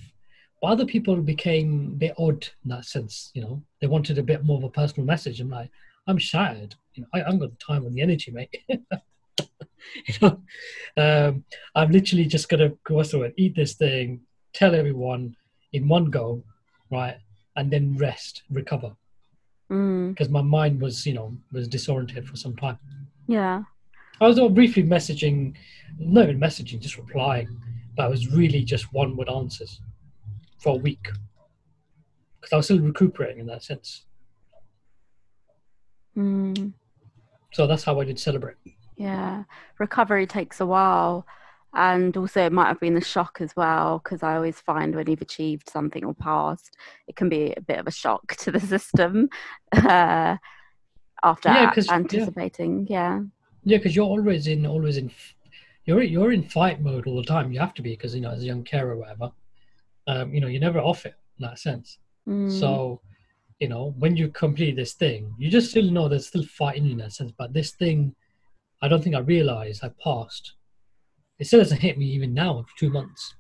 But 0.62 0.68
other 0.70 0.86
people 0.86 1.16
became 1.18 1.92
a 1.94 1.98
bit 1.98 2.14
odd 2.18 2.48
in 2.64 2.70
that 2.70 2.86
sense. 2.86 3.32
You 3.34 3.42
know, 3.42 3.64
they 3.82 3.88
wanted 3.88 4.18
a 4.18 4.24
bit 4.24 4.44
more 4.44 4.58
of 4.58 4.64
a 4.64 4.70
personal 4.70 5.06
message. 5.06 5.40
I'm 5.40 5.50
like, 5.50 5.70
I'm 6.08 6.18
shattered. 6.18 6.76
You 6.94 7.02
know, 7.04 7.08
I, 7.14 7.22
I 7.22 7.24
haven't 7.26 7.40
got 7.40 7.52
the 7.52 7.66
time 7.66 7.86
and 7.86 7.96
the 7.96 8.02
energy, 8.02 8.32
mate. 8.32 8.56
you 8.70 10.14
know, 10.22 10.42
um, 10.98 11.44
I'm 11.76 11.92
literally 11.92 12.26
just 12.26 12.50
gonna 12.50 12.72
what's 12.88 13.12
the 13.12 13.20
word? 13.20 13.34
Eat 13.38 13.56
this 13.56 13.74
thing, 13.74 14.22
tell 14.54 14.74
everyone 14.76 15.36
in 15.74 15.88
one 15.88 16.06
go, 16.06 16.44
right, 16.92 17.18
and 17.56 17.70
then 17.72 17.98
rest, 17.98 18.44
recover, 18.50 18.96
Mm, 19.72 20.10
because 20.12 20.30
my 20.30 20.42
mind 20.44 20.80
was, 20.80 21.06
you 21.08 21.14
know, 21.14 21.36
was 21.52 21.68
disoriented 21.68 22.28
for 22.30 22.36
some 22.38 22.56
time. 22.56 22.78
yeah. 23.28 23.64
I 24.22 24.28
was 24.28 24.40
all 24.40 24.48
briefly 24.50 24.84
messaging, 24.84 25.56
not 26.00 26.24
even 26.26 26.40
messaging, 26.40 26.80
just 26.80 26.98
replying, 26.98 27.50
but 27.96 28.06
it 28.08 28.10
was 28.10 28.32
really 28.32 28.64
just 28.64 28.92
one 28.94 29.16
word 29.16 29.30
answers 29.30 29.82
for 30.60 30.74
a 30.76 30.78
week 30.78 31.08
because 32.40 32.54
I 32.54 32.58
was 32.58 32.66
still 32.66 32.80
recuperating 32.80 33.40
in 33.40 33.46
that 33.48 33.64
sense. 33.64 34.06
Mm, 36.18 36.74
So 37.52 37.68
that's 37.68 37.84
how 37.84 38.00
I 38.00 38.06
did 38.06 38.20
celebrate. 38.20 38.56
yeah. 38.98 39.44
Recovery 39.80 40.26
takes 40.28 40.60
a 40.62 40.66
while, 40.66 41.26
and 41.74 42.16
also 42.16 42.46
it 42.46 42.54
might 42.54 42.68
have 42.68 42.80
been 42.80 42.94
the 42.94 43.02
shock 43.02 43.40
as 43.42 43.54
well 43.56 44.00
because 44.04 44.24
I 44.24 44.36
always 44.36 44.60
find 44.60 44.96
when 44.96 45.10
you've 45.10 45.22
achieved 45.22 45.70
something 45.70 46.06
or 46.06 46.14
passed, 46.14 46.76
it 47.08 47.16
can 47.18 47.28
be 47.28 47.54
a 47.58 47.62
bit 47.62 47.80
of 47.80 47.88
a 47.88 47.92
shock 47.92 48.36
to 48.38 48.52
the 48.52 48.60
system 48.62 49.30
uh, 49.74 50.38
after 51.24 51.50
Yeah, 51.50 51.74
yeah. 51.76 51.94
anticipating. 51.94 52.88
Yeah. 52.90 53.22
Yeah, 53.66 53.78
because 53.78 53.96
you're 53.96 54.06
always 54.06 54.48
in, 54.48 54.66
always 54.66 54.96
in, 54.98 55.12
you're 55.86 56.04
you're 56.04 56.32
in 56.32 56.44
fight 56.44 56.82
mode 56.82 57.08
all 57.08 57.16
the 57.18 57.24
time. 57.24 57.52
You 57.52 57.60
have 57.60 57.74
to 57.76 57.82
be 57.82 57.92
because 57.92 58.16
you 58.16 58.22
know 58.22 58.32
as 58.32 58.44
a 58.44 58.46
young 58.46 58.64
carer 58.64 58.92
or 58.94 58.98
whatever, 58.98 59.32
um, 60.08 60.34
you 60.34 60.42
know 60.42 60.48
you're 60.48 60.62
never 60.62 60.80
off 60.80 61.06
it 61.06 61.16
in 61.40 61.46
that 61.48 61.60
sense. 61.60 61.98
Mm, 62.28 62.52
So, 62.60 63.02
you 63.60 63.68
know, 63.68 63.94
when 64.00 64.16
you 64.18 64.30
complete 64.30 64.76
this 64.76 64.94
thing, 64.94 65.34
you 65.38 65.50
just 65.50 65.70
still 65.70 65.90
know 65.92 66.08
there's 66.08 66.28
still 66.28 66.44
fighting 66.46 66.90
in 66.90 66.98
that 66.98 67.14
sense. 67.14 67.32
But 67.38 67.54
this 67.54 67.72
thing, 67.72 68.16
I 68.82 68.88
don't 68.88 69.04
think 69.04 69.16
I 69.16 69.20
realized 69.20 69.84
I 69.84 69.92
passed. 70.04 70.54
It 71.40 71.46
still 71.48 71.60
doesn't 71.60 71.82
hit 71.82 71.98
me 71.98 72.06
even 72.06 72.34
now 72.34 72.60
after 72.60 72.72
two 72.80 72.90
months. 72.90 73.36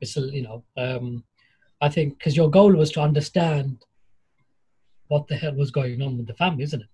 It's 0.00 0.12
still, 0.12 0.30
you 0.30 0.42
know, 0.42 0.62
um, 0.76 1.24
I 1.80 1.88
think 1.88 2.18
because 2.18 2.36
your 2.36 2.50
goal 2.50 2.72
was 2.72 2.92
to 2.92 3.00
understand 3.00 3.78
what 5.08 5.26
the 5.26 5.36
hell 5.36 5.54
was 5.54 5.70
going 5.70 6.00
on 6.02 6.16
with 6.18 6.26
the 6.26 6.34
family, 6.34 6.62
isn't 6.64 6.82
it? 6.82 6.88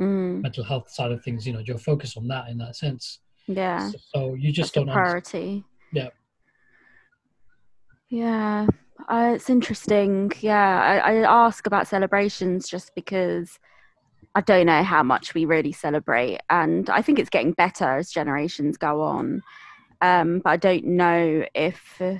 mm, 0.00 0.42
Mental 0.42 0.64
health 0.64 0.90
side 0.90 1.12
of 1.12 1.22
things, 1.22 1.46
you 1.46 1.52
know, 1.52 1.60
you're 1.60 1.78
focused 1.78 2.16
on 2.16 2.26
that 2.28 2.48
in 2.48 2.58
that 2.58 2.76
sense. 2.76 3.20
Yeah. 3.56 3.90
So, 3.90 3.98
so 4.14 4.34
you 4.34 4.52
just 4.52 4.74
That's 4.74 4.86
don't 4.86 4.88
understand. 4.90 5.24
priority. 5.24 5.64
Yeah. 5.92 6.08
Yeah, 8.08 8.66
uh, 9.08 9.32
it's 9.36 9.48
interesting. 9.48 10.32
Yeah, 10.40 10.80
I, 11.04 11.12
I 11.12 11.46
ask 11.46 11.66
about 11.66 11.86
celebrations 11.86 12.68
just 12.68 12.92
because 12.94 13.58
I 14.34 14.40
don't 14.40 14.66
know 14.66 14.82
how 14.82 15.02
much 15.02 15.32
we 15.34 15.44
really 15.44 15.72
celebrate, 15.72 16.40
and 16.50 16.90
I 16.90 17.02
think 17.02 17.18
it's 17.18 17.30
getting 17.30 17.52
better 17.52 17.98
as 17.98 18.10
generations 18.10 18.76
go 18.76 19.02
on. 19.02 19.42
Um, 20.00 20.40
but 20.42 20.50
I 20.50 20.56
don't 20.56 20.84
know 20.84 21.44
if, 21.54 22.00
uh, 22.00 22.16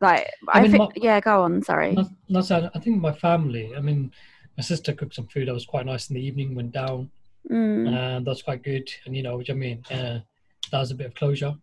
like, 0.00 0.28
I 0.48 0.58
I, 0.58 0.62
mean, 0.62 0.70
think, 0.72 0.80
my- 0.80 0.90
yeah, 0.96 1.20
go 1.20 1.42
on. 1.42 1.62
Sorry. 1.62 1.94
Not, 1.94 2.10
not 2.28 2.50
I 2.74 2.78
think 2.80 3.00
my 3.00 3.12
family, 3.12 3.72
I 3.76 3.80
mean, 3.80 4.12
my 4.56 4.62
sister 4.62 4.92
cooked 4.92 5.14
some 5.14 5.28
food 5.28 5.48
that 5.48 5.54
was 5.54 5.66
quite 5.66 5.86
nice 5.86 6.10
in 6.10 6.14
the 6.14 6.22
evening, 6.22 6.54
went 6.54 6.72
down. 6.72 7.10
Mm, 7.50 7.88
and 7.88 8.26
that's 8.26 8.42
quite 8.42 8.62
good. 8.62 8.88
And 9.06 9.16
you 9.16 9.22
know, 9.22 9.36
which 9.36 9.50
I 9.50 9.54
mean, 9.54 9.82
uh, 9.90 10.20
that 10.70 10.78
was 10.80 10.90
a 10.90 10.94
bit 10.94 11.06
of 11.08 11.14
closure. 11.14 11.54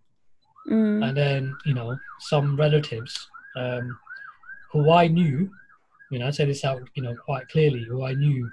mm, 0.70 1.04
And 1.04 1.18
then 1.18 1.58
you 1.66 1.74
know, 1.74 1.98
some 2.20 2.56
relatives 2.56 3.28
um, 3.56 3.98
who 4.72 4.92
I 4.92 5.08
knew 5.08 5.50
You 6.12 6.20
know, 6.20 6.28
I 6.28 6.32
say 6.32 6.46
this 6.46 6.66
out, 6.66 6.84
you 6.96 7.04
know, 7.04 7.16
quite 7.16 7.48
clearly. 7.50 7.86
Who 7.86 8.04
I 8.04 8.14
knew, 8.14 8.52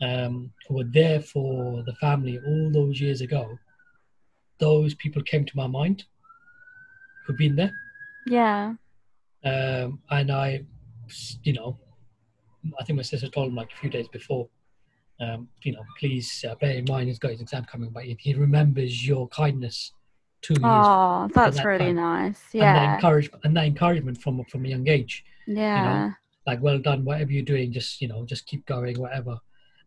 um, 0.00 0.52
who 0.68 0.74
were 0.76 0.90
there 0.92 1.20
for 1.20 1.82
the 1.84 1.94
family 1.94 2.38
all 2.46 2.70
those 2.70 3.00
years 3.00 3.20
ago. 3.20 3.58
Those 4.58 4.94
people 4.94 5.22
came 5.22 5.44
to 5.44 5.56
my 5.56 5.66
mind. 5.66 6.04
Who've 7.26 7.36
been 7.36 7.56
there, 7.56 7.72
Yeah. 8.26 8.74
um, 9.44 10.00
and 10.10 10.30
I, 10.30 10.64
you 11.42 11.52
know, 11.52 11.78
I 12.80 12.84
think 12.84 12.96
my 12.96 13.02
sister 13.02 13.28
told 13.28 13.48
him 13.48 13.54
like 13.56 13.72
a 13.72 13.76
few 13.76 13.90
days 13.90 14.08
before. 14.08 14.48
Um, 15.20 15.48
you 15.62 15.72
know, 15.72 15.84
please 15.98 16.44
uh, 16.48 16.54
bear 16.56 16.74
in 16.74 16.84
mind 16.88 17.08
he's 17.08 17.18
got 17.18 17.32
his 17.32 17.40
exam 17.40 17.64
coming, 17.64 17.90
but 17.90 18.04
he 18.04 18.34
remembers 18.34 19.06
your 19.06 19.26
kindness 19.28 19.92
to 20.42 20.54
me. 20.54 20.60
Oh, 20.64 21.28
that's 21.34 21.56
that 21.56 21.64
really 21.64 21.86
time. 21.86 21.96
nice. 21.96 22.40
and 22.54 22.62
that 22.62 22.82
Yeah. 22.84 22.94
encouragement 22.94 23.44
and 23.44 23.56
that 23.56 23.64
encouragement 23.66 24.20
from 24.22 24.44
from 24.44 24.64
a 24.64 24.68
young 24.68 24.86
age 24.88 25.24
Yeah. 25.46 26.12
like 26.46 26.62
well 26.62 26.78
done 26.78 27.04
whatever 27.04 27.32
you're 27.32 27.42
doing 27.54 27.72
just 27.72 28.00
you 28.00 28.08
know 28.08 28.24
just 28.24 28.46
keep 28.46 28.64
going 28.66 28.98
whatever 28.98 29.38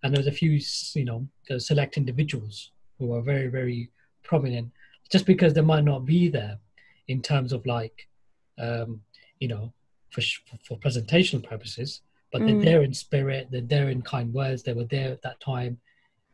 and 0.03 0.13
there's 0.13 0.27
a 0.27 0.31
few 0.31 0.51
you 0.93 1.05
know 1.05 1.27
select 1.57 1.97
individuals 1.97 2.71
who 2.99 3.13
are 3.15 3.21
very 3.21 3.47
very 3.47 3.89
prominent 4.23 4.69
just 5.09 5.25
because 5.25 5.53
they 5.53 5.61
might 5.61 5.85
not 5.85 6.05
be 6.05 6.27
there 6.29 6.59
in 7.07 7.21
terms 7.21 7.51
of 7.53 7.65
like 7.65 8.07
um 8.59 9.01
you 9.39 9.47
know 9.47 9.73
for, 10.11 10.21
for 10.67 10.77
presentational 10.77 11.43
purposes 11.43 12.01
but 12.31 12.41
Mm. 12.41 12.45
they're 12.47 12.65
there 12.71 12.81
in 12.83 12.93
spirit 12.93 13.47
they're 13.51 13.61
there 13.75 13.89
in 13.89 14.01
kind 14.01 14.33
words 14.33 14.63
they 14.63 14.73
were 14.73 14.85
there 14.85 15.11
at 15.11 15.21
that 15.21 15.39
time 15.39 15.77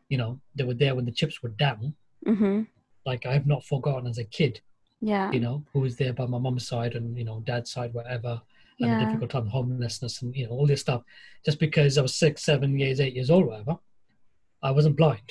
you 0.10 0.18
know 0.18 0.39
they 0.56 0.64
were 0.64 0.74
there 0.74 0.95
when 0.95 1.06
the 1.06 1.12
chips 1.12 1.41
were 1.41 1.50
down 1.50 1.93
Mm-hmm. 2.26 2.62
like 3.06 3.26
i 3.26 3.34
have 3.34 3.48
not 3.48 3.64
forgotten 3.66 4.08
as 4.10 4.18
a 4.18 4.24
kid 4.24 4.62
Yeah. 5.00 5.32
you 5.32 5.39
know, 5.39 5.64
who 5.72 5.80
was 5.82 5.95
there 5.95 6.14
by 6.14 6.26
my 6.26 6.39
mom's 6.39 6.68
side 6.68 6.95
and 6.95 7.18
you 7.20 7.24
know 7.28 7.38
dad's 7.45 7.72
side, 7.72 7.93
whatever, 7.93 8.41
and 8.80 8.91
the 8.91 9.06
difficult 9.06 9.30
time, 9.32 9.48
homelessness, 9.48 10.22
and 10.22 10.36
you 10.36 10.45
know 10.45 10.54
all 10.58 10.66
this 10.68 10.82
stuff. 10.82 11.02
Just 11.45 11.60
because 11.60 11.98
I 11.98 12.02
was 12.02 12.16
six, 12.16 12.43
seven 12.43 12.70
years, 12.80 13.00
eight 13.00 13.14
years 13.14 13.30
old, 13.30 13.45
whatever, 13.45 13.76
I 14.64 14.72
wasn't 14.72 14.98
blind. 14.98 15.30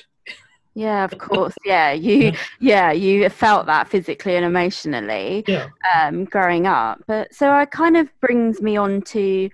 Yeah, 0.75 1.03
of 1.05 1.19
course. 1.29 1.55
Yeah, 1.65 1.91
you 1.93 2.33
yeah, 2.61 2.93
you 2.93 3.29
felt 3.29 3.67
that 3.67 3.89
physically 3.89 4.37
and 4.37 4.45
emotionally 4.47 5.45
Yeah, 5.49 5.67
um 5.95 6.25
growing 6.27 6.67
up. 6.67 7.03
But 7.09 7.35
so 7.35 7.45
it 7.59 7.71
kind 7.73 7.97
of 7.97 8.07
brings 8.21 8.63
me 8.63 8.77
on 8.77 9.03
to 9.15 9.51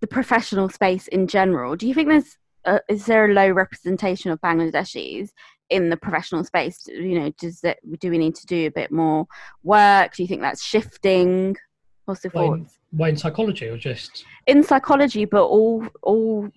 the 0.00 0.06
professional 0.06 0.68
space 0.68 1.08
in 1.08 1.26
general. 1.26 1.76
Do 1.76 1.86
you 1.88 1.94
think 1.94 2.08
there's 2.08 2.36
uh, 2.64 2.80
is 2.88 3.06
there 3.06 3.30
a 3.30 3.32
low 3.32 3.50
representation 3.50 4.30
of 4.30 4.40
Bangladeshis 4.40 5.30
in 5.70 5.90
the 5.90 5.96
professional 5.96 6.44
space? 6.44 6.86
You 6.86 7.20
know, 7.20 7.30
does 7.38 7.60
that 7.60 7.78
do 8.00 8.10
we 8.10 8.18
need 8.18 8.34
to 8.36 8.46
do 8.46 8.66
a 8.66 8.70
bit 8.70 8.90
more 8.90 9.26
work? 9.62 10.14
Do 10.14 10.22
you 10.22 10.28
think 10.28 10.42
that's 10.42 10.64
shifting? 10.64 11.56
What's 12.04 12.22
the 12.22 12.30
why 12.30 12.44
in, 12.44 12.64
thoughts? 12.64 12.78
in 12.98 13.16
psychology 13.16 13.66
or 13.66 13.76
just 13.76 14.24
in 14.46 14.62
psychology, 14.62 15.24
but 15.24 15.44
all 15.44 15.86
all 16.02 16.48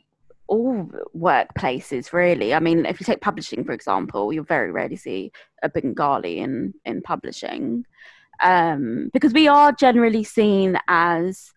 all 0.47 0.89
workplaces 1.15 2.13
really. 2.13 2.53
I 2.53 2.59
mean, 2.59 2.85
if 2.85 2.99
you 2.99 3.05
take 3.05 3.21
publishing 3.21 3.63
for 3.63 3.71
example, 3.71 4.33
you'll 4.33 4.43
very 4.43 4.71
rarely 4.71 4.97
see 4.97 5.31
a 5.63 5.69
Bengali 5.69 6.39
in 6.39 6.73
in 6.85 7.01
publishing, 7.01 7.85
um, 8.43 9.09
because 9.13 9.33
we 9.33 9.47
are 9.47 9.71
generally 9.71 10.23
seen 10.23 10.77
as 10.87 11.51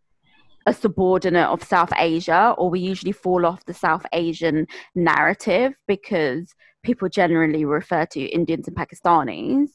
a 0.67 0.73
subordinate 0.73 1.49
of 1.49 1.62
South 1.62 1.93
Asia, 1.97 2.55
or 2.57 2.71
we 2.71 2.81
usually 2.81 3.12
fall 3.12 3.45
off 3.45 3.65
the 3.67 3.75
South 3.75 4.07
Asian 4.12 4.67
narrative 4.95 5.75
because 5.87 6.55
people 6.83 7.09
generally 7.09 7.65
refer 7.65 8.07
to 8.07 8.21
Indians 8.21 8.69
and 8.69 8.77
Pakistanis. 8.77 9.69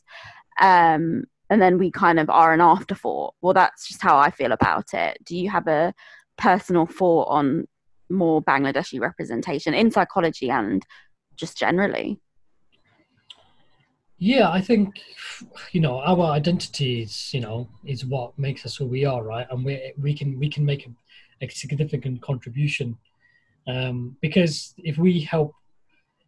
Um, 0.60 1.26
and 1.50 1.62
then 1.62 1.78
we 1.78 1.92
kind 1.92 2.20
of 2.20 2.30
are 2.30 2.54
an 2.54 2.62
afterthought. 2.62 3.34
Well, 3.42 3.54
that's 3.54 3.88
just 3.88 4.02
how 4.02 4.18
I 4.18 4.30
feel 4.32 4.52
about 4.52 4.94
it. 4.94 5.18
Do 5.26 5.36
you 5.38 5.50
have 5.50 5.68
a 5.68 5.94
personal 6.38 6.86
thought 6.86 7.28
on 7.30 7.68
more 8.10 8.42
Bangladeshi 8.42 9.00
representation 9.00 9.74
in 9.74 9.92
psychology 9.92 10.50
and 10.50 10.86
just 11.36 11.58
generally? 11.58 12.20
Yeah, 14.20 14.52
I 14.52 14.62
think 14.62 15.02
you 15.72 15.80
know 15.80 16.00
our 16.00 16.32
identity 16.32 17.02
is 17.02 17.34
you 17.34 17.40
know 17.40 17.70
is 17.86 18.06
what 18.06 18.38
makes 18.38 18.66
us 18.66 18.76
who 18.76 18.86
we 18.86 19.06
are, 19.06 19.24
right? 19.24 19.48
And 19.50 19.64
we 19.64 19.94
we 19.98 20.14
can 20.14 20.38
we 20.38 20.50
can 20.50 20.66
make 20.66 20.86
a, 20.86 21.46
a 21.46 21.50
significant 21.50 22.22
contribution 22.22 22.98
um, 23.68 24.18
because 24.22 24.74
if 24.78 24.98
we 24.98 25.22
help 25.22 25.54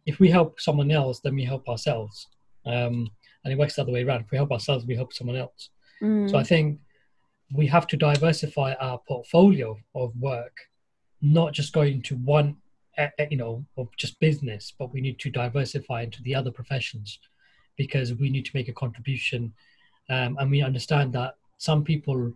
if 0.06 0.18
we 0.18 0.30
help 0.30 0.60
someone 0.60 0.90
else, 0.90 1.20
then 1.20 1.34
we 1.34 1.44
help 1.44 1.68
ourselves. 1.68 2.28
Um, 2.64 3.08
and 3.44 3.52
it 3.52 3.58
works 3.58 3.76
the 3.76 3.82
other 3.82 3.92
way 3.92 4.04
around. 4.04 4.22
If 4.22 4.30
we 4.30 4.38
help 4.38 4.52
ourselves, 4.52 4.86
we 4.86 4.96
help 4.96 5.12
someone 5.12 5.36
else. 5.36 5.70
Mm. 6.00 6.30
So 6.30 6.38
I 6.38 6.44
think 6.44 6.80
we 7.52 7.66
have 7.66 7.86
to 7.88 7.96
diversify 7.96 8.74
our 8.74 8.98
portfolio 9.06 9.76
of 9.94 10.12
work, 10.18 10.56
not 11.20 11.52
just 11.52 11.72
going 11.72 12.02
to 12.02 12.16
one, 12.16 12.56
eh, 12.96 13.08
eh, 13.18 13.26
you 13.30 13.36
know, 13.36 13.64
of 13.76 13.88
just 13.96 14.18
business, 14.20 14.72
but 14.78 14.92
we 14.92 15.00
need 15.00 15.18
to 15.20 15.30
diversify 15.30 16.02
into 16.02 16.22
the 16.22 16.34
other 16.34 16.50
professions 16.50 17.18
because 17.76 18.14
we 18.14 18.30
need 18.30 18.44
to 18.46 18.50
make 18.54 18.68
a 18.68 18.72
contribution. 18.72 19.52
Um, 20.10 20.36
and 20.38 20.50
we 20.50 20.62
understand 20.62 21.12
that 21.14 21.36
some 21.58 21.84
people 21.84 22.32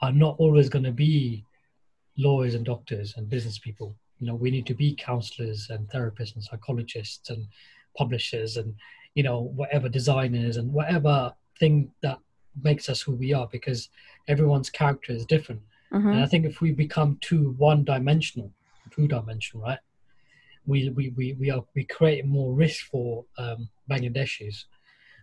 are 0.00 0.12
not 0.12 0.36
always 0.38 0.68
going 0.68 0.84
to 0.84 0.92
be 0.92 1.44
lawyers 2.16 2.54
and 2.54 2.64
doctors 2.64 3.14
and 3.16 3.28
business 3.28 3.58
people. 3.58 3.94
You 4.18 4.26
know, 4.26 4.34
we 4.34 4.50
need 4.50 4.66
to 4.66 4.74
be 4.74 4.94
counselors 4.94 5.70
and 5.70 5.88
therapists 5.88 6.34
and 6.34 6.42
psychologists 6.42 7.30
and 7.30 7.46
publishers 7.96 8.56
and 8.56 8.74
you 9.14 9.22
know 9.24 9.40
whatever 9.40 9.88
designers 9.88 10.56
and 10.56 10.72
whatever 10.72 11.32
thing 11.58 11.90
that 12.02 12.18
makes 12.62 12.88
us 12.88 13.00
who 13.00 13.12
we 13.14 13.32
are 13.32 13.48
because 13.50 13.88
everyone's 14.28 14.70
character 14.70 15.12
is 15.12 15.24
different 15.26 15.60
Mhm. 15.90 16.12
and 16.12 16.20
i 16.20 16.26
think 16.26 16.44
if 16.44 16.60
we 16.60 16.70
become 16.70 17.18
too 17.20 17.52
one 17.58 17.82
dimensional 17.82 18.52
two 18.92 19.08
dimensional 19.08 19.64
right 19.66 19.78
we 20.66 20.90
we 20.90 21.08
we, 21.16 21.32
we 21.40 21.50
are 21.50 21.64
we 21.74 21.84
create 21.84 22.24
more 22.26 22.52
risk 22.52 22.86
for 22.86 23.24
um 23.38 23.68
bangladeshis. 23.88 24.64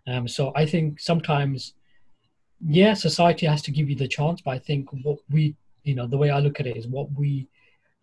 Um 0.08 0.28
so 0.28 0.52
i 0.56 0.66
think 0.66 1.00
sometimes 1.00 1.74
yeah 2.62 2.94
society 2.94 3.46
has 3.46 3.62
to 3.64 3.72
give 3.72 3.90
you 3.90 3.96
the 3.96 4.08
chance 4.08 4.42
but 4.42 4.52
i 4.52 4.60
think 4.60 4.90
what 5.04 5.20
we 5.30 5.56
you 5.84 5.96
know 5.96 6.08
the 6.08 6.18
way 6.18 6.30
i 6.30 6.40
look 6.40 6.60
at 6.60 6.68
it 6.68 6.78
is 6.78 6.88
what 6.88 7.08
we 7.20 7.48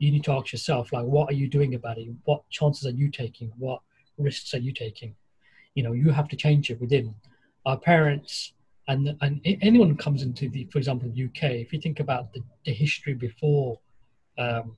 you 0.03 0.11
need 0.11 0.25
to 0.25 0.33
ask 0.33 0.53
yourself 0.53 0.93
like 0.93 1.05
what 1.05 1.31
are 1.31 1.35
you 1.43 1.49
doing 1.49 1.75
about 1.75 1.97
it? 1.97 2.09
What 2.25 2.43
chances 2.51 2.85
are 2.87 2.97
you 3.03 3.09
taking? 3.09 3.53
What 3.57 3.81
risks 4.19 4.53
are 4.53 4.59
you 4.59 4.73
taking? 4.73 5.15
You 5.77 5.85
know 5.85 5.93
you 5.93 6.11
have 6.11 6.29
to 6.29 6.37
change 6.37 6.71
it 6.71 6.81
within 6.81 7.15
our 7.67 7.79
parents 7.79 8.53
and 8.89 9.17
and 9.21 9.41
anyone 9.45 9.89
who 9.91 9.95
comes 9.95 10.23
into 10.23 10.49
the 10.49 10.69
for 10.73 10.79
example 10.79 11.09
the 11.09 11.25
uk 11.25 11.43
if 11.65 11.73
you 11.73 11.81
think 11.81 12.01
about 12.01 12.33
the, 12.33 12.41
the 12.67 12.73
history 12.73 13.15
before 13.15 13.79
um, 14.39 14.77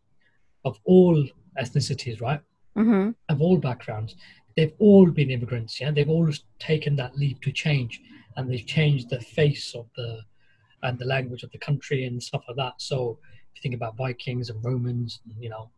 of 0.64 0.78
all 0.84 1.16
ethnicities 1.58 2.20
right? 2.20 2.40
Mhm. 2.76 3.14
of 3.28 3.40
all 3.40 3.56
backgrounds 3.56 4.16
they've 4.56 4.74
all 4.78 5.10
been 5.10 5.30
immigrants 5.30 5.80
yeah? 5.80 5.90
They've 5.90 6.08
all 6.08 6.30
taken 6.58 6.96
that 6.96 7.16
leap 7.16 7.40
to 7.42 7.52
change 7.52 8.00
and 8.36 8.50
they've 8.50 8.66
changed 8.66 9.10
the 9.10 9.20
face 9.20 9.74
of 9.74 9.86
the 9.96 10.20
and 10.82 10.98
the 10.98 11.06
language 11.06 11.42
of 11.42 11.50
the 11.50 11.58
country 11.58 12.04
and 12.04 12.22
stuff 12.22 12.44
like 12.46 12.56
that. 12.56 12.74
So 12.78 13.18
if 13.22 13.56
you 13.56 13.62
think 13.62 13.74
about 13.74 13.96
vikings 13.96 14.50
and 14.50 14.64
romans 14.64 15.20
you 15.38 15.48
know 15.48 15.70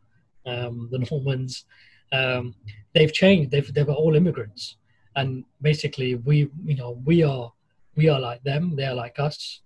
um, 0.47 0.89
the 0.91 0.99
normans 0.99 1.65
um, 2.13 2.55
they've 2.95 3.13
changed. 3.13 3.51
They've, 3.51 3.73
they 3.73 3.83
were 3.83 3.95
all 3.95 4.15
immigrants. 4.15 4.77
And 5.17 5.45
basically 5.63 6.15
we 6.15 6.51
you 6.65 6.77
know 6.77 7.01
we 7.05 7.23
are 7.23 7.53
we 7.95 8.09
are 8.09 8.21
like 8.21 8.43
them. 8.43 8.77
They're 8.77 8.95
like 8.95 9.19
us. 9.19 9.61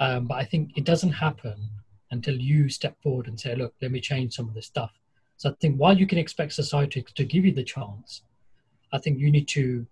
Um, 0.00 0.26
but 0.26 0.34
i 0.34 0.44
think 0.44 0.76
it 0.76 0.84
doesn't 0.84 1.12
happen 1.12 1.56
until 2.10 2.34
you 2.34 2.68
step 2.68 3.00
forward 3.00 3.28
and 3.28 3.38
say 3.38 3.54
look 3.54 3.74
let 3.80 3.92
me 3.92 4.00
change 4.00 4.34
some 4.34 4.48
of 4.48 4.54
this 4.54 4.66
stuff. 4.66 4.92
So 5.36 5.50
i 5.50 5.54
think 5.60 5.76
while 5.76 5.96
you 5.96 6.06
can 6.06 6.18
expect 6.18 6.52
society 6.52 7.02
to, 7.02 7.14
to 7.14 7.24
give 7.24 7.44
you 7.44 7.52
the 7.52 7.62
chance 7.62 8.22
i 8.94 8.98
think 8.98 9.18
you 9.18 9.30
need 9.30 9.48
to 9.48 9.86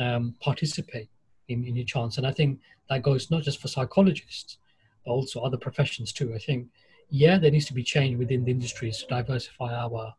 um, 0.00 0.34
participate 0.40 1.08
in, 1.48 1.64
in 1.64 1.76
your 1.76 1.84
chance 1.84 2.18
and 2.18 2.26
i 2.26 2.32
think 2.32 2.58
that 2.88 3.02
goes 3.02 3.30
not 3.30 3.42
just 3.42 3.60
for 3.60 3.68
psychologists 3.68 4.58
but 5.04 5.12
also 5.12 5.40
other 5.40 5.56
professions 5.56 6.12
too 6.12 6.34
i 6.34 6.38
think 6.38 6.66
yeah 7.10 7.38
there 7.38 7.50
needs 7.50 7.66
to 7.66 7.74
be 7.74 7.82
change 7.82 8.18
within 8.18 8.44
the 8.44 8.50
industries 8.50 8.98
to 8.98 9.06
diversify 9.06 9.72
our 9.74 10.14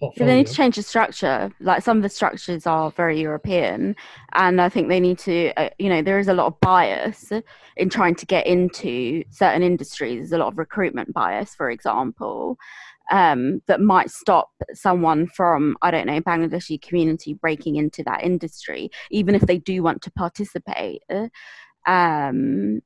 portfolio 0.00 0.32
they 0.32 0.38
need 0.38 0.46
to 0.46 0.54
change 0.54 0.76
the 0.76 0.82
structure. 0.82 1.52
Like 1.60 1.82
some 1.82 1.98
of 1.98 2.02
the 2.02 2.08
structures 2.08 2.66
are 2.66 2.90
very 2.90 3.20
European, 3.20 3.94
and 4.32 4.60
I 4.60 4.68
think 4.68 4.88
they 4.88 4.98
need 4.98 5.18
to. 5.20 5.52
Uh, 5.56 5.70
you 5.78 5.88
know, 5.88 6.02
there 6.02 6.18
is 6.18 6.28
a 6.28 6.34
lot 6.34 6.46
of 6.46 6.58
bias 6.60 7.30
in 7.76 7.90
trying 7.90 8.16
to 8.16 8.26
get 8.26 8.46
into 8.46 9.22
certain 9.30 9.62
industries. 9.62 10.30
There's 10.30 10.32
a 10.32 10.38
lot 10.38 10.48
of 10.48 10.58
recruitment 10.58 11.12
bias, 11.12 11.54
for 11.54 11.70
example, 11.70 12.58
um, 13.10 13.60
that 13.66 13.80
might 13.80 14.10
stop 14.10 14.50
someone 14.72 15.26
from 15.26 15.76
I 15.82 15.90
don't 15.90 16.06
know 16.06 16.20
Bangladeshi 16.20 16.80
community 16.80 17.34
breaking 17.34 17.76
into 17.76 18.02
that 18.04 18.22
industry, 18.22 18.90
even 19.10 19.34
if 19.34 19.42
they 19.42 19.58
do 19.58 19.82
want 19.82 20.02
to 20.02 20.10
participate. 20.12 21.02
Um, 21.86 22.80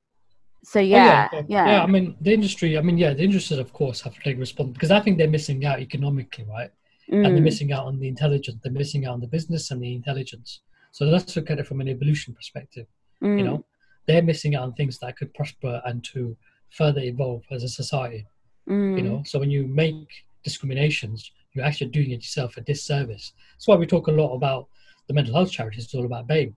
so 0.63 0.79
Oh, 0.79 0.83
yeah, 0.83 1.29
yeah, 1.33 1.43
yeah, 1.49 1.67
yeah. 1.67 1.83
I 1.83 1.87
mean, 1.87 2.17
the 2.21 2.33
industry. 2.33 2.79
I 2.79 2.81
mean, 2.81 2.97
yeah, 2.97 3.13
the 3.13 3.23
industry, 3.23 3.59
of 3.59 3.73
course, 3.73 4.01
have 4.01 4.15
to 4.15 4.21
take 4.21 4.39
responsibility 4.39 4.73
because 4.79 4.91
I 4.91 5.01
think 5.01 5.19
they're 5.19 5.29
missing 5.29 5.65
out 5.67 5.81
economically, 5.81 6.45
right? 6.45 6.71
And 7.11 7.25
they're 7.25 7.33
Mm. 7.33 7.43
missing 7.43 7.73
out 7.73 7.85
on 7.85 7.99
the 8.01 8.09
intelligence. 8.09 8.61
They're 8.63 8.73
missing 8.73 9.05
out 9.05 9.13
on 9.13 9.21
the 9.21 9.27
business 9.27 9.71
and 9.71 9.83
the 9.83 9.95
intelligence. 9.95 10.61
So 10.93 11.05
let's 11.05 11.37
look 11.37 11.51
at 11.51 11.59
it 11.59 11.67
from 11.67 11.83
an 11.83 11.89
evolution 11.89 12.33
perspective. 12.35 12.87
Mm. 13.23 13.39
You 13.39 13.45
know, 13.45 13.65
they're 14.07 14.23
missing 14.23 14.55
out 14.55 14.63
on 14.63 14.73
things 14.73 14.99
that 15.01 15.19
could 15.19 15.35
prosper 15.35 15.83
and 15.85 16.03
to 16.13 16.35
further 16.71 17.03
evolve 17.03 17.43
as 17.51 17.63
a 17.63 17.69
society. 17.69 18.27
Mm. 18.69 18.97
You 18.97 19.03
know, 19.03 19.23
so 19.27 19.39
when 19.39 19.51
you 19.51 19.67
make 19.67 20.25
discriminations, 20.43 21.31
you're 21.53 21.65
actually 21.65 21.91
doing 21.91 22.11
it 22.11 22.17
yourself 22.17 22.57
a 22.57 22.61
disservice. 22.61 23.33
That's 23.55 23.69
why 23.69 23.77
we 23.77 23.87
talk 23.87 24.09
a 24.09 24.13
lot 24.13 24.35
about 24.35 24.69
the 25.07 25.15
mental 25.15 25.35
health 25.35 25.51
charities. 25.51 25.85
It's 25.85 25.95
all 25.95 26.07
about 26.07 26.27
BAME 26.27 26.55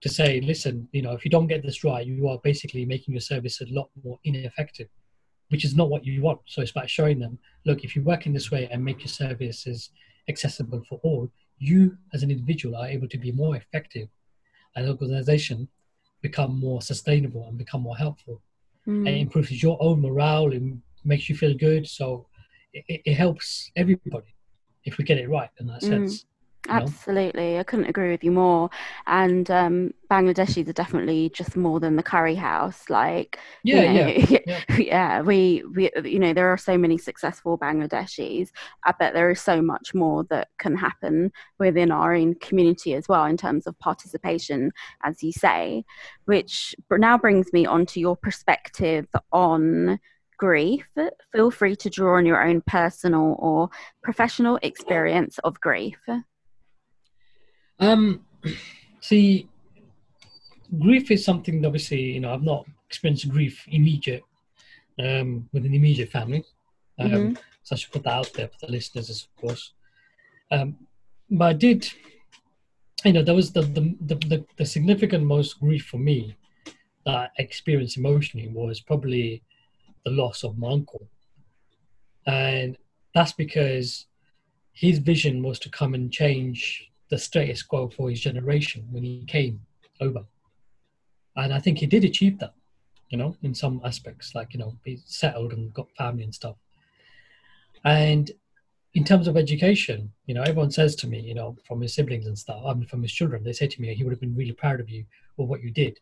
to 0.00 0.08
say, 0.08 0.40
listen, 0.40 0.88
you 0.92 1.02
know, 1.02 1.12
if 1.12 1.24
you 1.24 1.30
don't 1.30 1.48
get 1.48 1.62
this 1.62 1.82
right, 1.82 2.06
you 2.06 2.28
are 2.28 2.38
basically 2.44 2.84
making 2.84 3.14
your 3.14 3.20
service 3.20 3.60
a 3.60 3.66
lot 3.66 3.90
more 4.04 4.18
ineffective, 4.24 4.88
which 5.48 5.64
is 5.64 5.74
not 5.74 5.90
what 5.90 6.04
you 6.04 6.22
want. 6.22 6.40
So 6.46 6.62
it's 6.62 6.70
about 6.70 6.88
showing 6.88 7.18
them, 7.18 7.38
look, 7.64 7.82
if 7.82 7.96
you 7.96 8.02
work 8.02 8.26
in 8.26 8.32
this 8.32 8.50
way 8.50 8.68
and 8.70 8.84
make 8.84 9.00
your 9.00 9.08
services 9.08 9.90
accessible 10.28 10.82
for 10.88 11.00
all, 11.02 11.28
you 11.58 11.96
as 12.14 12.22
an 12.22 12.30
individual 12.30 12.76
are 12.76 12.86
able 12.86 13.08
to 13.08 13.18
be 13.18 13.32
more 13.32 13.56
effective 13.56 14.08
and 14.76 14.86
the 14.86 14.90
organization 14.90 15.66
become 16.22 16.58
more 16.58 16.80
sustainable 16.80 17.46
and 17.48 17.58
become 17.58 17.82
more 17.82 17.96
helpful. 17.96 18.40
Mm. 18.86 18.98
And 18.98 19.08
it 19.08 19.20
improves 19.20 19.62
your 19.62 19.76
own 19.80 20.00
morale, 20.00 20.52
it 20.52 20.62
makes 21.08 21.28
you 21.28 21.36
feel 21.36 21.54
good. 21.54 21.86
So 21.86 22.26
it, 22.72 23.02
it 23.04 23.14
helps 23.14 23.70
everybody 23.76 24.34
if 24.84 24.98
we 24.98 25.04
get 25.04 25.18
it 25.18 25.28
right 25.28 25.50
in 25.60 25.66
that 25.68 25.82
Mm. 25.82 25.88
sense. 25.90 26.24
you 26.68 26.74
know? 26.74 26.80
Absolutely, 26.80 27.58
I 27.58 27.62
couldn't 27.62 27.86
agree 27.88 28.10
with 28.10 28.22
you 28.22 28.30
more. 28.32 28.68
And 29.06 29.50
um, 29.50 29.94
Bangladeshis 30.10 30.68
are 30.68 30.72
definitely 30.74 31.30
just 31.30 31.56
more 31.56 31.80
than 31.80 31.96
the 31.96 32.02
curry 32.02 32.34
house. 32.34 32.90
Like, 32.90 33.38
you 33.64 33.72
Yeah, 33.72 33.92
know, 33.92 34.12
yeah, 34.28 34.40
yeah. 34.46 34.60
yeah, 34.78 35.22
we, 35.22 35.62
we, 35.74 35.90
you 36.04 36.18
know, 36.18 36.34
there 36.34 36.48
are 36.52 36.58
so 36.58 36.76
many 36.76 36.98
successful 36.98 37.56
Bangladeshis. 37.58 38.50
I 38.84 38.92
bet 38.98 39.14
there 39.14 39.30
is 39.30 39.40
so 39.40 39.62
much 39.62 39.94
more 39.94 40.24
that 40.30 40.48
can 40.58 40.76
happen 40.76 41.32
within 41.58 41.90
our 41.90 42.14
own 42.14 42.34
community 42.34 42.94
as 42.94 43.08
well 43.08 43.24
in 43.24 43.36
terms 43.38 43.66
of 43.66 43.78
participation, 43.78 44.72
as 45.04 45.22
you 45.22 45.32
say, 45.32 45.84
which 46.26 46.74
now 46.90 47.16
brings 47.16 47.52
me 47.52 47.64
on 47.66 47.86
to 47.86 48.00
your 48.00 48.16
perspective 48.16 49.06
on 49.32 49.98
grief. 50.38 50.86
Feel 51.32 51.50
free 51.50 51.76
to 51.76 51.90
draw 51.90 52.16
on 52.16 52.26
your 52.26 52.42
own 52.42 52.62
personal 52.62 53.36
or 53.38 53.68
professional 54.02 54.58
experience 54.62 55.38
of 55.44 55.60
grief. 55.60 55.98
Um, 57.80 58.24
see, 59.00 59.48
grief 60.78 61.10
is 61.10 61.24
something 61.24 61.60
that 61.60 61.68
obviously, 61.68 62.00
you 62.00 62.20
know, 62.20 62.32
I've 62.32 62.42
not 62.42 62.66
experienced 62.86 63.28
grief 63.28 63.64
immediate 63.68 64.22
um, 64.98 65.48
with 65.52 65.66
an 65.66 65.74
immediate 65.74 66.10
family. 66.10 66.44
Um, 66.98 67.10
Mhm. 67.10 67.38
So 67.62 67.74
I 67.74 67.78
should 67.78 67.92
put 67.92 68.04
that 68.04 68.14
out 68.14 68.32
there 68.32 68.48
for 68.48 68.66
the 68.66 68.72
listeners, 68.72 69.10
of 69.10 69.36
course. 69.36 69.72
Um, 70.50 70.78
but 71.30 71.44
I 71.44 71.52
did, 71.52 71.86
you 73.04 73.12
know, 73.12 73.22
that 73.22 73.34
was 73.34 73.52
the, 73.52 73.60
the, 73.60 73.94
the, 74.00 74.14
the, 74.14 74.44
the 74.56 74.64
significant 74.64 75.24
most 75.24 75.60
grief 75.60 75.84
for 75.84 75.98
me 75.98 76.34
that 77.04 77.14
I 77.14 77.28
experienced 77.36 77.98
emotionally 77.98 78.48
was 78.48 78.80
probably 78.80 79.42
the 80.08 80.14
loss 80.14 80.42
of 80.44 80.58
my 80.58 80.70
uncle. 80.70 81.06
And 82.26 82.76
that's 83.14 83.32
because 83.32 84.06
his 84.72 84.98
vision 84.98 85.42
was 85.42 85.58
to 85.60 85.70
come 85.70 85.94
and 85.94 86.12
change 86.12 86.90
the 87.10 87.18
status 87.18 87.62
quo 87.62 87.88
for 87.88 88.10
his 88.10 88.20
generation 88.20 88.86
when 88.90 89.02
he 89.02 89.24
came 89.26 89.60
over. 90.00 90.24
And 91.36 91.52
I 91.52 91.60
think 91.60 91.78
he 91.78 91.86
did 91.86 92.04
achieve 92.04 92.38
that, 92.38 92.54
you 93.10 93.18
know, 93.18 93.36
in 93.42 93.54
some 93.54 93.80
aspects, 93.84 94.34
like, 94.34 94.52
you 94.52 94.60
know, 94.60 94.74
he 94.84 94.98
settled 95.04 95.52
and 95.52 95.72
got 95.74 95.90
family 95.96 96.24
and 96.24 96.34
stuff. 96.34 96.56
And 97.84 98.30
in 98.94 99.04
terms 99.04 99.28
of 99.28 99.36
education, 99.36 100.12
you 100.26 100.34
know, 100.34 100.42
everyone 100.42 100.70
says 100.70 100.96
to 100.96 101.06
me, 101.06 101.20
you 101.20 101.34
know, 101.34 101.56
from 101.66 101.80
his 101.80 101.94
siblings 101.94 102.26
and 102.26 102.38
stuff, 102.38 102.62
I 102.66 102.74
mean, 102.74 102.86
from 102.86 103.02
his 103.02 103.12
children, 103.12 103.44
they 103.44 103.52
say 103.52 103.66
to 103.66 103.80
me, 103.80 103.94
he 103.94 104.04
would 104.04 104.12
have 104.12 104.20
been 104.20 104.34
really 104.36 104.52
proud 104.52 104.80
of 104.80 104.88
you 104.88 105.04
for 105.36 105.46
what 105.46 105.62
you 105.62 105.70
did. 105.70 105.98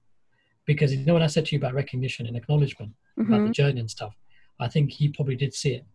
Because, 0.67 0.93
you 0.95 1.05
know, 1.07 1.15
when 1.15 1.23
I 1.23 1.29
said 1.29 1.47
to 1.47 1.53
you 1.55 1.59
about 1.59 1.75
recognition 1.75 2.27
and 2.27 2.37
acknowledgement, 2.37 2.93
about 3.19 3.43
the 3.45 3.51
Mhm. 3.51 3.55
journey 3.55 3.81
and 3.81 3.91
stuff, 3.91 4.15
I 4.61 4.69
think 4.69 4.91
he 4.93 5.09
probably 5.09 5.37
did 5.37 5.55
see 5.55 5.73
it. 5.75 5.87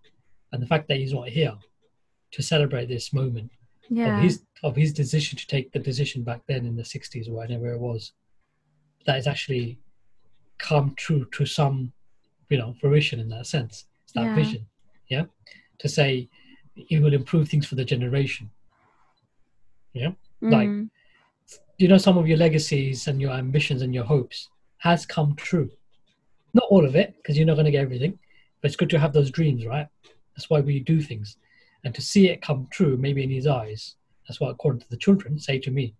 And 0.51 0.61
the 0.61 0.67
fact 0.67 0.87
that 0.87 0.97
he's 0.97 1.13
not 1.13 1.29
here 1.29 1.55
to 2.31 2.41
celebrate 2.41 2.87
this 2.87 3.13
moment 3.13 3.51
Yeah. 3.89 4.07
of 4.09 4.17
his 4.17 4.43
of 4.63 4.75
his 4.75 4.93
decision 4.93 5.37
to 5.37 5.47
take 5.47 5.71
the 5.71 5.79
decision 5.79 6.23
back 6.23 6.45
then 6.47 6.65
in 6.65 6.75
the 6.75 6.83
60s 6.85 7.27
or 7.27 7.33
whenever 7.33 7.71
it 7.73 7.79
was 7.79 8.13
that 9.05 9.15
has 9.15 9.27
actually 9.27 9.79
come 10.59 10.93
true 10.95 11.25
to 11.31 11.45
some 11.45 11.91
you 12.49 12.57
know 12.57 12.73
fruition 12.73 13.19
in 13.19 13.27
that 13.29 13.47
sense 13.47 13.85
it's 14.03 14.13
that 14.13 14.27
Yeah. 14.27 14.35
vision 14.35 14.67
yeah 15.07 15.25
to 15.79 15.89
say 15.89 16.29
it 16.75 16.99
will 17.01 17.13
improve 17.13 17.49
things 17.49 17.65
for 17.65 17.73
the 17.75 17.83
generation 17.83 18.51
yeah 19.93 20.13
like 20.41 20.69
Mm. 20.69 20.89
you 21.79 21.87
know 21.87 21.97
some 21.97 22.17
of 22.17 22.27
your 22.27 22.37
legacies 22.37 23.07
and 23.07 23.19
your 23.19 23.31
ambitions 23.31 23.81
and 23.81 23.93
your 23.95 24.05
hopes 24.05 24.49
has 24.81 25.05
come 25.05 25.35
true. 25.35 25.69
Not 26.53 26.65
all 26.69 26.85
of 26.85 26.95
it 26.95 27.15
because 27.17 27.37
you're 27.37 27.45
not 27.45 27.53
going 27.53 27.65
to 27.65 27.71
get 27.71 27.83
everything 27.83 28.17
but 28.61 28.67
it's 28.67 28.75
good 28.75 28.89
to 28.89 28.99
have 28.99 29.13
those 29.13 29.31
dreams 29.31 29.65
right? 29.65 29.87
That's 30.35 30.49
why 30.49 30.59
we 30.59 30.79
do 30.79 31.01
things. 31.01 31.37
And 31.83 31.95
to 31.95 32.01
see 32.01 32.29
it 32.29 32.41
come 32.41 32.67
true 32.71 32.97
maybe 32.97 33.23
in 33.23 33.29
his 33.29 33.47
eyes 33.47 33.95
that's 34.27 34.39
what 34.39 34.49
according 34.49 34.81
to 34.81 34.89
the 34.89 34.97
children 34.97 35.39
say 35.39 35.59
to 35.59 35.71
me 35.71 35.95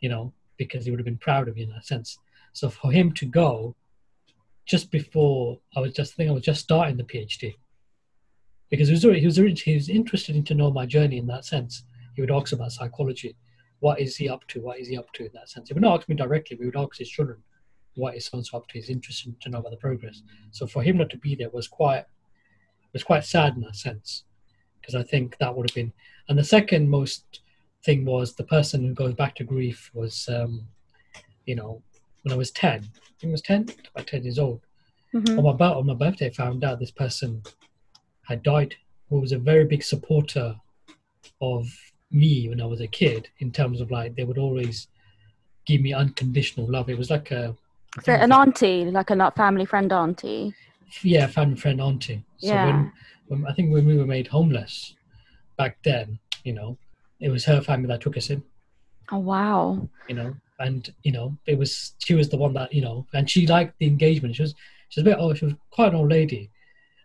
you 0.00 0.08
know 0.08 0.32
because 0.56 0.84
he 0.84 0.90
would 0.90 1.00
have 1.00 1.04
been 1.04 1.18
proud 1.18 1.48
of 1.48 1.56
me 1.56 1.62
in 1.62 1.70
that 1.70 1.86
sense. 1.86 2.18
So 2.52 2.68
for 2.68 2.92
him 2.92 3.12
to 3.14 3.26
go 3.26 3.74
just 4.66 4.90
before 4.90 5.58
i 5.76 5.80
was 5.80 5.94
just 5.94 6.12
I 6.12 6.16
think 6.16 6.30
i 6.30 6.34
was 6.34 6.42
just 6.42 6.60
starting 6.60 6.98
the 6.98 7.04
phd 7.04 7.54
because 8.68 8.88
he 8.88 8.94
was 8.94 9.02
he 9.02 9.24
was 9.24 9.36
he 9.62 9.74
was 9.74 9.88
interested 9.88 10.36
in 10.36 10.44
to 10.44 10.54
know 10.54 10.70
my 10.70 10.84
journey 10.84 11.16
in 11.16 11.26
that 11.28 11.46
sense. 11.46 11.84
He 12.14 12.20
would 12.20 12.30
ask 12.30 12.52
about 12.52 12.72
psychology. 12.72 13.36
What 13.80 14.00
is 14.00 14.16
he 14.16 14.28
up 14.28 14.46
to? 14.48 14.60
What 14.60 14.80
is 14.80 14.88
he 14.88 14.98
up 14.98 15.10
to 15.14 15.24
in 15.24 15.30
that 15.34 15.48
sense? 15.48 15.68
He 15.68 15.74
would 15.74 15.82
not 15.82 16.00
ask 16.00 16.08
me 16.08 16.16
directly 16.16 16.56
we 16.58 16.66
would 16.66 16.76
ask 16.76 16.98
his 16.98 17.08
children 17.08 17.38
what 17.98 18.16
is 18.16 18.26
so 18.26 18.42
up 18.54 18.66
to 18.68 18.78
he's 18.78 18.90
interested 18.90 19.38
to 19.40 19.50
know 19.50 19.58
about 19.58 19.70
the 19.70 19.76
progress 19.76 20.22
so 20.50 20.66
for 20.66 20.82
him 20.82 20.96
not 20.96 21.10
to 21.10 21.18
be 21.18 21.34
there 21.34 21.50
was 21.50 21.68
quite 21.68 22.04
was 22.92 23.04
quite 23.04 23.24
sad 23.24 23.54
in 23.56 23.62
that 23.62 23.76
sense 23.76 24.24
because 24.88 24.94
I 24.94 25.02
think 25.02 25.36
that 25.38 25.54
would 25.54 25.68
have 25.68 25.74
been. 25.74 25.92
And 26.28 26.38
the 26.38 26.44
second 26.44 26.88
most 26.88 27.40
thing 27.84 28.04
was 28.04 28.34
the 28.34 28.44
person 28.44 28.82
who 28.82 28.94
goes 28.94 29.14
back 29.14 29.34
to 29.36 29.44
grief 29.44 29.90
was, 29.94 30.28
um, 30.28 30.66
you 31.46 31.54
know, 31.54 31.82
when 32.22 32.32
I 32.32 32.36
was 32.36 32.50
ten, 32.50 32.88
I 33.22 33.26
was 33.26 33.42
ten, 33.42 33.68
about 33.94 34.06
ten 34.06 34.22
years 34.24 34.38
old. 34.38 34.60
Mhm. 35.14 35.38
On 35.38 35.58
my 35.58 35.66
on 35.66 35.86
my 35.86 35.94
birthday, 35.94 36.26
I 36.26 36.30
found 36.30 36.64
out 36.64 36.78
this 36.78 36.90
person 36.90 37.42
had 38.22 38.42
died, 38.42 38.76
who 39.08 39.20
was 39.20 39.32
a 39.32 39.38
very 39.38 39.64
big 39.64 39.82
supporter 39.82 40.56
of 41.40 41.66
me 42.10 42.48
when 42.48 42.60
I 42.60 42.66
was 42.66 42.80
a 42.80 42.86
kid. 42.86 43.28
In 43.38 43.50
terms 43.52 43.80
of 43.80 43.90
like, 43.90 44.14
they 44.16 44.24
would 44.24 44.38
always 44.38 44.88
give 45.66 45.80
me 45.80 45.92
unconditional 45.92 46.70
love. 46.70 46.88
It 46.88 46.98
was 46.98 47.10
like 47.10 47.30
a 47.30 47.54
So 48.04 48.12
an 48.12 48.32
auntie, 48.32 48.84
like 48.86 49.10
a 49.10 49.16
not 49.16 49.36
family 49.36 49.64
friend 49.64 49.92
auntie. 49.92 50.54
yeah, 51.02 51.26
family 51.26 51.56
friend 51.56 51.80
auntie. 51.80 52.22
So 52.38 52.48
Yeah. 52.48 52.66
when, 52.66 52.92
when 53.28 53.46
I 53.46 53.52
think 53.54 53.72
when 53.72 53.86
we 53.86 53.96
were 53.96 54.06
made 54.06 54.26
homeless 54.28 54.94
back 55.56 55.78
then, 55.82 56.18
you 56.44 56.52
know, 56.52 56.78
it 57.20 57.30
was 57.30 57.44
her 57.44 57.60
family 57.60 57.88
that 57.88 58.00
took 58.00 58.16
us 58.16 58.30
in, 58.30 58.42
Oh 59.10 59.18
wow. 59.18 59.88
you 60.08 60.14
know, 60.14 60.34
and 60.60 60.92
you 61.02 61.12
know, 61.12 61.36
it 61.46 61.58
was 61.58 61.94
she 61.98 62.14
was 62.14 62.28
the 62.28 62.36
one 62.36 62.52
that 62.54 62.72
you 62.72 62.82
know, 62.82 63.06
and 63.14 63.28
she 63.28 63.46
liked 63.46 63.74
the 63.78 63.86
engagement. 63.86 64.36
She 64.36 64.42
was 64.42 64.54
she 64.88 65.00
was 65.00 65.06
a 65.06 65.10
bit 65.10 65.18
oh, 65.18 65.34
she 65.34 65.46
was 65.46 65.54
quite 65.70 65.88
an 65.88 65.96
old 65.96 66.10
lady, 66.10 66.50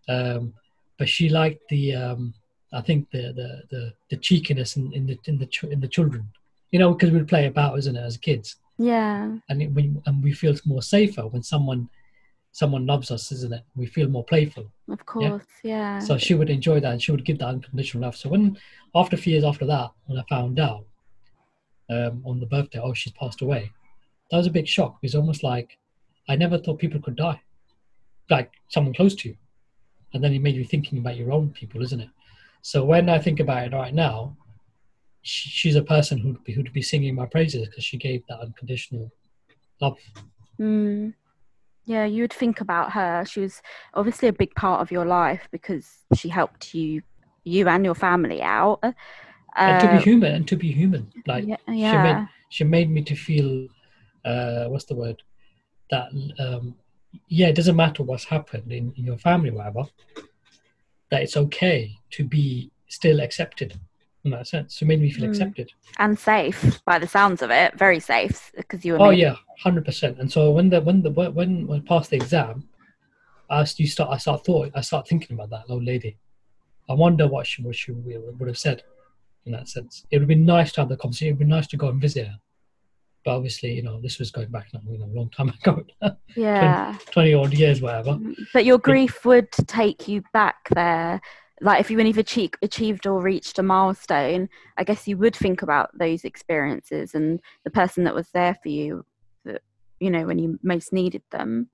um, 0.08 0.54
but 1.00 1.10
she 1.10 1.30
liked 1.30 1.62
the 1.70 1.96
um, 1.96 2.34
I 2.72 2.82
think 2.82 3.10
the 3.12 3.34
the 3.34 3.64
the, 3.72 3.94
the 4.12 4.18
cheekiness 4.18 4.76
in, 4.78 4.94
in 4.94 5.08
the 5.08 5.18
in 5.26 5.38
the 5.40 5.48
ch- 5.48 5.64
in 5.64 5.80
the 5.80 5.88
children, 5.88 6.30
you 6.72 6.80
know, 6.80 6.94
because 6.94 7.12
we'd 7.12 7.28
play 7.28 7.48
about, 7.48 7.78
isn't 7.80 7.96
it, 7.96 8.00
as 8.02 8.18
kids, 8.18 8.58
Yeah. 8.78 9.38
and 9.50 9.62
it, 9.62 9.72
we, 9.72 9.94
and 10.06 10.24
we 10.24 10.34
feel 10.34 10.56
more 10.66 10.82
safer 10.82 11.28
when 11.28 11.44
someone 11.44 11.90
someone 12.52 12.86
loves 12.86 13.10
us, 13.10 13.32
isn't 13.32 13.52
it? 13.52 13.64
We 13.76 13.88
feel 13.88 14.08
more 14.08 14.24
playful. 14.24 14.72
Of 14.88 15.04
course. 15.08 15.44
Yeah. 15.64 15.98
So 16.00 16.20
she 16.20 16.36
would 16.36 16.52
enjoy 16.52 16.80
that 16.82 16.92
and 16.92 17.02
she 17.02 17.12
would 17.12 17.26
give 17.26 17.40
that 17.40 17.48
unconditional 17.48 18.04
love. 18.04 18.16
So 18.16 18.30
when 18.30 18.58
after 18.94 19.16
a 19.16 19.20
few 19.20 19.32
years 19.32 19.44
after 19.44 19.66
that, 19.66 19.90
when 20.06 20.20
I 20.20 20.24
found 20.30 20.60
out 20.60 20.86
um, 21.90 22.22
on 22.26 22.40
the 22.40 22.46
birthday, 22.46 22.80
oh 22.80 22.94
she's 22.94 23.14
passed 23.14 23.42
away, 23.42 23.72
that 24.30 24.38
was 24.38 24.48
a 24.48 24.52
big 24.52 24.68
shock. 24.68 24.98
It 25.02 25.08
was 25.08 25.16
almost 25.16 25.44
like 25.44 25.78
I 26.30 26.36
never 26.36 26.58
thought 26.58 26.80
people 26.80 27.02
could 27.02 27.16
die, 27.16 27.42
like 28.30 28.52
someone 28.70 28.94
close 28.94 29.16
to 29.16 29.30
you, 29.30 29.38
and 30.14 30.24
then 30.24 30.34
it 30.34 30.42
made 30.42 30.56
you 30.56 30.64
thinking 30.64 31.00
about 31.00 31.18
your 31.18 31.32
own 31.32 31.50
people, 31.50 31.82
isn't 31.82 32.00
it? 32.00 32.10
So 32.62 32.86
when 32.86 33.10
I 33.10 33.20
think 33.20 33.40
about 33.40 33.66
it 33.66 33.76
right 33.76 33.94
now, 33.94 34.38
she's 35.24 35.76
a 35.76 35.82
person 35.82 36.18
who'd 36.20 36.44
be 36.44 36.54
who'd 36.54 36.72
be 36.74 36.82
singing 36.82 37.16
my 37.16 37.26
praises 37.26 37.68
because 37.68 37.84
she 37.84 37.98
gave 37.98 38.22
that 38.28 38.40
unconditional 38.40 39.12
love. 39.82 39.98
Mm. 40.60 41.14
Yeah, 41.86 42.06
you 42.06 42.24
would 42.24 42.34
think 42.34 42.62
about 42.62 42.92
her. 42.94 43.26
She 43.26 43.42
was 43.42 43.62
obviously 43.94 44.28
a 44.30 44.34
big 44.34 44.54
part 44.56 44.82
of 44.82 44.92
your 44.92 45.06
life 45.06 45.48
because 45.52 45.90
she 46.16 46.30
helped 46.30 46.74
you, 46.74 47.02
you 47.44 47.68
and 47.68 47.84
your 47.84 47.96
family 47.96 48.42
out. 48.42 48.80
and 48.84 49.80
to 49.80 49.88
Uh, 49.88 49.98
be 49.98 50.04
human 50.04 50.34
and 50.36 50.48
to 50.48 50.56
be 50.56 50.72
human 50.72 51.12
like 51.28 51.46
yeah, 51.48 51.58
she 51.68 51.98
made 51.98 52.28
she 52.50 52.64
made 52.64 52.90
me 52.90 53.02
to 53.04 53.16
feel 53.16 53.68
uh 54.26 54.66
what's 54.66 54.86
the 54.86 54.96
word 54.96 55.22
that 55.92 56.08
um 56.40 56.76
yeah 57.28 57.48
it 57.48 57.56
doesn't 57.56 57.76
matter 57.76 58.02
what's 58.04 58.24
happened 58.24 58.72
in, 58.72 58.92
in 58.98 59.06
your 59.06 59.18
family 59.18 59.52
whatever 59.52 59.84
that 61.12 61.22
it's 61.22 61.38
okay 61.38 61.96
to 62.10 62.24
be 62.24 62.72
still 62.88 63.20
accepted 63.22 63.80
in 64.26 64.32
that 64.32 64.48
sense 64.48 64.76
so 64.76 64.84
it 64.84 64.88
made 64.88 65.02
me 65.02 65.12
feel 65.12 65.26
Mm. 65.26 65.30
accepted 65.30 65.72
and 66.00 66.18
safe 66.18 66.82
by 66.86 66.98
the 67.00 67.08
sounds 67.08 67.42
of 67.42 67.50
it. 67.52 67.78
Very 67.78 68.00
safe 68.00 68.52
because 68.56 68.86
you 68.86 68.94
were. 68.94 69.02
oh 69.02 69.10
made- 69.12 69.20
yeah 69.20 69.36
100% 69.66 70.20
and 70.20 70.32
so 70.32 70.52
when 70.52 70.70
the 70.70 70.80
when 70.82 71.02
the 71.02 71.12
when 71.12 71.68
when 71.68 71.80
I 71.82 71.84
passed 71.88 72.10
the 72.12 72.16
exam 72.18 72.68
I 73.50 73.66
you 73.78 73.88
start 73.88 74.10
I 74.12 74.18
start 74.18 74.46
thought 74.46 74.72
I 74.76 74.82
start 74.82 75.08
thinking 75.08 75.34
about 75.36 75.50
that 75.52 75.66
old 75.70 75.84
lady. 75.84 76.18
I 76.90 76.94
wonder 76.94 77.28
what 77.28 77.46
she 77.48 77.62
what 77.62 77.76
she 77.76 77.92
would 77.92 78.48
have 78.48 78.58
said 78.58 78.84
in 79.46 79.52
that 79.52 79.68
sense. 79.70 80.06
It 80.12 80.18
would 80.20 80.28
be 80.28 80.36
nice 80.36 80.72
to 80.74 80.82
have 80.82 80.90
the 80.90 80.98
conversation. 80.98 81.28
It 81.28 81.32
would 81.34 81.40
be 81.48 81.54
nice 81.58 81.68
to 81.68 81.78
go 81.78 81.90
and 81.90 82.02
visit 82.02 82.28
her. 82.28 82.40
But 83.24 83.36
obviously, 83.38 83.74
you 83.74 83.84
know, 83.84 84.02
this 84.02 84.20
was 84.20 84.32
going 84.32 84.50
back 84.50 84.68
you 84.74 84.98
know, 84.98 85.06
a 85.06 85.16
long 85.18 85.30
time 85.30 85.50
ago. 85.62 85.84
Yeah. 86.36 86.96
20, 87.12 87.32
20 87.32 87.34
odd 87.36 87.54
years, 87.54 87.82
whatever. 87.82 88.20
But 88.54 88.66
your 88.66 88.80
grief 88.80 89.24
would 89.26 89.52
take 89.52 90.08
you 90.08 90.24
back 90.34 90.68
there. 90.74 91.22
Like 91.64 91.80
if 91.80 91.90
you 91.90 91.98
when 91.98 92.06
you've 92.06 92.18
achieved, 92.18 92.58
achieved 92.62 93.08
or 93.08 93.22
reached 93.22 93.58
a 93.58 93.64
milestone, 93.64 94.50
I 94.78 94.84
guess 94.84 95.08
you 95.08 95.18
would 95.18 95.36
think 95.36 95.62
about 95.62 95.98
those 95.98 96.26
experiences 96.26 97.16
and 97.16 97.40
the 97.64 97.72
person 97.72 98.04
that 98.04 98.14
was 98.14 98.30
there 98.34 98.56
for 98.62 98.68
you, 98.68 99.06
that 99.46 99.62
you 100.00 100.12
know 100.12 100.26
when 100.26 100.40
you 100.40 100.60
most 100.62 100.92
needed 100.92 101.24
them. 101.32 101.70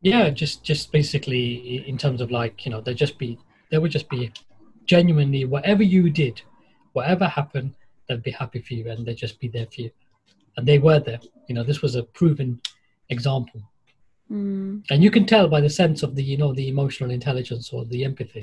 Yeah, 0.00 0.30
just 0.30 0.62
just 0.62 0.92
basically 0.92 1.84
in 1.88 1.98
terms 1.98 2.20
of 2.20 2.30
like 2.30 2.64
you 2.64 2.70
know 2.70 2.80
there 2.80 2.94
just 2.94 3.18
be 3.18 3.36
there 3.70 3.80
would 3.80 3.90
just 3.90 4.08
be 4.08 4.32
genuinely 4.84 5.44
whatever 5.44 5.82
you 5.82 6.08
did, 6.08 6.40
whatever 6.92 7.26
happened, 7.26 7.74
they'd 8.08 8.22
be 8.22 8.30
happy 8.30 8.60
for 8.60 8.74
you 8.74 8.90
and 8.90 9.04
they'd 9.04 9.16
just 9.16 9.40
be 9.40 9.48
there 9.48 9.66
for 9.66 9.82
you, 9.82 9.90
and 10.56 10.66
they 10.66 10.78
were 10.78 11.00
there. 11.00 11.20
You 11.48 11.56
know, 11.56 11.64
this 11.64 11.82
was 11.82 11.96
a 11.96 12.04
proven 12.04 12.60
example 13.08 13.60
Mm. 14.30 14.84
and 14.88 15.02
you 15.02 15.10
can 15.10 15.26
tell 15.26 15.46
by 15.48 15.60
the 15.60 15.68
sense 15.68 16.02
of 16.02 16.14
the 16.14 16.22
you 16.22 16.38
know 16.38 16.54
the 16.54 16.68
emotional 16.68 17.10
intelligence 17.10 17.70
or 17.70 17.84
the 17.84 18.02
empathy 18.04 18.42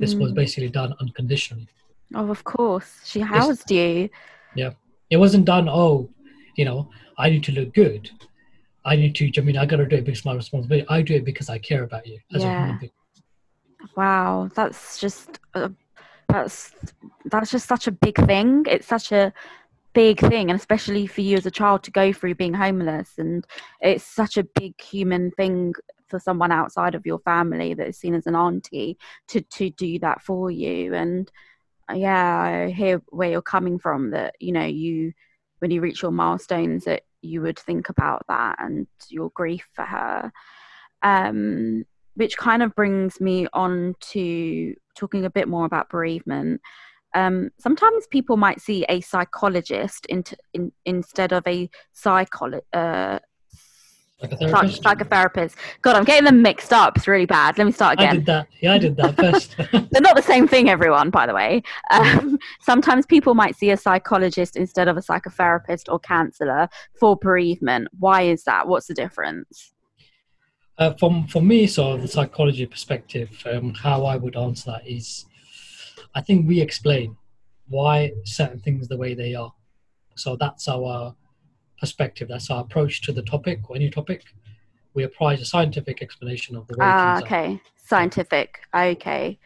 this 0.00 0.14
was 0.20 0.30
Mm. 0.32 0.36
basically 0.42 0.70
done 0.80 0.92
unconditionally 1.00 1.68
Oh, 2.14 2.30
of 2.30 2.42
course. 2.44 2.90
She 3.10 3.20
housed 3.20 3.70
you. 3.70 4.08
yeah 4.56 4.72
it 5.10 5.18
wasn't 5.24 5.44
done 5.54 5.68
oh 5.68 6.08
you 6.58 6.64
know 6.68 6.80
i 7.18 7.30
need 7.30 7.44
to 7.48 7.52
look 7.52 7.70
good 7.74 8.10
i 8.84 8.96
need 8.96 9.14
to 9.18 9.30
i 9.38 9.40
mean 9.46 9.56
i 9.56 9.64
gotta 9.66 9.86
do 9.86 9.96
it 9.96 10.04
because 10.04 10.18
it's 10.18 10.24
my 10.30 10.34
responsibility 10.34 10.86
i 10.96 11.02
do 11.02 11.14
it 11.14 11.24
because 11.24 11.48
i 11.48 11.58
care 11.58 11.84
about 11.84 12.04
you 12.06 12.18
as 12.34 12.42
a 12.44 12.48
Yeah. 12.48 12.58
human 12.58 12.78
being 12.78 12.90
Wow, 13.96 14.48
that's 14.54 14.98
just 14.98 15.38
uh, 15.54 15.68
that's 16.28 16.74
that's 17.32 17.50
just 17.50 17.66
such 17.68 17.86
a 17.86 17.92
big 17.92 18.16
thing. 18.26 18.64
It's 18.68 18.86
such 18.86 19.10
a 19.12 19.32
big 19.94 20.20
thing, 20.20 20.50
and 20.50 20.58
especially 20.58 21.06
for 21.06 21.22
you 21.22 21.36
as 21.36 21.46
a 21.46 21.50
child 21.50 21.82
to 21.84 21.90
go 21.90 22.12
through 22.12 22.34
being 22.36 22.54
homeless, 22.54 23.12
and 23.18 23.44
it's 23.80 24.04
such 24.04 24.36
a 24.36 24.44
big 24.60 24.80
human 24.80 25.30
thing 25.32 25.72
for 26.10 26.18
someone 26.18 26.52
outside 26.52 26.94
of 26.94 27.06
your 27.06 27.20
family 27.20 27.74
that 27.74 27.88
is 27.88 27.98
seen 27.98 28.14
as 28.14 28.26
an 28.26 28.36
auntie 28.36 28.98
to 29.28 29.40
to 29.40 29.70
do 29.70 29.98
that 30.00 30.22
for 30.22 30.50
you. 30.50 30.94
And 30.94 31.30
uh, 31.90 31.94
yeah, 31.94 32.40
I 32.40 32.70
hear 32.70 33.02
where 33.08 33.30
you're 33.30 33.42
coming 33.42 33.78
from. 33.78 34.10
That 34.10 34.34
you 34.40 34.52
know 34.52 34.64
you 34.66 35.12
when 35.60 35.70
you 35.70 35.80
reach 35.80 36.02
your 36.02 36.12
milestones 36.12 36.84
that 36.84 37.02
you 37.22 37.42
would 37.42 37.58
think 37.58 37.88
about 37.88 38.24
that 38.28 38.56
and 38.58 38.86
your 39.08 39.30
grief 39.34 39.68
for 39.74 39.84
her. 39.84 40.32
Um, 41.02 41.84
which 42.14 42.36
kind 42.36 42.62
of 42.62 42.74
brings 42.74 43.20
me 43.20 43.46
on 43.52 43.94
to 44.00 44.74
talking 44.96 45.24
a 45.24 45.30
bit 45.30 45.48
more 45.48 45.64
about 45.64 45.88
bereavement. 45.88 46.60
Um, 47.14 47.50
sometimes 47.58 48.06
people 48.08 48.36
might 48.36 48.60
see 48.60 48.84
a 48.88 49.00
psychologist 49.00 50.06
in, 50.06 50.24
in, 50.52 50.72
instead 50.84 51.32
of 51.32 51.46
a 51.46 51.70
psycholo- 51.94 52.60
uh, 52.72 53.20
like 54.22 54.32
a 54.32 54.38
psych- 54.38 54.50
therapist 54.50 54.82
psychotherapist. 54.82 55.54
God, 55.82 55.96
I'm 55.96 56.04
getting 56.04 56.24
them 56.24 56.42
mixed 56.42 56.72
up. 56.72 56.96
It's 56.96 57.08
really 57.08 57.26
bad. 57.26 57.58
Let 57.58 57.64
me 57.66 57.72
start 57.72 57.94
again. 57.94 58.08
i 58.08 58.14
did 58.14 58.26
that 58.26 58.48
yeah 58.60 58.74
i 58.74 58.78
did 58.78 58.96
that 58.96 59.16
first 59.16 59.56
They're 59.72 60.00
not 60.00 60.16
the 60.16 60.22
same 60.22 60.46
thing, 60.46 60.68
everyone, 60.68 61.10
by 61.10 61.26
the 61.26 61.34
way. 61.34 61.62
Um, 61.90 62.38
sometimes 62.60 63.06
people 63.06 63.34
might 63.34 63.56
see 63.56 63.70
a 63.70 63.76
psychologist 63.76 64.56
instead 64.56 64.88
of 64.88 64.96
a 64.96 65.00
psychotherapist 65.00 65.84
or 65.88 65.98
counselor 65.98 66.68
for 66.98 67.16
bereavement. 67.16 67.88
Why 67.98 68.22
is 68.22 68.44
that? 68.44 68.68
What's 68.68 68.86
the 68.86 68.94
difference? 68.94 69.72
Uh, 70.78 70.94
from 70.94 71.26
for 71.26 71.42
me, 71.42 71.66
so 71.66 71.96
the 71.96 72.08
psychology 72.08 72.64
perspective, 72.64 73.30
um, 73.52 73.74
how 73.74 74.04
I 74.06 74.16
would 74.16 74.36
answer 74.36 74.70
that 74.72 74.86
is, 74.86 75.26
I 76.14 76.22
think 76.22 76.48
we 76.48 76.60
explain 76.60 77.16
why 77.68 78.12
certain 78.24 78.60
things 78.60 78.88
the 78.88 78.96
way 78.96 79.14
they 79.14 79.34
are. 79.34 79.52
So 80.16 80.36
that's 80.36 80.68
our 80.68 81.14
perspective. 81.84 82.28
That's 82.28 82.50
our 82.50 82.60
approach 82.60 83.00
to 83.02 83.12
the 83.12 83.22
topic 83.22 83.68
or 83.68 83.74
any 83.76 83.90
topic. 83.90 84.22
We 84.94 85.02
apply 85.04 85.34
a 85.34 85.44
scientific 85.44 86.02
explanation 86.02 86.54
of 86.56 86.66
the 86.68 86.74
way 86.74 86.86
Ah, 86.86 87.16
things 87.18 87.22
are. 87.22 87.26
okay. 87.26 87.60
Scientific. 87.76 88.60
Okay. 88.74 89.38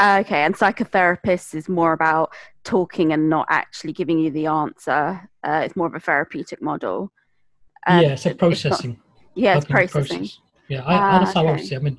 Okay. 0.00 0.42
And 0.42 0.54
psychotherapist 0.54 1.54
is 1.54 1.68
more 1.68 1.92
about 1.92 2.32
talking 2.64 3.12
and 3.12 3.28
not 3.30 3.46
actually 3.48 3.92
giving 3.92 4.18
you 4.18 4.30
the 4.30 4.46
answer. 4.46 5.28
Uh, 5.42 5.62
it's 5.64 5.74
more 5.76 5.86
of 5.86 5.94
a 5.94 6.00
therapeutic 6.00 6.60
model. 6.62 7.10
Um, 7.86 8.02
yeah, 8.02 8.08
it's 8.12 8.26
a 8.26 8.30
not- 8.30 8.38
processing. 8.38 9.00
yeah, 9.34 9.56
it's 9.56 9.64
processing. 9.66 10.18
process. 10.18 10.38
Yeah, 10.68 10.82
I, 10.84 10.94
Ah, 10.94 11.18
that's 11.20 11.34
how 11.34 11.46
I 11.46 11.52
would 11.52 11.64
see. 11.64 11.74
I 11.76 11.78
mean, 11.80 11.98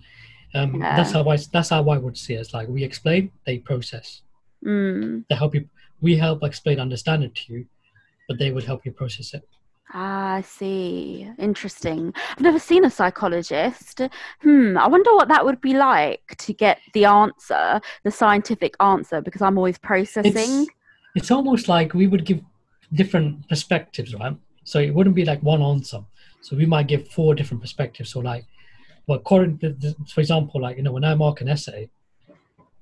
um, 0.53 0.75
Yeah. 0.79 0.95
that's 0.95 1.11
how 1.11 1.27
I 1.27 1.38
that's 1.51 1.69
how 1.69 1.89
I 1.89 1.97
would 1.97 2.17
see 2.17 2.36
it. 2.36 2.39
It's 2.41 2.53
like 2.53 2.67
we 2.69 2.84
explain, 2.84 3.32
they 3.45 3.57
process. 3.59 4.21
Mm. 4.63 5.25
They 5.27 5.36
help 5.36 5.55
you. 5.55 5.67
We 6.01 6.15
help 6.17 6.43
explain, 6.43 6.79
understand 6.79 7.23
it 7.23 7.34
to 7.36 7.53
you, 7.53 7.65
but 8.27 8.38
they 8.39 8.51
would 8.51 8.63
help 8.63 8.86
you 8.86 8.91
process 8.91 9.34
it. 9.34 9.47
Ah, 9.93 10.35
I 10.35 10.41
see. 10.41 11.29
Interesting. 11.37 12.13
I've 12.31 12.41
never 12.41 12.59
seen 12.59 12.85
a 12.85 12.89
psychologist. 12.89 14.01
Hmm. 14.41 14.77
I 14.77 14.87
wonder 14.87 15.13
what 15.13 15.27
that 15.27 15.43
would 15.43 15.59
be 15.59 15.73
like 15.73 16.35
to 16.39 16.53
get 16.53 16.79
the 16.93 17.05
answer, 17.05 17.81
the 18.03 18.11
scientific 18.11 18.75
answer, 18.79 19.21
because 19.21 19.41
I'm 19.41 19.57
always 19.57 19.77
processing. 19.77 20.33
It's, 20.33 20.69
it's 21.15 21.31
almost 21.31 21.67
like 21.67 21.93
we 21.93 22.07
would 22.07 22.25
give 22.25 22.39
different 22.93 23.47
perspectives, 23.49 24.15
right? 24.15 24.35
So 24.63 24.79
it 24.79 24.93
wouldn't 24.93 25.15
be 25.15 25.25
like 25.25 25.41
one 25.43 25.61
answer. 25.61 25.99
So 26.41 26.55
we 26.55 26.65
might 26.65 26.87
give 26.87 27.07
four 27.09 27.35
different 27.35 27.61
perspectives. 27.61 28.11
So 28.11 28.19
like, 28.21 28.45
well, 29.07 29.19
according 29.19 29.57
to, 29.59 29.95
for 30.13 30.21
example, 30.21 30.61
like 30.61 30.77
you 30.77 30.83
know, 30.83 30.93
when 30.93 31.03
I 31.03 31.15
mark 31.15 31.41
an 31.41 31.49
essay, 31.49 31.89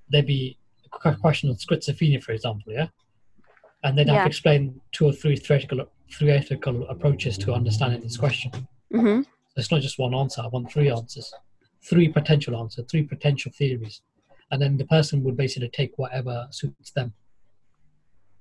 there'd 0.10 0.28
be 0.28 0.58
a 0.94 1.16
question 1.16 1.50
on 1.50 1.56
schizophrenia, 1.56 2.22
for 2.22 2.34
example, 2.34 2.74
yeah, 2.74 2.88
and 3.84 3.98
then 3.98 4.08
Yeah. 4.08 4.24
to 4.24 4.28
explain 4.28 4.82
two 4.92 5.06
or 5.06 5.14
three 5.14 5.36
theoretical 5.36 5.86
theoretical 6.14 6.88
approaches 6.90 7.38
to 7.40 7.54
understanding 7.54 8.02
this 8.02 8.18
question. 8.18 8.52
hmm 8.92 9.22
It's 9.56 9.72
not 9.72 9.82
just 9.82 10.00
one 10.00 10.14
answer. 10.16 10.42
I 10.42 10.48
want 10.48 10.72
three 10.72 10.90
answers, 10.90 11.34
three 11.82 12.08
potential 12.10 12.56
answers, 12.58 12.86
three 12.90 13.04
potential 13.04 13.52
theories, 13.52 14.02
and 14.52 14.62
then 14.62 14.78
the 14.78 14.86
person 14.86 15.24
would 15.24 15.38
basically 15.38 15.70
take 15.70 15.94
whatever 15.98 16.48
suits 16.52 16.92
them. 16.92 17.14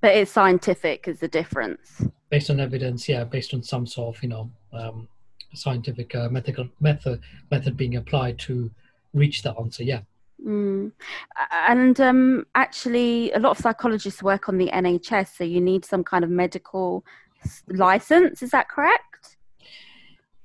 But 0.01 0.15
it's 0.17 0.31
scientific 0.31 1.09
is 1.09 1.21
the 1.21 1.29
difference. 1.29 2.03
based 2.31 2.51
on 2.51 2.61
evidence, 2.61 3.09
yeah, 3.09 3.25
based 3.25 3.53
on 3.55 3.63
some 3.63 3.87
sort 3.87 4.17
of 4.17 4.23
you 4.23 4.29
know 4.29 4.51
um, 4.73 5.09
scientific 5.55 6.15
uh, 6.15 6.29
method 6.29 6.71
method 6.81 7.21
method 7.51 7.77
being 7.77 7.97
applied 7.97 8.39
to 8.39 8.71
reach 9.13 9.43
that 9.43 9.57
answer. 9.59 9.83
Yeah, 9.83 10.03
Mm. 10.47 10.93
And 11.51 12.01
um, 12.01 12.47
actually, 12.55 13.33
a 13.33 13.39
lot 13.39 13.51
of 13.51 13.59
psychologists 13.59 14.23
work 14.23 14.49
on 14.49 14.59
the 14.59 14.69
NHS, 14.69 15.37
so 15.37 15.45
you 15.45 15.61
need 15.61 15.85
some 15.85 16.05
kind 16.05 16.25
of 16.25 16.31
medical 16.31 17.05
license. 17.69 18.43
Is 18.43 18.51
that 18.51 18.69
correct? 18.69 19.09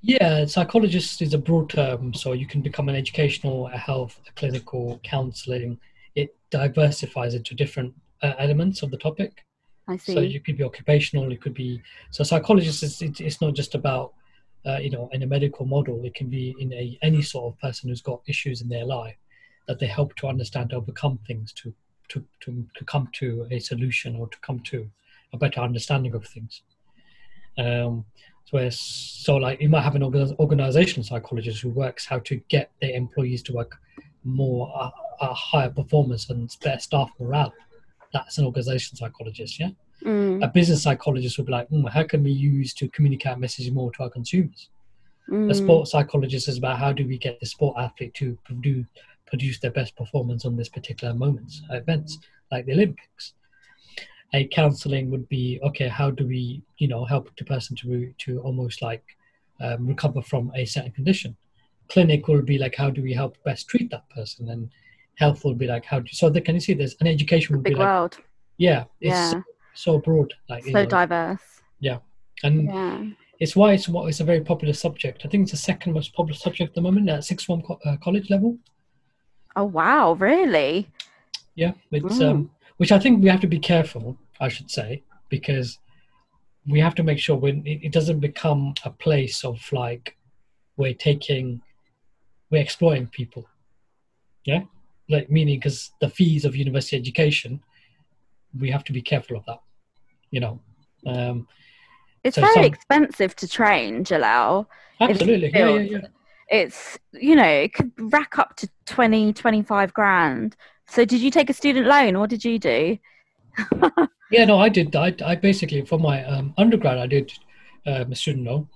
yeah. 0.03 0.45
Psychologist 0.45 1.21
is 1.21 1.33
a 1.33 1.37
broad 1.37 1.69
term, 1.69 2.13
so 2.13 2.33
you 2.33 2.45
can 2.45 2.61
become 2.61 2.89
an 2.89 2.95
educational, 2.95 3.67
a 3.67 3.77
health, 3.77 4.19
a 4.27 4.31
clinical, 4.33 4.99
counselling. 5.03 5.79
It 6.13 6.35
diversifies 6.51 7.33
into 7.33 7.55
different 7.55 7.93
uh, 8.21 8.33
elements 8.37 8.83
of 8.83 8.91
the 8.91 8.97
topic. 8.97 9.45
I 9.87 9.97
see. 9.97 10.13
So 10.13 10.19
you 10.19 10.41
could 10.41 10.57
be 10.57 10.63
occupational, 10.63 11.31
it 11.31 11.41
could 11.41 11.53
be 11.53 11.81
so 12.11 12.23
psychologist 12.23 12.83
is 12.83 13.01
it, 13.01 13.19
it's 13.19 13.41
not 13.41 13.53
just 13.53 13.75
about 13.75 14.13
uh, 14.65 14.77
you 14.77 14.89
know 14.89 15.09
in 15.13 15.23
a 15.23 15.27
medical 15.27 15.65
model. 15.65 16.03
It 16.03 16.15
can 16.15 16.29
be 16.29 16.53
in 16.59 16.73
a 16.73 16.97
any 17.01 17.21
sort 17.21 17.53
of 17.53 17.59
person 17.59 17.89
who's 17.89 18.01
got 18.01 18.21
issues 18.27 18.61
in 18.61 18.69
their 18.69 18.85
life 18.85 19.17
that 19.67 19.79
they 19.79 19.87
help 19.87 20.15
to 20.17 20.27
understand, 20.27 20.73
overcome 20.73 21.17
things, 21.25 21.53
to 21.53 21.73
to 22.09 22.25
to, 22.41 22.65
to 22.75 22.85
come 22.85 23.09
to 23.13 23.47
a 23.51 23.59
solution 23.59 24.17
or 24.17 24.27
to 24.27 24.37
come 24.39 24.59
to 24.71 24.89
a 25.31 25.37
better 25.37 25.61
understanding 25.61 26.13
of 26.13 26.25
things. 26.25 26.61
Um, 27.57 28.05
so, 28.45 28.69
so 28.69 29.37
like 29.37 29.61
you 29.61 29.69
might 29.69 29.81
have 29.81 29.95
an 29.95 30.03
organizational 30.03 31.03
psychologist 31.03 31.61
who 31.61 31.69
works 31.69 32.05
how 32.05 32.19
to 32.19 32.35
get 32.49 32.71
their 32.81 32.91
employees 32.91 33.41
to 33.43 33.53
work 33.53 33.77
more 34.23 34.71
uh, 34.75 34.89
uh, 35.19 35.33
higher 35.33 35.69
performance 35.69 36.29
and 36.29 36.55
better 36.63 36.79
staff 36.79 37.09
morale. 37.19 37.53
That's 38.13 38.37
an 38.37 38.45
organizational 38.45 38.97
psychologist, 38.97 39.59
yeah 39.59 39.69
Mm, 40.03 40.43
a 40.43 40.47
business 40.47 40.83
psychologist 40.83 41.37
would 41.37 41.47
be 41.47 41.51
like, 41.51 41.69
mm, 41.69 41.89
how 41.89 42.03
can 42.03 42.23
we 42.23 42.31
use 42.31 42.73
to 42.75 42.89
communicate 42.89 43.37
messages 43.37 43.71
more 43.71 43.91
to 43.93 44.03
our 44.03 44.09
consumers? 44.09 44.69
A 45.29 45.31
mm, 45.31 45.55
sports 45.55 45.91
psychologist 45.91 46.49
is 46.49 46.57
about 46.57 46.79
how 46.79 46.91
do 46.91 47.07
we 47.07 47.17
get 47.17 47.39
the 47.39 47.45
sport 47.45 47.77
athlete 47.79 48.13
to 48.15 48.37
produce, 48.43 48.85
produce 49.25 49.59
their 49.59 49.71
best 49.71 49.95
performance 49.95 50.45
on 50.45 50.57
this 50.57 50.67
particular 50.67 51.13
moments, 51.13 51.61
events 51.69 52.19
like 52.51 52.65
the 52.65 52.73
Olympics. 52.73 53.33
A 54.33 54.47
counseling 54.47 55.11
would 55.11 55.27
be 55.29 55.59
okay. 55.63 55.87
How 55.87 56.09
do 56.09 56.27
we, 56.27 56.63
you 56.77 56.87
know, 56.87 57.05
help 57.05 57.29
the 57.37 57.45
person 57.45 57.75
to 57.77 58.11
to 58.19 58.39
almost 58.41 58.81
like 58.81 59.03
um, 59.61 59.85
recover 59.87 60.21
from 60.21 60.51
a 60.55 60.65
certain 60.65 60.91
condition? 60.91 61.35
Clinic 61.89 62.27
will 62.27 62.41
be 62.41 62.57
like, 62.57 62.75
how 62.75 62.89
do 62.89 63.01
we 63.03 63.13
help 63.13 63.37
best 63.43 63.67
treat 63.67 63.91
that 63.91 64.09
person? 64.09 64.49
And 64.49 64.69
health 65.15 65.43
will 65.43 65.53
be 65.53 65.67
like, 65.67 65.85
how 65.85 65.99
do 65.99 66.09
so? 66.11 66.29
The, 66.29 66.41
can 66.41 66.55
you 66.55 66.61
see 66.61 66.73
this? 66.73 66.95
And 66.99 67.07
education 67.07 67.55
would 67.55 67.65
be 67.65 67.75
like, 67.75 68.09
yeah, 68.57 68.85
it's 69.01 69.33
Yeah. 69.33 69.41
so 69.73 69.99
broad, 69.99 70.33
like 70.49 70.65
you 70.65 70.73
So 70.73 70.83
know, 70.83 70.89
diverse. 70.89 71.61
Yeah 71.79 71.99
and 72.43 72.69
Yeah. 72.69 73.03
it's 73.39 73.55
why 73.55 73.73
it's 73.73 73.89
what 73.89 74.07
it's 74.07 74.19
a 74.19 74.23
very 74.23 74.41
popular 74.41 74.73
subject. 74.73 75.23
I 75.25 75.29
think 75.29 75.43
it's 75.43 75.51
the 75.51 75.57
second 75.57 75.93
most 75.93 76.13
popular 76.13 76.37
subject 76.37 76.69
at 76.69 76.75
the 76.75 76.81
moment 76.81 77.09
at 77.09 77.23
sixth 77.23 77.45
form 77.47 77.61
co- 77.61 77.79
uh, 77.85 77.97
college 77.97 78.29
level. 78.29 78.57
Oh 79.55 79.65
wow, 79.65 80.13
really? 80.13 80.89
Yeah, 81.55 81.73
it's 81.91 82.19
Mm. 82.19 82.31
um, 82.31 82.51
which 82.77 82.91
I 82.91 82.99
think 82.99 83.23
we 83.23 83.29
have 83.29 83.41
to 83.41 83.47
be 83.47 83.59
careful. 83.59 84.17
I 84.39 84.47
should 84.49 84.69
say 84.69 85.03
because 85.29 85.79
we 86.67 86.79
have 86.79 86.95
to 86.95 87.03
make 87.03 87.19
sure 87.19 87.35
when 87.35 87.63
it, 87.65 87.91
doesn't 87.91 88.19
become 88.19 88.73
a 88.85 88.89
place 88.89 89.43
of 89.43 89.59
like 89.71 90.15
we're 90.77 90.93
taking 90.93 91.61
we're 92.49 92.61
exploiting 92.61 93.07
people. 93.07 93.45
Yeah, 94.45 94.61
like 95.09 95.29
meaning 95.29 95.57
because 95.59 95.91
the 96.01 96.09
fees 96.09 96.45
of 96.45 96.55
university 96.55 96.97
education, 96.97 97.61
we 98.59 98.69
have 98.71 98.83
to 98.85 98.93
be 98.93 99.01
careful 99.01 99.37
of 99.37 99.45
that. 99.45 99.59
You 100.31 100.39
know, 100.41 100.59
um, 101.05 101.47
It's 102.23 102.35
So 102.35 102.41
very 102.41 102.53
some- 102.55 102.63
expensive 102.65 103.35
to 103.37 103.47
train, 103.47 104.03
Jalal. 104.03 104.69
Absolutely, 104.99 105.51
yeah, 105.53 105.69
yeah, 105.69 105.79
yeah. 105.79 106.07
It's, 106.49 106.99
you 107.13 107.35
know, 107.35 107.43
it 107.47 107.73
could 107.73 107.91
rack 107.97 108.37
up 108.37 108.55
to 108.57 108.69
20, 108.85 109.33
25 109.33 109.93
grand. 109.93 110.55
So 110.87 111.03
did 111.05 111.21
you 111.21 111.31
take 111.31 111.49
a 111.49 111.53
student 111.53 111.87
loan? 111.87 112.19
What 112.19 112.29
did 112.29 112.45
you 112.45 112.59
do? 112.59 112.97
Yeah, 114.33 114.45
no, 114.45 114.57
I 114.57 114.67
did. 114.67 114.95
I, 114.95 115.15
I 115.23 115.35
basically 115.35 115.85
for 115.85 115.99
my 115.99 116.25
um, 116.25 116.55
undergrad 116.57 116.97
I 116.97 117.05
did 117.05 117.31
um, 117.85 118.11
a 118.11 118.15
student 118.15 118.47
loan, 118.47 118.67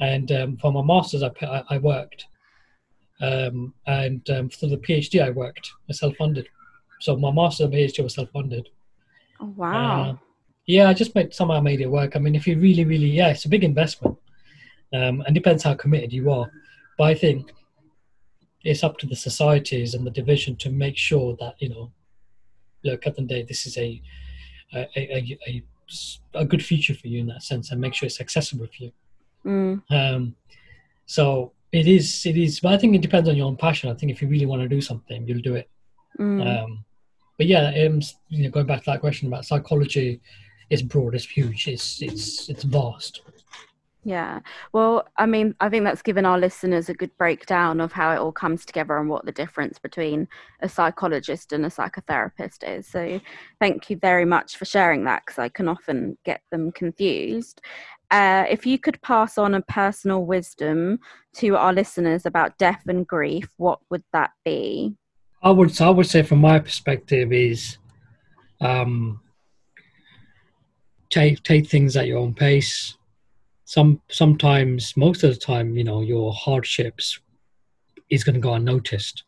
and 0.00 0.32
um, 0.32 0.56
for 0.56 0.72
my 0.72 0.80
masters 0.80 1.22
I 1.22 1.30
I, 1.42 1.62
I 1.68 1.76
worked, 1.76 2.24
um, 3.20 3.74
and 3.86 4.28
um, 4.30 4.48
for 4.48 4.68
the 4.68 4.78
PhD 4.78 5.22
I 5.22 5.28
worked, 5.28 5.70
I 5.90 5.92
self-funded. 5.92 6.48
So 7.02 7.14
my 7.14 7.30
master's 7.30 7.66
and 7.66 7.74
PhD 7.74 8.02
was 8.04 8.14
self-funded. 8.14 8.70
Oh, 9.38 9.52
wow. 9.54 10.02
Uh, 10.02 10.16
yeah, 10.64 10.88
I 10.88 10.94
just 10.94 11.14
made 11.14 11.34
somehow 11.34 11.60
made 11.60 11.82
it 11.82 11.90
work. 11.90 12.16
I 12.16 12.18
mean, 12.18 12.34
if 12.34 12.46
you 12.46 12.58
really, 12.58 12.86
really, 12.86 13.10
yeah, 13.10 13.28
it's 13.28 13.44
a 13.44 13.50
big 13.50 13.64
investment, 13.64 14.16
um, 14.94 15.22
and 15.26 15.34
depends 15.34 15.62
how 15.62 15.74
committed 15.74 16.10
you 16.10 16.30
are. 16.30 16.50
But 16.96 17.04
I 17.04 17.14
think 17.14 17.52
it's 18.64 18.82
up 18.82 18.96
to 19.00 19.06
the 19.06 19.14
societies 19.14 19.92
and 19.92 20.06
the 20.06 20.10
division 20.10 20.56
to 20.56 20.70
make 20.70 20.96
sure 20.96 21.36
that 21.38 21.56
you 21.58 21.68
know, 21.68 21.92
look 22.82 23.06
at 23.06 23.16
the 23.16 23.20
end 23.20 23.30
of 23.30 23.36
the 23.36 23.42
day, 23.42 23.46
this 23.46 23.66
is 23.66 23.76
a 23.76 24.00
a, 24.74 24.88
a, 24.96 25.38
a, 25.46 25.62
a 26.34 26.44
good 26.44 26.64
feature 26.64 26.94
for 26.94 27.08
you 27.08 27.20
in 27.20 27.26
that 27.26 27.42
sense, 27.42 27.70
and 27.70 27.80
make 27.80 27.94
sure 27.94 28.06
it's 28.06 28.20
accessible 28.20 28.66
for 28.66 28.84
you. 28.84 28.92
Mm, 29.44 29.82
Um, 29.90 30.34
so 31.06 31.52
it 31.72 31.86
is, 31.86 32.26
it 32.26 32.36
is. 32.36 32.60
But 32.60 32.72
I 32.72 32.78
think 32.78 32.94
it 32.94 33.02
depends 33.02 33.28
on 33.28 33.36
your 33.36 33.46
own 33.46 33.56
passion. 33.56 33.90
I 33.90 33.94
think 33.94 34.10
if 34.10 34.20
you 34.20 34.28
really 34.28 34.46
want 34.46 34.62
to 34.62 34.68
do 34.68 34.80
something, 34.80 35.26
you'll 35.26 35.40
do 35.40 35.54
it. 35.54 35.68
mm. 36.18 36.44
Um, 36.46 36.84
but 37.38 37.46
yeah, 37.46 37.68
um, 37.86 38.00
you 38.28 38.44
know, 38.44 38.50
going 38.50 38.66
back 38.66 38.82
to 38.84 38.90
that 38.90 39.00
question 39.00 39.28
about 39.28 39.44
psychology, 39.44 40.20
it's 40.70 40.82
broad, 40.82 41.14
it's 41.14 41.26
huge, 41.26 41.68
it's 41.68 42.02
it's 42.02 42.48
it's 42.48 42.64
vast. 42.64 43.20
Yeah. 44.06 44.38
Well, 44.72 45.08
I 45.16 45.26
mean, 45.26 45.56
I 45.58 45.68
think 45.68 45.82
that's 45.82 46.00
given 46.00 46.24
our 46.24 46.38
listeners 46.38 46.88
a 46.88 46.94
good 46.94 47.10
breakdown 47.18 47.80
of 47.80 47.90
how 47.90 48.12
it 48.12 48.18
all 48.18 48.30
comes 48.30 48.64
together 48.64 48.96
and 48.98 49.08
what 49.08 49.24
the 49.26 49.32
difference 49.32 49.80
between 49.80 50.28
a 50.60 50.68
psychologist 50.68 51.52
and 51.52 51.66
a 51.66 51.70
psychotherapist 51.70 52.62
is. 52.62 52.86
So, 52.86 53.20
thank 53.58 53.90
you 53.90 53.96
very 53.96 54.24
much 54.24 54.58
for 54.58 54.64
sharing 54.64 55.02
that 55.06 55.24
because 55.26 55.40
I 55.40 55.48
can 55.48 55.66
often 55.66 56.16
get 56.24 56.42
them 56.52 56.70
confused. 56.70 57.60
Uh, 58.12 58.44
if 58.48 58.64
you 58.64 58.78
could 58.78 59.02
pass 59.02 59.38
on 59.38 59.54
a 59.54 59.62
personal 59.62 60.24
wisdom 60.24 61.00
to 61.38 61.56
our 61.56 61.72
listeners 61.72 62.24
about 62.24 62.58
death 62.58 62.84
and 62.86 63.08
grief, 63.08 63.48
what 63.56 63.80
would 63.90 64.04
that 64.12 64.30
be? 64.44 64.94
I 65.42 65.50
would 65.50 65.80
I 65.80 65.90
would 65.90 66.06
say 66.06 66.22
from 66.22 66.38
my 66.38 66.60
perspective 66.60 67.32
is, 67.32 67.78
um, 68.60 69.18
take 71.10 71.42
take 71.42 71.66
things 71.66 71.96
at 71.96 72.06
your 72.06 72.18
own 72.18 72.34
pace. 72.34 72.96
Some 73.66 74.00
sometimes, 74.08 74.96
most 74.96 75.24
of 75.24 75.30
the 75.30 75.38
time, 75.38 75.76
you 75.76 75.84
know, 75.84 76.00
your 76.00 76.32
hardships 76.32 77.18
is 78.10 78.24
going 78.24 78.36
to 78.36 78.40
go 78.40 78.54
unnoticed. 78.54 79.24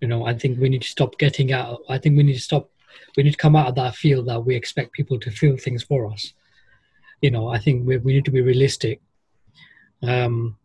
You 0.00 0.08
know, 0.08 0.26
I 0.26 0.34
think 0.34 0.58
we 0.58 0.68
need 0.68 0.82
to 0.82 0.88
stop 0.88 1.18
getting 1.18 1.52
out. 1.52 1.80
I 1.88 1.98
think 1.98 2.16
we 2.16 2.22
need 2.22 2.34
to 2.34 2.40
stop. 2.40 2.70
We 3.16 3.22
need 3.22 3.32
to 3.32 3.36
come 3.36 3.54
out 3.54 3.68
of 3.68 3.74
that 3.76 3.94
field 3.94 4.26
that 4.26 4.40
we 4.40 4.56
expect 4.56 4.92
people 4.92 5.20
to 5.20 5.30
feel 5.30 5.56
things 5.56 5.82
for 5.82 6.10
us. 6.10 6.32
You 7.20 7.30
know, 7.30 7.48
I 7.48 7.58
think 7.58 7.86
we 7.86 7.98
we 7.98 8.14
need 8.14 8.24
to 8.24 8.30
be 8.30 8.40
realistic. 8.40 9.00
Um, 10.02 10.56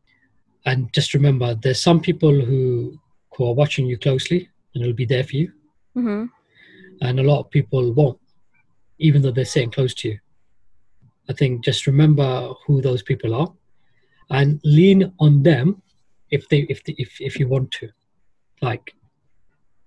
and 0.66 0.92
just 0.94 1.14
remember, 1.14 1.56
there's 1.56 1.82
some 1.82 2.00
people 2.00 2.34
who 2.34 2.98
who 3.36 3.46
are 3.46 3.54
watching 3.54 3.88
you 3.88 3.98
closely 3.98 4.50
and 4.74 4.84
it'll 4.84 4.96
be 4.96 5.06
there 5.06 5.24
for 5.24 5.36
you, 5.36 5.52
hmm 5.94 6.26
and 7.02 7.20
a 7.20 7.24
lot 7.24 7.40
of 7.40 7.50
people 7.50 7.94
won't, 7.94 8.20
even 8.98 9.22
though 9.22 9.32
they're 9.32 9.46
sitting 9.46 9.72
close 9.72 9.94
to 9.96 10.10
you. 10.10 10.20
I 11.30 11.34
think 11.34 11.64
just 11.64 11.88
remember 11.88 12.54
who 12.66 12.82
those 12.82 13.04
people 13.04 13.36
are, 13.36 13.54
and 14.30 14.60
lean 14.64 15.14
on 15.20 15.44
them 15.44 15.82
if 16.32 16.48
they 16.50 16.62
if 16.70 16.84
they, 16.84 16.96
if 16.98 17.22
if 17.22 17.40
you 17.40 17.48
want 17.48 17.72
to, 17.72 17.90
like 18.62 18.96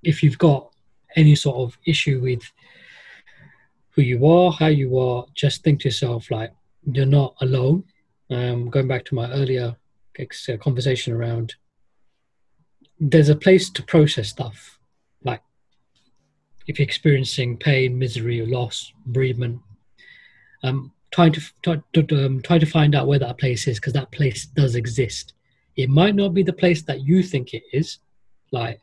if 0.03 0.23
you've 0.23 0.39
got 0.39 0.73
any 1.17 1.35
sort 1.35 1.57
of 1.57 1.79
issue 1.85 2.21
with 2.21 2.43
who 3.91 4.03
you 4.03 4.27
are, 4.27 4.51
how 4.53 4.69
you 4.69 4.99
are, 4.99 5.27
just 5.35 5.63
think 5.63 5.81
to 5.81 5.89
yourself 5.89 6.31
like 6.31 6.53
you're 6.85 7.07
not 7.07 7.35
alone. 7.41 7.85
Um, 8.31 8.71
going 8.71 8.89
back 8.89 9.05
to 9.07 9.15
my 9.15 9.31
earlier 9.31 9.77
uh, 10.19 10.57
conversation 10.59 11.13
around, 11.13 11.55
there's 12.99 13.29
a 13.29 13.37
place 13.37 13.69
to 13.71 13.83
process 13.83 14.29
stuff. 14.29 14.79
Like 15.23 15.43
if 16.67 16.79
you're 16.79 16.85
experiencing 16.85 17.59
pain, 17.59 17.99
misery, 17.99 18.41
or 18.41 18.47
loss, 18.47 18.93
bereavement, 19.07 19.61
um, 20.63 20.93
trying 21.13 21.33
to 21.33 21.41
try 21.63 21.83
to, 21.93 22.27
um, 22.27 22.43
try 22.43 22.59
to 22.59 22.67
find 22.67 22.95
out 22.95 23.07
where 23.07 23.19
that 23.19 23.39
place 23.39 23.69
is 23.69 23.79
because 23.79 23.93
that 23.93 24.11
place 24.11 24.47
does 24.47 24.75
exist. 24.75 25.35
It 25.77 25.89
might 25.89 26.15
not 26.15 26.35
be 26.35 26.43
the 26.43 26.53
place 26.53 26.83
that 26.83 27.03
you 27.03 27.23
think 27.23 27.55
it 27.55 27.63
is, 27.73 27.99
like 28.51 28.81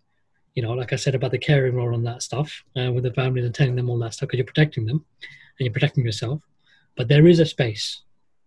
you 0.55 0.63
know, 0.63 0.73
like 0.73 0.91
I 0.91 0.97
said 0.97 1.15
about 1.15 1.31
the 1.31 1.37
caring 1.37 1.75
role 1.75 1.93
and 1.93 2.05
that 2.05 2.21
stuff 2.21 2.63
uh, 2.75 2.91
with 2.91 3.03
the 3.03 3.13
families 3.13 3.45
and 3.45 3.55
telling 3.55 3.75
them 3.75 3.89
all 3.89 3.99
that 3.99 4.13
stuff 4.13 4.27
because 4.27 4.39
you're 4.39 4.45
protecting 4.45 4.85
them 4.85 5.05
and 5.17 5.65
you're 5.65 5.71
protecting 5.71 6.03
yourself. 6.03 6.41
But 6.97 7.07
there 7.07 7.27
is 7.27 7.39
a 7.39 7.45
space, 7.45 8.01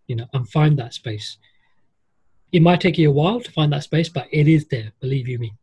you 0.08 0.16
know, 0.16 0.26
and 0.34 0.46
find 0.48 0.78
that 0.78 0.94
space. 0.94 1.38
It 2.52 2.60
might 2.60 2.80
take 2.80 2.98
you 2.98 3.08
a 3.08 3.12
while 3.12 3.40
to 3.40 3.50
find 3.52 3.72
that 3.72 3.84
space, 3.84 4.10
but 4.10 4.26
it 4.30 4.46
is 4.46 4.66
there. 4.66 4.92
Believe 5.00 5.26
you 5.26 5.38
me. 5.38 5.54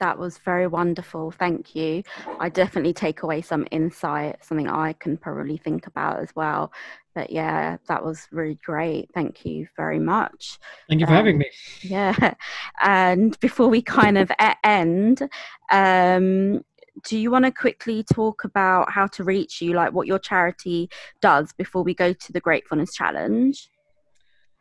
That 0.00 0.18
was 0.18 0.38
very 0.38 0.66
wonderful. 0.66 1.30
Thank 1.30 1.74
you. 1.76 2.02
I 2.38 2.48
definitely 2.48 2.94
take 2.94 3.22
away 3.22 3.42
some 3.42 3.66
insight, 3.70 4.42
something 4.42 4.66
I 4.68 4.94
can 4.94 5.18
probably 5.18 5.58
think 5.58 5.86
about 5.86 6.20
as 6.20 6.34
well. 6.34 6.72
But 7.14 7.30
yeah, 7.30 7.76
that 7.86 8.02
was 8.02 8.26
really 8.32 8.58
great. 8.64 9.10
Thank 9.12 9.44
you 9.44 9.68
very 9.76 9.98
much. 9.98 10.58
Thank 10.88 11.00
you 11.00 11.06
for 11.06 11.12
Um, 11.12 11.16
having 11.16 11.38
me. 11.38 11.50
Yeah. 11.82 12.34
And 12.82 13.38
before 13.40 13.68
we 13.68 13.82
kind 13.82 14.16
of 14.16 14.32
end, 14.64 15.28
um, 15.70 16.64
do 17.04 17.18
you 17.18 17.30
want 17.30 17.44
to 17.44 17.50
quickly 17.50 18.02
talk 18.02 18.44
about 18.44 18.90
how 18.90 19.06
to 19.08 19.24
reach 19.24 19.60
you, 19.60 19.74
like 19.74 19.92
what 19.92 20.06
your 20.06 20.18
charity 20.18 20.88
does 21.20 21.52
before 21.52 21.82
we 21.82 21.94
go 21.94 22.12
to 22.14 22.32
the 22.32 22.40
Gratefulness 22.40 22.94
Challenge? 22.94 23.68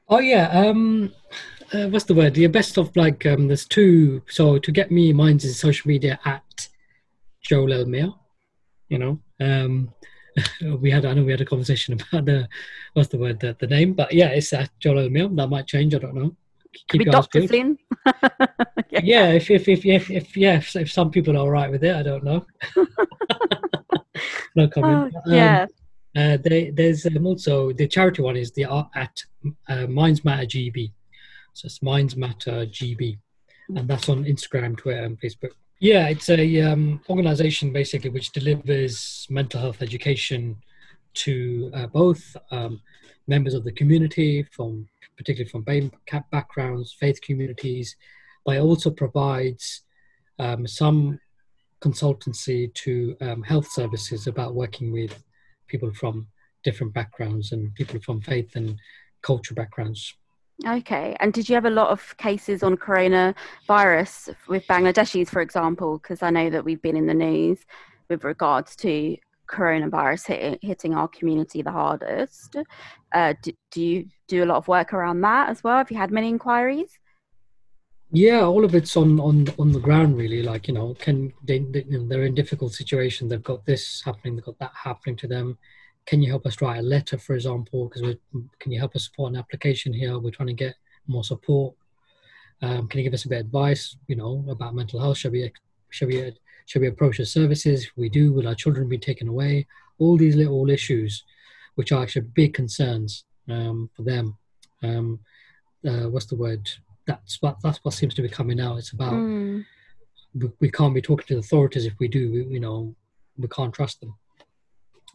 Oh 0.09 0.19
yeah, 0.19 0.47
um, 0.49 1.13
uh, 1.71 1.87
what's 1.87 2.05
the 2.05 2.15
word? 2.15 2.33
The 2.33 2.47
best 2.47 2.77
of 2.77 2.95
like 2.95 3.25
um, 3.27 3.47
there's 3.47 3.65
two. 3.65 4.23
So 4.27 4.57
to 4.57 4.71
get 4.71 4.89
me, 4.89 5.13
mine's 5.13 5.45
is 5.45 5.59
social 5.59 5.87
media 5.87 6.19
at 6.25 6.67
Joel 7.41 7.73
Elmere. 7.73 8.13
You 8.87 8.97
know, 8.97 9.19
um, 9.39 9.93
we 10.79 10.89
had 10.89 11.05
I 11.05 11.13
know 11.13 11.23
we 11.23 11.31
had 11.31 11.41
a 11.41 11.45
conversation 11.45 11.93
about 12.11 12.25
the 12.25 12.47
what's 12.93 13.09
the 13.09 13.19
word 13.19 13.39
the, 13.39 13.55
the 13.59 13.67
name, 13.67 13.93
but 13.93 14.11
yeah, 14.11 14.29
it's 14.29 14.51
at 14.51 14.71
Joel 14.79 15.07
Elmere. 15.07 15.35
That 15.35 15.49
might 15.49 15.67
change. 15.67 15.93
I 15.93 15.99
don't 15.99 16.15
know. 16.15 16.35
Be 16.91 17.03
your 17.03 17.11
Dr. 17.11 17.41
peeled. 17.41 17.49
Soon. 17.49 17.77
Yeah, 19.03 19.29
if 19.29 19.49
if 19.51 19.67
if 19.69 19.85
if, 19.85 20.09
if 20.09 20.35
yeah, 20.35 20.57
if, 20.57 20.75
if 20.75 20.91
some 20.91 21.11
people 21.11 21.35
are 21.35 21.39
all 21.39 21.49
right 21.51 21.69
with 21.69 21.83
it, 21.83 21.95
I 21.95 22.01
don't 22.03 22.23
know. 22.23 22.45
no 24.55 24.63
Oh, 24.63 24.67
comment. 24.67 25.15
Um, 25.15 25.33
yeah. 25.33 25.65
Uh, 26.15 26.37
they, 26.43 26.71
there's 26.71 27.05
um, 27.05 27.25
also 27.25 27.71
the 27.73 27.87
charity 27.87 28.21
one 28.21 28.35
is 28.35 28.51
the 28.51 28.65
at 28.95 29.23
uh, 29.67 29.87
Minds 29.87 30.25
Matter 30.25 30.45
GB, 30.45 30.91
so 31.53 31.67
it's 31.67 31.81
Minds 31.81 32.15
Matter 32.15 32.65
GB, 32.65 33.17
and 33.75 33.87
that's 33.87 34.09
on 34.09 34.25
Instagram, 34.25 34.77
Twitter, 34.77 35.03
and 35.03 35.19
Facebook. 35.19 35.51
Yeah, 35.79 36.07
it's 36.09 36.29
a 36.29 36.61
um, 36.61 37.01
organization 37.09 37.71
basically 37.71 38.09
which 38.09 38.31
delivers 38.31 39.27
mental 39.29 39.61
health 39.61 39.81
education 39.81 40.57
to 41.13 41.71
uh, 41.73 41.87
both 41.87 42.35
um, 42.51 42.81
members 43.27 43.53
of 43.53 43.63
the 43.63 43.71
community, 43.71 44.43
from 44.51 44.87
particularly 45.15 45.49
from 45.49 45.65
backgrounds, 46.31 46.93
faith 46.99 47.21
communities, 47.21 47.95
but 48.45 48.55
it 48.55 48.61
also 48.61 48.89
provides 48.89 49.81
um, 50.39 50.65
some 50.65 51.19
consultancy 51.81 52.73
to 52.73 53.15
um, 53.21 53.43
health 53.43 53.69
services 53.71 54.27
about 54.27 54.55
working 54.55 54.91
with 54.91 55.23
people 55.69 55.93
from 55.93 56.27
different 56.63 56.93
backgrounds 56.93 57.51
and 57.51 57.73
people 57.75 57.99
from 58.01 58.21
faith 58.21 58.55
and 58.55 58.77
culture 59.21 59.53
backgrounds. 59.53 60.13
Okay. 60.67 61.15
And 61.19 61.31
did 61.31 61.47
you 61.47 61.55
have 61.55 61.65
a 61.65 61.69
lot 61.69 61.89
of 61.89 62.17
cases 62.17 62.63
on 62.63 62.75
coronavirus 62.75 64.35
with 64.47 64.67
Bangladeshis, 64.67 65.29
for 65.29 65.41
example? 65.41 65.99
Because 65.99 66.21
I 66.21 66.31
know 66.31 66.49
that 66.49 66.65
we've 66.65 66.81
been 66.81 66.97
in 66.97 67.07
the 67.07 67.13
news 67.13 67.59
with 68.09 68.25
regards 68.25 68.75
to 68.77 69.15
coronavirus 69.49 70.27
hit, 70.27 70.59
hitting 70.61 70.93
our 70.93 71.07
community 71.07 71.61
the 71.61 71.71
hardest. 71.71 72.57
Uh, 73.13 73.33
do, 73.41 73.51
do 73.71 73.81
you 73.81 74.05
do 74.27 74.43
a 74.43 74.45
lot 74.45 74.57
of 74.57 74.67
work 74.67 74.93
around 74.93 75.21
that 75.21 75.49
as 75.49 75.63
well? 75.63 75.77
Have 75.77 75.91
you 75.91 75.97
had 75.97 76.11
many 76.11 76.27
inquiries? 76.27 76.98
Yeah, 78.11 78.41
all 78.41 78.65
of 78.65 78.73
it's 78.73 78.97
on 78.97 79.19
on 79.19 79.47
on 79.59 79.71
the 79.71 79.79
ground 79.79 80.17
really. 80.17 80.41
Like 80.41 80.67
you 80.67 80.73
know, 80.73 80.95
can 80.95 81.31
they, 81.43 81.59
they 81.59 81.85
they're 81.87 82.23
in 82.23 82.33
difficult 82.33 82.73
situation 82.73 83.27
They've 83.27 83.43
got 83.43 83.65
this 83.65 84.01
happening. 84.03 84.35
They've 84.35 84.45
got 84.45 84.59
that 84.59 84.71
happening 84.73 85.15
to 85.17 85.27
them. 85.27 85.57
Can 86.07 86.23
you 86.23 86.29
help 86.29 86.47
us 86.47 86.59
write 86.59 86.79
a 86.79 86.81
letter, 86.81 87.19
for 87.19 87.35
example? 87.35 87.87
Because 87.87 88.15
can 88.59 88.71
you 88.71 88.79
help 88.79 88.95
us 88.95 89.05
support 89.05 89.31
an 89.31 89.37
application 89.37 89.93
here? 89.93 90.17
We're 90.17 90.31
trying 90.31 90.47
to 90.47 90.53
get 90.53 90.75
more 91.05 91.23
support. 91.23 91.75
Um, 92.63 92.87
can 92.87 92.99
you 92.99 93.03
give 93.03 93.13
us 93.13 93.25
a 93.25 93.29
bit 93.29 93.41
of 93.41 93.45
advice? 93.45 93.95
You 94.07 94.15
know 94.15 94.43
about 94.49 94.73
mental 94.73 94.99
health. 94.99 95.17
Should 95.17 95.33
we 95.33 95.51
should 95.91 96.07
we 96.07 96.33
should 96.65 96.81
we 96.81 96.87
approach 96.87 97.17
the 97.17 97.25
services? 97.25 97.91
We 97.95 98.09
do, 98.09 98.33
will 98.33 98.47
our 98.47 98.55
children 98.55 98.89
be 98.89 98.97
taken 98.97 99.27
away? 99.27 99.67
All 99.99 100.17
these 100.17 100.35
little 100.35 100.69
issues, 100.71 101.23
which 101.75 101.91
are 101.91 102.01
actually 102.01 102.27
big 102.33 102.55
concerns 102.55 103.25
um, 103.47 103.89
for 103.95 104.01
them. 104.01 104.37
Um, 104.81 105.19
uh, 105.87 106.09
what's 106.09 106.25
the 106.25 106.35
word? 106.35 106.69
That's 107.09 107.41
what 107.41 107.57
that's 107.63 107.79
what 107.79 107.93
seems 107.93 108.13
to 108.15 108.21
be 108.21 108.29
coming 108.29 108.59
out. 108.59 108.77
It's 108.77 108.91
about 108.91 109.13
mm. 109.13 109.65
we, 110.35 110.49
we, 110.59 110.71
can't 110.71 110.93
be 110.93 111.01
talking 111.01 111.25
to 111.27 111.33
the 111.35 111.39
authorities 111.39 111.85
if 111.85 111.93
we 111.99 112.07
do. 112.07 112.31
We, 112.31 112.53
you 112.53 112.59
know, 112.59 112.95
we 113.37 113.47
can't 113.47 113.73
trust 113.73 113.99
them. 113.99 114.13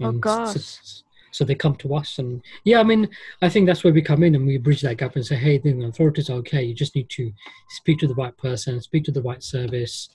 Oh, 0.00 0.08
and 0.08 0.16
oh 0.16 0.18
gosh. 0.18 0.54
So, 0.54 1.04
so, 1.30 1.44
they 1.44 1.54
come 1.54 1.76
to 1.76 1.94
us, 1.94 2.18
and 2.18 2.42
yeah, 2.64 2.80
I 2.80 2.84
mean, 2.84 3.08
I 3.42 3.48
think 3.48 3.66
that's 3.66 3.82
where 3.82 3.92
we 3.92 4.02
come 4.02 4.22
in 4.22 4.34
and 4.34 4.46
we 4.46 4.58
bridge 4.58 4.82
that 4.82 4.98
gap 4.98 5.16
and 5.16 5.26
say, 5.26 5.34
hey, 5.36 5.58
the 5.58 5.84
authorities 5.84 6.30
are 6.30 6.34
okay. 6.34 6.62
You 6.62 6.74
just 6.74 6.94
need 6.94 7.10
to 7.10 7.32
speak 7.70 7.98
to 8.00 8.06
the 8.06 8.14
right 8.14 8.36
person, 8.36 8.80
speak 8.80 9.04
to 9.04 9.12
the 9.12 9.22
right 9.22 9.42
service. 9.42 10.08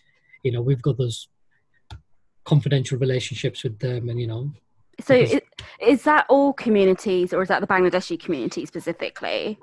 You 0.43 0.51
know, 0.51 0.61
we've 0.61 0.81
got 0.81 0.97
those 0.97 1.27
confidential 2.45 2.97
relationships 2.97 3.63
with 3.63 3.79
them, 3.79 4.09
and 4.09 4.19
you 4.19 4.27
know. 4.27 4.51
So, 5.01 5.13
is, 5.13 5.41
is 5.81 6.03
that 6.03 6.25
all 6.29 6.53
communities, 6.53 7.33
or 7.33 7.41
is 7.41 7.47
that 7.49 7.61
the 7.61 7.67
Bangladeshi 7.67 8.19
community 8.19 8.65
specifically? 8.65 9.57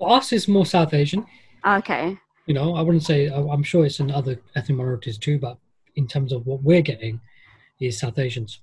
For 0.00 0.10
us, 0.10 0.32
it's 0.32 0.48
more 0.48 0.64
South 0.64 0.94
Asian. 0.94 1.26
Okay. 1.64 2.16
You 2.46 2.54
know, 2.54 2.74
I 2.74 2.80
wouldn't 2.80 3.04
say. 3.04 3.26
I'm 3.26 3.62
sure 3.62 3.84
it's 3.84 4.00
in 4.00 4.10
other 4.10 4.40
ethnic 4.56 4.78
minorities 4.78 5.18
too, 5.18 5.38
but 5.38 5.58
in 5.94 6.08
terms 6.08 6.32
of 6.32 6.46
what 6.46 6.62
we're 6.62 6.80
getting, 6.80 7.20
is 7.80 7.98
South 8.00 8.18
Asians. 8.18 8.60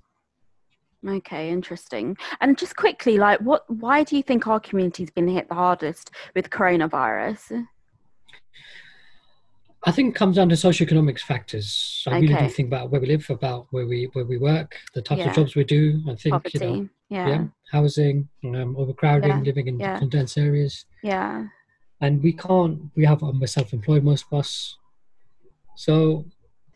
Okay, 1.08 1.52
interesting. 1.52 2.18
And 2.42 2.58
just 2.58 2.76
quickly, 2.76 3.20
like, 3.20 3.40
what? 3.42 3.70
Why 3.70 4.04
do 4.04 4.18
you 4.18 4.24
think 4.24 4.48
our 4.48 4.60
community's 4.60 5.12
been 5.12 5.28
hit 5.28 5.48
the 5.48 5.54
hardest 5.54 6.10
with 6.36 6.50
coronavirus? 6.50 7.68
I 9.86 9.92
think 9.92 10.16
it 10.16 10.18
comes 10.18 10.36
down 10.36 10.50
to 10.50 10.56
socioeconomic 10.56 11.20
factors. 11.20 12.04
I 12.08 12.18
okay. 12.18 12.22
really 12.22 12.48
do 12.48 12.50
think 12.50 12.68
about 12.68 12.90
where 12.90 13.00
we 13.00 13.08
live, 13.08 13.30
about 13.30 13.68
where 13.72 13.86
we 13.86 14.10
where 14.14 14.26
we 14.26 14.38
work, 14.38 14.76
the 14.94 15.02
types 15.02 15.20
yeah. 15.20 15.30
of 15.30 15.36
jobs 15.36 15.56
we 15.56 15.64
do. 15.64 16.02
I 16.10 16.16
think 16.16 16.54
you 16.54 16.60
know, 16.60 16.90
yeah. 17.10 17.28
yeah 17.28 17.44
housing, 17.72 18.28
um, 18.44 18.76
overcrowding, 18.78 19.30
yeah. 19.30 19.42
living 19.42 19.68
in 19.68 19.78
condensed 19.80 20.38
areas. 20.38 20.86
Yeah. 21.04 21.46
And 22.02 22.22
we 22.22 22.34
can't. 22.34 22.82
We 22.96 23.06
have. 23.06 23.24
Um, 23.24 23.40
we're 23.40 23.48
self-employed, 23.48 24.04
most 24.04 24.26
of 24.32 24.40
us. 24.40 24.78
So, 25.76 26.26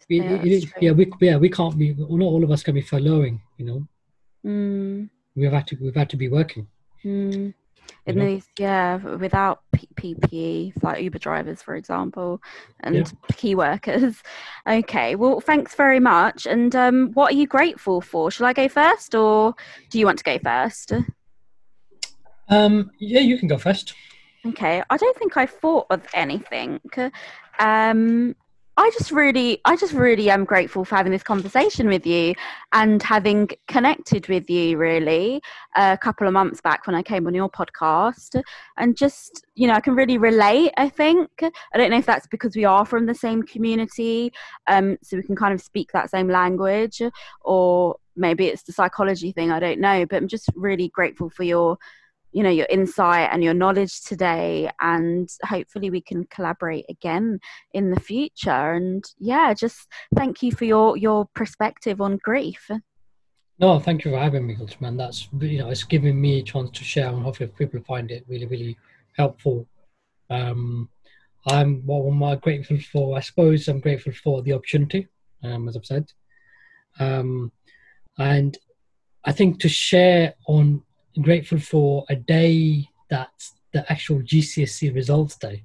we, 0.09 0.21
yeah, 0.21 0.41
it, 0.43 0.65
yeah, 0.79 0.91
we 0.91 1.11
yeah 1.21 1.37
we 1.37 1.49
can't 1.49 1.77
be. 1.77 1.93
Not 1.93 2.25
all 2.25 2.43
of 2.43 2.51
us 2.51 2.63
can 2.63 2.75
be 2.75 2.83
furloughing. 2.83 3.39
You 3.57 3.65
know. 3.65 3.87
Mm. 4.45 5.09
We've 5.35 5.51
had 5.51 5.67
to. 5.67 5.77
We've 5.79 5.95
had 5.95 6.09
to 6.11 6.17
be 6.17 6.29
working. 6.29 6.67
Mm 7.03 7.53
in 8.05 8.17
yeah. 8.17 8.25
these 8.25 8.49
yeah 8.57 8.95
without 8.97 9.61
ppe 9.75 10.73
like 10.81 11.01
uber 11.03 11.19
drivers 11.19 11.61
for 11.61 11.75
example 11.75 12.41
and 12.81 12.95
yeah. 12.95 13.03
key 13.33 13.55
workers. 13.55 14.21
Okay 14.67 15.15
well 15.15 15.39
thanks 15.39 15.75
very 15.75 15.99
much 15.99 16.45
and 16.45 16.75
um, 16.75 17.11
what 17.13 17.33
are 17.33 17.35
you 17.35 17.47
grateful 17.47 18.01
for? 18.01 18.31
Shall 18.31 18.47
i 18.47 18.53
go 18.53 18.67
first 18.67 19.15
or 19.15 19.53
do 19.89 19.99
you 19.99 20.05
want 20.05 20.17
to 20.19 20.23
go 20.23 20.39
first? 20.39 20.93
Um 22.49 22.91
yeah 22.99 23.21
you 23.21 23.37
can 23.37 23.47
go 23.47 23.57
first. 23.57 23.93
Okay 24.45 24.81
i 24.89 24.97
don't 24.97 25.17
think 25.17 25.37
i 25.37 25.45
thought 25.45 25.87
of 25.89 26.01
anything. 26.13 26.79
Um 27.59 28.35
I 28.77 28.89
just 28.91 29.11
really, 29.11 29.59
I 29.65 29.75
just 29.75 29.93
really 29.93 30.29
am 30.29 30.45
grateful 30.45 30.85
for 30.85 30.95
having 30.95 31.11
this 31.11 31.23
conversation 31.23 31.87
with 31.87 32.05
you 32.07 32.33
and 32.71 33.03
having 33.03 33.49
connected 33.67 34.27
with 34.29 34.49
you 34.49 34.77
really 34.77 35.41
a 35.75 35.97
couple 35.97 36.25
of 36.25 36.33
months 36.33 36.61
back 36.61 36.87
when 36.87 36.95
I 36.95 37.03
came 37.03 37.27
on 37.27 37.33
your 37.33 37.49
podcast. 37.49 38.41
And 38.77 38.95
just, 38.95 39.45
you 39.55 39.67
know, 39.67 39.73
I 39.73 39.81
can 39.81 39.93
really 39.93 40.17
relate, 40.17 40.71
I 40.77 40.87
think. 40.87 41.29
I 41.41 41.77
don't 41.77 41.91
know 41.91 41.97
if 41.97 42.05
that's 42.05 42.27
because 42.27 42.55
we 42.55 42.63
are 42.63 42.85
from 42.85 43.05
the 43.05 43.13
same 43.13 43.43
community, 43.43 44.31
um, 44.67 44.97
so 45.03 45.17
we 45.17 45.23
can 45.23 45.35
kind 45.35 45.53
of 45.53 45.61
speak 45.61 45.91
that 45.91 46.09
same 46.09 46.29
language, 46.29 47.01
or 47.41 47.97
maybe 48.15 48.47
it's 48.47 48.63
the 48.63 48.73
psychology 48.73 49.33
thing, 49.33 49.51
I 49.51 49.59
don't 49.59 49.81
know. 49.81 50.05
But 50.05 50.15
I'm 50.15 50.27
just 50.29 50.49
really 50.55 50.87
grateful 50.87 51.29
for 51.29 51.43
your 51.43 51.77
you 52.31 52.43
know 52.43 52.49
your 52.49 52.67
insight 52.69 53.29
and 53.31 53.43
your 53.43 53.53
knowledge 53.53 54.01
today 54.01 54.69
and 54.79 55.29
hopefully 55.43 55.89
we 55.89 56.01
can 56.01 56.25
collaborate 56.25 56.85
again 56.89 57.39
in 57.73 57.91
the 57.91 57.99
future. 57.99 58.73
And 58.73 59.03
yeah 59.19 59.53
just 59.53 59.87
thank 60.15 60.41
you 60.41 60.51
for 60.51 60.65
your 60.65 60.97
your 60.97 61.27
perspective 61.35 62.01
on 62.01 62.17
grief. 62.23 62.69
No 63.59 63.79
thank 63.79 64.05
you 64.05 64.11
for 64.11 64.19
having 64.19 64.47
me 64.47 64.57
man 64.79 64.97
that's 64.97 65.27
you 65.39 65.59
know 65.59 65.69
it's 65.69 65.83
giving 65.83 66.19
me 66.19 66.39
a 66.39 66.43
chance 66.43 66.71
to 66.71 66.83
share 66.83 67.09
and 67.09 67.23
hopefully 67.23 67.51
people 67.57 67.81
find 67.81 68.11
it 68.11 68.25
really 68.27 68.45
really 68.45 68.77
helpful. 69.17 69.67
Um 70.29 70.89
i'm 71.47 71.81
what 71.85 72.07
am 72.07 72.23
i 72.23 72.35
grateful 72.35 72.77
for? 72.91 73.17
I 73.17 73.21
suppose 73.21 73.67
i'm 73.67 73.79
grateful 73.79 74.13
for 74.13 74.41
the 74.41 74.53
opportunity 74.53 75.07
um 75.43 75.67
as 75.67 75.75
i've 75.75 75.85
said. 75.85 76.11
Um 76.99 77.51
and 78.17 78.57
i 79.23 79.31
think 79.31 79.59
to 79.59 79.69
share 79.69 80.33
on 80.47 80.83
grateful 81.21 81.59
for 81.59 82.05
a 82.09 82.15
day 82.15 82.87
that's 83.09 83.53
the 83.73 83.89
actual 83.91 84.19
GCSE 84.19 84.93
results 84.93 85.37
day. 85.37 85.63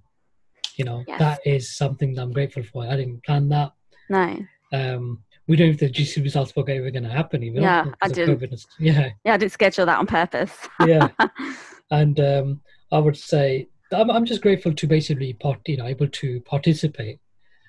You 0.77 0.85
know, 0.85 1.05
yes. 1.07 1.19
that 1.19 1.41
is 1.47 1.77
something 1.77 2.15
that 2.15 2.23
I'm 2.23 2.33
grateful 2.33 2.63
for. 2.63 2.85
I 2.85 2.97
didn't 2.97 3.25
plan 3.25 3.49
that. 3.49 3.73
No. 4.09 4.45
Um, 4.73 5.23
we 5.47 5.57
don't 5.57 5.69
know 5.69 5.73
if 5.75 5.79
the 5.79 5.91
GCSE 5.91 6.23
results 6.23 6.55
were 6.55 6.69
ever 6.69 6.91
going 6.91 7.05
to 7.05 7.11
happen. 7.11 7.43
Even 7.43 7.63
yeah, 7.63 7.87
I 8.03 8.09
didn't. 8.09 8.67
Yeah, 8.79 9.11
yeah, 9.25 9.35
I 9.35 9.37
didn't 9.37 9.53
schedule 9.53 9.87
that 9.87 9.99
on 9.99 10.07
purpose. 10.07 10.53
yeah, 10.87 11.09
and 11.91 12.19
um, 12.21 12.61
I 12.91 12.99
would 12.99 13.17
say 13.17 13.69
I'm, 13.93 14.11
I'm 14.11 14.25
just 14.25 14.43
grateful 14.43 14.75
to 14.75 14.87
basically 14.87 15.33
part, 15.35 15.61
you 15.67 15.77
know, 15.77 15.87
able 15.87 16.09
to 16.09 16.41
participate 16.41 17.21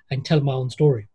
and 0.09 0.25
tell 0.25 0.39
my 0.41 0.53
own 0.53 0.69
story. 0.69 1.07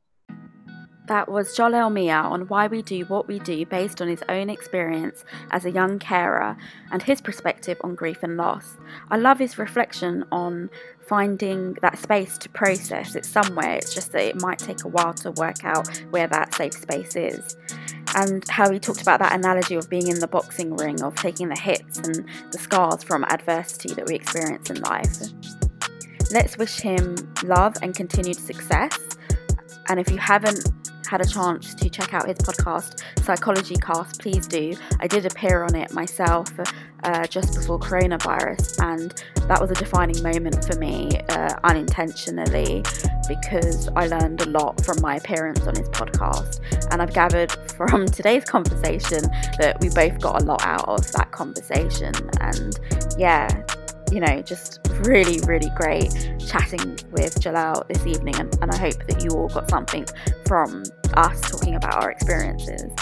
That 1.06 1.28
was 1.28 1.56
Jalal 1.56 1.90
Mia 1.90 2.14
on 2.14 2.42
why 2.42 2.68
we 2.68 2.80
do 2.80 3.04
what 3.06 3.26
we 3.26 3.40
do 3.40 3.66
based 3.66 4.00
on 4.00 4.06
his 4.06 4.22
own 4.28 4.48
experience 4.48 5.24
as 5.50 5.64
a 5.64 5.70
young 5.70 5.98
carer 5.98 6.56
and 6.92 7.02
his 7.02 7.20
perspective 7.20 7.76
on 7.82 7.96
grief 7.96 8.22
and 8.22 8.36
loss. 8.36 8.76
I 9.10 9.16
love 9.16 9.40
his 9.40 9.58
reflection 9.58 10.24
on 10.30 10.70
finding 11.00 11.74
that 11.82 11.98
space 11.98 12.38
to 12.38 12.48
process 12.48 13.16
it 13.16 13.24
somewhere. 13.24 13.74
It's 13.74 13.92
just 13.92 14.12
that 14.12 14.22
it 14.22 14.40
might 14.40 14.58
take 14.58 14.84
a 14.84 14.88
while 14.88 15.12
to 15.14 15.32
work 15.32 15.64
out 15.64 15.88
where 16.10 16.28
that 16.28 16.54
safe 16.54 16.74
space 16.74 17.16
is. 17.16 17.56
And 18.14 18.46
how 18.48 18.70
he 18.70 18.78
talked 18.78 19.02
about 19.02 19.18
that 19.20 19.34
analogy 19.34 19.74
of 19.74 19.90
being 19.90 20.06
in 20.06 20.20
the 20.20 20.28
boxing 20.28 20.76
ring, 20.76 21.02
of 21.02 21.16
taking 21.16 21.48
the 21.48 21.58
hits 21.58 21.98
and 21.98 22.26
the 22.52 22.58
scars 22.58 23.02
from 23.02 23.24
adversity 23.24 23.92
that 23.94 24.06
we 24.06 24.14
experience 24.14 24.70
in 24.70 24.80
life. 24.82 25.16
Let's 26.30 26.56
wish 26.56 26.78
him 26.78 27.16
love 27.42 27.76
and 27.82 27.94
continued 27.94 28.36
success. 28.36 28.98
And 29.88 29.98
if 29.98 30.10
you 30.10 30.18
haven't 30.18 30.60
had 31.08 31.20
a 31.20 31.26
chance 31.26 31.74
to 31.74 31.90
check 31.90 32.14
out 32.14 32.26
his 32.26 32.38
podcast, 32.38 33.02
Psychology 33.22 33.76
Cast, 33.76 34.20
please 34.20 34.46
do. 34.46 34.74
I 35.00 35.06
did 35.06 35.26
appear 35.26 35.62
on 35.62 35.74
it 35.74 35.92
myself 35.92 36.50
uh, 37.04 37.26
just 37.26 37.54
before 37.54 37.78
coronavirus, 37.78 38.82
and 38.82 39.24
that 39.48 39.60
was 39.60 39.70
a 39.70 39.74
defining 39.74 40.22
moment 40.22 40.64
for 40.64 40.78
me 40.78 41.10
uh, 41.28 41.54
unintentionally 41.64 42.82
because 43.28 43.88
I 43.96 44.06
learned 44.06 44.40
a 44.42 44.48
lot 44.50 44.84
from 44.84 45.00
my 45.00 45.16
appearance 45.16 45.60
on 45.66 45.74
his 45.74 45.88
podcast. 45.90 46.60
And 46.90 47.00
I've 47.00 47.14
gathered 47.14 47.52
from 47.76 48.06
today's 48.18 48.44
conversation 48.44 49.22
that 49.58 49.78
we 49.80 49.88
both 49.90 50.20
got 50.20 50.42
a 50.42 50.44
lot 50.44 50.62
out 50.64 50.88
of 50.88 51.10
that 51.12 51.30
conversation. 51.30 52.12
And 52.40 52.78
yeah, 53.18 53.64
you 54.12 54.20
know, 54.20 54.42
just 54.42 54.80
really, 55.00 55.40
really 55.46 55.70
great 55.76 56.12
chatting 56.46 56.98
with 57.10 57.40
Jalal 57.40 57.84
this 57.88 58.06
evening. 58.06 58.36
And, 58.36 58.54
and 58.60 58.70
I 58.70 58.76
hope 58.76 59.06
that 59.06 59.24
you 59.24 59.30
all 59.30 59.48
got 59.48 59.70
something 59.70 60.06
from 60.46 60.84
us 61.14 61.40
talking 61.40 61.76
about 61.76 62.02
our 62.02 62.10
experiences. 62.10 62.92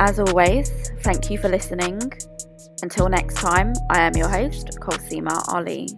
As 0.00 0.18
always, 0.18 0.90
thank 1.02 1.30
you 1.30 1.38
for 1.38 1.48
listening. 1.48 2.00
Until 2.82 3.08
next 3.08 3.34
time, 3.36 3.72
I 3.90 4.00
am 4.00 4.14
your 4.16 4.28
host, 4.28 4.78
Kolsima 4.80 5.46
Ali. 5.48 5.88